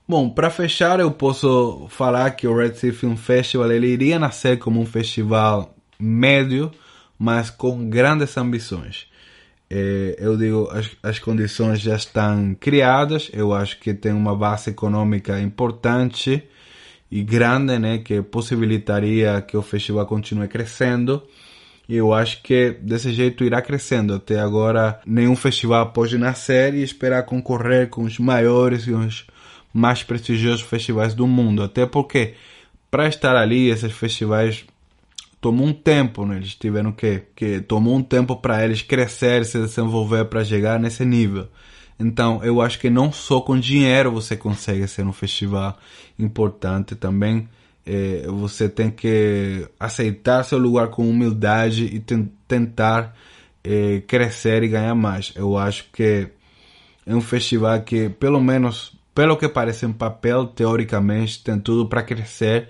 Bom, 0.08 0.30
para 0.30 0.52
fechar, 0.52 1.00
eu 1.00 1.10
posso 1.10 1.88
falar 1.90 2.30
que 2.36 2.48
o 2.48 2.56
Red 2.56 2.76
Sea 2.76 2.94
Film 2.94 3.16
Festival 3.16 3.72
ele 3.72 3.88
iria 3.88 4.20
nascer 4.20 4.60
como 4.60 4.80
um 4.80 4.86
festival 4.86 5.74
médio, 6.00 6.70
mas 7.18 7.50
com 7.50 7.90
grandes 7.90 8.38
ambições. 8.38 9.09
É, 9.70 10.16
eu 10.18 10.36
digo, 10.36 10.68
as, 10.72 10.90
as 11.04 11.20
condições 11.20 11.80
já 11.80 11.96
estão 11.96 12.56
criadas, 12.60 13.30
eu 13.32 13.54
acho 13.54 13.80
que 13.80 13.94
tem 13.94 14.12
uma 14.12 14.36
base 14.36 14.72
econômica 14.72 15.40
importante 15.40 16.44
e 17.12 17.24
grande, 17.24 17.78
né, 17.78 18.00
que 18.00 18.22
possibilitaria 18.22 19.42
que 19.42 19.56
o 19.56 19.62
festival 19.62 20.06
continue 20.08 20.48
crescendo. 20.48 21.22
E 21.88 21.96
eu 21.96 22.14
acho 22.14 22.44
que 22.44 22.78
desse 22.82 23.12
jeito 23.12 23.44
irá 23.44 23.62
crescendo. 23.64 24.14
Até 24.14 24.40
agora, 24.40 25.00
nenhum 25.06 25.36
festival 25.36 25.92
pode 25.92 26.20
nascer 26.20 26.76
e 26.76 26.84
esperar 26.84 27.24
concorrer 27.24 27.90
com 27.90 28.04
os 28.04 28.20
maiores 28.20 28.84
e 28.84 28.92
os 28.92 29.26
mais 29.74 30.04
prestigiosos 30.04 30.62
festivais 30.62 31.16
do 31.16 31.26
mundo. 31.26 31.64
Até 31.64 31.88
porque, 31.88 32.36
para 32.92 33.08
estar 33.08 33.36
ali, 33.36 33.70
esses 33.70 33.92
festivais 33.92 34.66
tomou 35.42 35.68
um 35.68 35.74
tempo, 35.74 36.26
né? 36.26 36.38
Eles 36.38 36.56
tiveram 36.56 36.92
que, 36.92 37.24
que 37.36 37.62
tomou 37.62 37.96
um 37.96 38.04
tempo 38.04 38.36
para 38.36 38.64
eles 38.64 38.82
crescer, 38.82 39.46
se 39.46 39.60
desenvolver 39.60 40.26
para 40.26 40.44
chegar 40.44 40.80
nesse 40.80 41.06
nível. 41.06 41.48
Então, 42.00 42.42
eu 42.44 42.62
acho 42.62 42.80
que 42.80 42.90
não 42.90 43.12
só 43.12 43.42
com 43.42 43.60
dinheiro 43.60 44.12
você 44.12 44.38
consegue 44.38 44.88
ser 44.88 45.06
um 45.06 45.12
festival 45.12 45.78
importante, 46.18 46.96
também 46.96 47.50
é, 47.86 48.26
você 48.28 48.70
tem 48.70 48.90
que 48.90 49.68
aceitar 49.80 50.44
seu 50.44 50.58
lugar 50.58 50.90
com 50.90 51.10
humildade 51.10 51.86
e 51.86 52.00
tentar 52.48 53.16
é, 53.64 54.02
crescer 54.08 54.64
e 54.64 54.70
ganhar 54.70 54.96
mais. 54.96 55.34
Eu 55.36 55.58
acho 55.58 55.86
que 55.92 56.30
é 57.06 57.16
um 57.16 57.22
festival 57.22 57.82
que, 57.82 58.10
pelo 58.10 58.40
menos 58.40 58.98
pelo 59.14 59.36
que 59.36 59.50
parece 59.50 59.86
em 59.86 59.92
papel, 59.92 60.48
teoricamente, 60.48 61.44
tem 61.44 61.60
tudo 61.60 61.90
para 61.90 62.02
crescer 62.02 62.70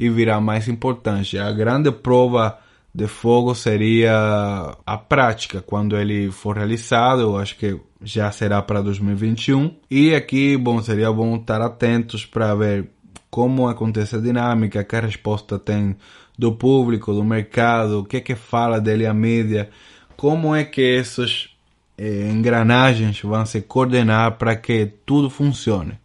e 0.00 0.08
virar 0.08 0.40
mais 0.40 0.66
importante. 0.66 1.38
A 1.38 1.52
grande 1.52 1.92
prova 1.92 2.58
de 2.92 3.06
fogo 3.06 3.54
seria 3.54 4.74
a 4.86 4.96
prática, 4.96 5.60
quando 5.60 5.94
ele 5.94 6.30
for 6.30 6.56
realizado, 6.56 7.20
eu 7.20 7.36
acho 7.36 7.54
que 7.58 7.78
já 8.02 8.32
será 8.32 8.62
para 8.62 8.80
2021. 8.80 9.76
E 9.90 10.14
aqui, 10.14 10.56
bom, 10.56 10.80
seria 10.80 11.12
bom 11.12 11.36
estar 11.36 11.60
atentos 11.60 12.24
para 12.24 12.54
ver 12.54 12.88
como 13.30 13.68
acontece 13.68 14.16
a 14.16 14.20
dinâmica, 14.20 14.82
que 14.82 14.98
resposta 14.98 15.58
tem 15.58 15.94
do 16.36 16.52
público, 16.52 17.12
do 17.12 17.22
mercado, 17.22 18.00
o 18.00 18.04
que 18.04 18.16
é 18.16 18.20
que 18.22 18.34
fala 18.34 18.80
dele 18.80 19.06
a 19.06 19.12
mídia, 19.12 19.68
como 20.16 20.56
é 20.56 20.64
que 20.64 20.96
essas 20.96 21.50
eh, 21.98 22.30
engrenagens 22.32 23.20
vão 23.20 23.44
se 23.44 23.60
coordenar 23.60 24.38
para 24.38 24.56
que 24.56 24.86
tudo 25.04 25.28
funcione. 25.28 25.98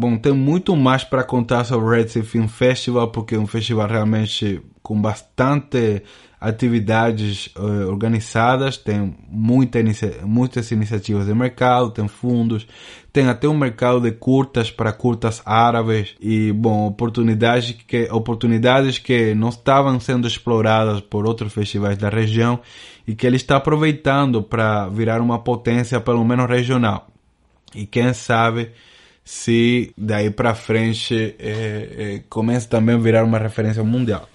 Bom, 0.00 0.16
tem 0.16 0.32
muito 0.32 0.76
mais 0.76 1.02
para 1.02 1.24
contar 1.24 1.64
sobre 1.64 1.84
o 1.84 1.90
Red 1.90 2.06
Sea 2.06 2.22
Film 2.22 2.46
Festival, 2.46 3.08
porque 3.08 3.34
é 3.34 3.38
um 3.38 3.48
festival 3.48 3.88
realmente 3.88 4.62
com 4.80 5.02
bastante 5.02 6.04
atividades 6.40 7.48
uh, 7.56 7.88
organizadas, 7.88 8.76
tem 8.76 9.12
muita 9.28 9.80
inicia 9.80 10.20
muitas 10.22 10.70
iniciativas 10.70 11.26
de 11.26 11.34
mercado, 11.34 11.90
tem 11.90 12.06
fundos, 12.06 12.64
tem 13.12 13.26
até 13.26 13.48
um 13.48 13.58
mercado 13.58 14.00
de 14.00 14.12
curtas 14.12 14.70
para 14.70 14.92
curtas 14.92 15.42
árabes 15.44 16.14
e, 16.20 16.52
bom, 16.52 16.86
oportunidades 16.86 17.72
que, 17.72 18.08
oportunidades 18.12 18.98
que 18.98 19.34
não 19.34 19.48
estavam 19.48 19.98
sendo 19.98 20.28
exploradas 20.28 21.00
por 21.00 21.26
outros 21.26 21.52
festivais 21.52 21.98
da 21.98 22.08
região 22.08 22.60
e 23.04 23.16
que 23.16 23.26
ele 23.26 23.34
está 23.34 23.56
aproveitando 23.56 24.44
para 24.44 24.86
virar 24.90 25.20
uma 25.20 25.40
potência, 25.40 26.00
pelo 26.00 26.24
menos 26.24 26.48
regional. 26.48 27.08
E 27.74 27.84
quem 27.84 28.14
sabe 28.14 28.70
se 29.28 29.92
daí 29.94 30.30
para 30.30 30.54
frente 30.54 31.36
é, 31.38 32.14
é, 32.18 32.22
começa 32.30 32.66
também 32.66 32.94
a 32.94 32.98
virar 32.98 33.24
uma 33.24 33.36
referência 33.38 33.84
mundial. 33.84 34.26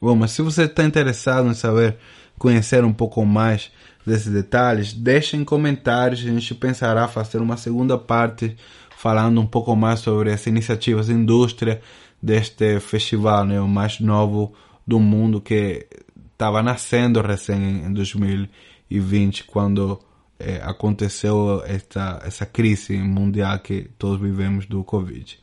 Bom, 0.00 0.14
mas 0.14 0.30
se 0.30 0.40
você 0.40 0.66
está 0.66 0.84
interessado 0.84 1.48
em 1.48 1.52
saber, 1.52 1.96
conhecer 2.38 2.84
um 2.84 2.92
pouco 2.92 3.26
mais 3.26 3.72
desses 4.06 4.32
detalhes, 4.32 4.92
deixe 4.92 5.36
em 5.36 5.42
comentários. 5.42 6.20
A 6.20 6.22
gente 6.22 6.54
pensará 6.54 7.08
fazer 7.08 7.38
uma 7.38 7.56
segunda 7.56 7.98
parte 7.98 8.56
falando 8.96 9.40
um 9.40 9.46
pouco 9.46 9.74
mais 9.74 9.98
sobre 9.98 10.30
as 10.30 10.46
iniciativas 10.46 11.06
de 11.06 11.12
indústria 11.12 11.80
deste 12.22 12.78
festival, 12.78 13.44
né, 13.44 13.60
o 13.60 13.66
mais 13.66 13.98
novo 13.98 14.54
do 14.86 15.00
mundo 15.00 15.40
que 15.40 15.88
estava 16.34 16.62
nascendo 16.62 17.20
recém 17.20 17.84
em 17.84 17.92
2020, 17.92 19.42
quando 19.42 20.00
é, 20.40 20.60
aconteceu 20.64 21.62
esta, 21.66 22.20
essa 22.24 22.46
crise 22.46 22.96
mundial 22.96 23.58
que 23.58 23.90
todos 23.98 24.20
vivemos 24.20 24.66
do 24.66 24.82
Covid. 24.82 25.38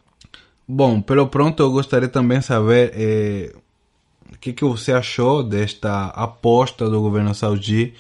Bom, 0.68 1.02
pelo 1.02 1.28
pronto 1.28 1.64
eu 1.64 1.72
gostaria 1.72 2.10
também 2.10 2.39
de 2.39 2.45
saber 2.45 2.91
é, 2.93 3.54
o 4.34 4.38
que, 4.38 4.52
que 4.52 4.66
você 4.66 4.91
achou 4.91 5.43
desta 5.43 6.08
aposta 6.08 6.89
do 6.89 7.02
governo 7.02 7.34
saudí 7.34 7.93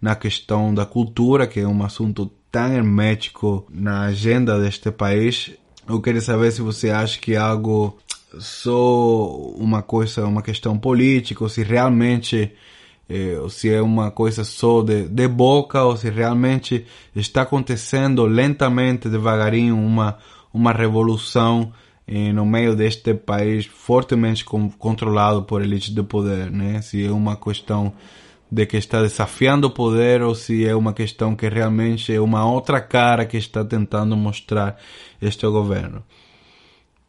na 0.00 0.14
questão 0.14 0.74
da 0.74 0.84
cultura, 0.84 1.46
que 1.46 1.60
é 1.60 1.66
um 1.66 1.82
assunto 1.82 2.30
tão 2.50 2.72
hermético 2.72 3.66
na 3.70 4.02
agenda 4.02 4.58
deste 4.58 4.90
país. 4.90 5.52
Eu 5.88 6.00
queria 6.00 6.20
saber 6.20 6.50
se 6.50 6.60
você 6.60 6.90
acha 6.90 7.18
que 7.18 7.34
é 7.34 7.36
algo 7.36 7.98
só 8.38 9.36
uma 9.56 9.82
coisa, 9.82 10.26
uma 10.26 10.42
questão 10.42 10.78
política, 10.78 11.42
ou 11.42 11.48
se 11.48 11.62
realmente 11.62 12.52
eh, 13.10 13.48
se 13.48 13.68
é 13.68 13.82
uma 13.82 14.10
coisa 14.10 14.44
só 14.44 14.82
de, 14.82 15.08
de 15.08 15.28
boca 15.28 15.82
ou 15.82 15.96
se 15.96 16.08
realmente 16.08 16.86
está 17.14 17.42
acontecendo 17.42 18.24
lentamente, 18.24 19.08
devagarinho, 19.08 19.76
uma, 19.76 20.16
uma 20.54 20.72
revolução 20.72 21.72
no 22.34 22.44
meio 22.44 22.74
deste 22.74 23.14
país 23.14 23.66
fortemente 23.66 24.44
com, 24.44 24.68
controlado 24.68 25.44
por 25.44 25.62
elites 25.62 25.94
de 25.94 26.02
poder, 26.02 26.50
né? 26.50 26.82
Se 26.82 27.06
é 27.06 27.10
uma 27.12 27.36
questão 27.36 27.92
de 28.50 28.66
que 28.66 28.76
está 28.76 29.00
desafiando 29.00 29.68
o 29.68 29.70
poder 29.70 30.22
ou 30.22 30.34
se 30.34 30.66
é 30.66 30.74
uma 30.74 30.92
questão 30.92 31.36
que 31.36 31.48
realmente 31.48 32.12
é 32.12 32.20
uma 32.20 32.44
outra 32.44 32.80
cara 32.80 33.24
que 33.24 33.36
está 33.36 33.64
tentando 33.64 34.16
mostrar 34.16 34.76
este 35.22 35.46
governo. 35.46 36.02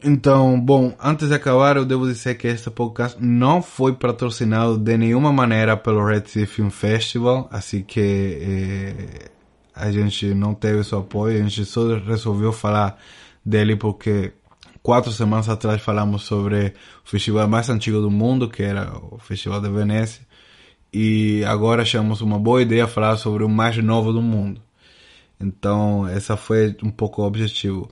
Então, 0.04 0.60
bom, 0.60 0.96
antes 1.00 1.28
de 1.28 1.36
acabar, 1.36 1.78
eu 1.78 1.86
devo 1.86 2.08
dizer 2.08 2.36
que 2.36 2.48
este 2.48 2.72
podcast 2.72 3.16
não 3.22 3.62
foi 3.62 3.94
patrocinado 3.94 4.76
de 4.76 4.98
nenhuma 4.98 5.32
maneira 5.32 5.78
pelo 5.78 6.04
Red 6.04 6.24
Sea 6.26 6.48
Film 6.48 6.70
Festival, 6.70 7.48
assim 7.52 7.84
que 7.84 8.00
eh, 8.42 9.30
a 9.76 9.92
gente 9.92 10.34
não 10.34 10.56
teve 10.56 10.84
seu 10.84 11.00
apoio, 11.00 11.38
a 11.38 11.48
gente 11.48 11.66
só 11.66 11.98
resolveu 12.00 12.52
falar 12.52 12.98
dele 13.46 13.76
porque 13.76 14.34
quatro 14.82 15.12
semanas 15.12 15.48
atrás 15.48 15.80
falamos 15.82 16.24
sobre 16.24 16.74
o 17.06 17.10
festival 17.10 17.48
mais 17.48 17.70
antigo 17.70 18.02
do 18.02 18.10
mundo, 18.10 18.50
que 18.50 18.64
era 18.64 18.92
o 19.12 19.20
Festival 19.20 19.62
de 19.62 19.70
Veneza, 19.70 20.22
e 20.92 21.44
agora 21.46 21.84
achamos 21.84 22.22
uma 22.22 22.40
boa 22.40 22.62
ideia 22.64 22.88
falar 22.88 23.18
sobre 23.18 23.44
o 23.44 23.50
mais 23.50 23.78
novo 23.78 24.12
do 24.12 24.22
mundo. 24.22 24.60
Então, 25.40 26.08
essa 26.08 26.36
foi 26.36 26.76
um 26.84 26.90
pouco 26.92 27.22
o 27.22 27.26
objetivo. 27.26 27.90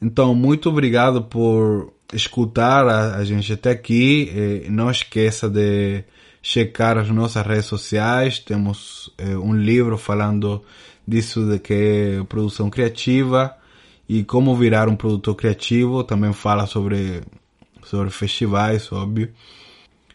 Então, 0.00 0.34
muito 0.34 0.68
obrigado 0.68 1.22
por 1.22 1.92
escutar 2.12 2.86
a, 2.86 3.16
a 3.16 3.24
gente 3.24 3.52
até 3.52 3.70
aqui. 3.70 4.66
Não 4.68 4.90
esqueça 4.90 5.48
de 5.48 6.04
checar 6.46 6.96
as 6.96 7.10
nossas 7.10 7.44
redes 7.44 7.66
sociais. 7.66 8.38
Temos 8.38 9.12
eh, 9.18 9.36
um 9.36 9.52
livro 9.52 9.98
falando 9.98 10.62
disso 11.06 11.44
de 11.44 11.58
que 11.58 11.74
é 12.20 12.24
produção 12.24 12.70
criativa 12.70 13.52
e 14.08 14.22
como 14.22 14.54
virar 14.54 14.88
um 14.88 14.94
produtor 14.94 15.34
criativo. 15.34 16.04
Também 16.04 16.32
fala 16.32 16.64
sobre, 16.66 17.22
sobre 17.82 18.10
festivais, 18.10 18.92
óbvio. 18.92 19.32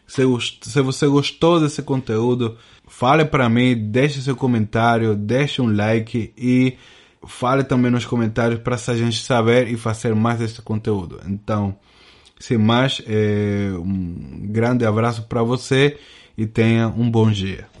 Se, 0.06 0.22
se 0.62 0.80
você 0.80 1.06
gostou 1.06 1.60
desse 1.60 1.82
conteúdo, 1.82 2.56
fale 2.88 3.26
para 3.26 3.48
mim, 3.50 3.90
deixe 3.90 4.22
seu 4.22 4.34
comentário, 4.34 5.14
deixe 5.14 5.60
um 5.60 5.74
like 5.74 6.32
e 6.36 6.78
fale 7.26 7.64
também 7.64 7.90
nos 7.90 8.04
comentários 8.04 8.60
para 8.60 8.76
a 8.76 8.96
gente 8.96 9.22
saber 9.22 9.68
e 9.68 9.76
fazer 9.76 10.14
mais 10.14 10.38
desse 10.38 10.60
conteúdo. 10.62 11.20
Então, 11.26 11.76
sem 12.38 12.58
mais, 12.58 13.02
é, 13.06 13.70
um 13.76 14.46
grande 14.46 14.84
abraço 14.84 15.22
para 15.22 15.42
você 15.42 15.98
e 16.36 16.46
tenha 16.46 16.88
um 16.88 17.10
bom 17.10 17.30
dia. 17.30 17.71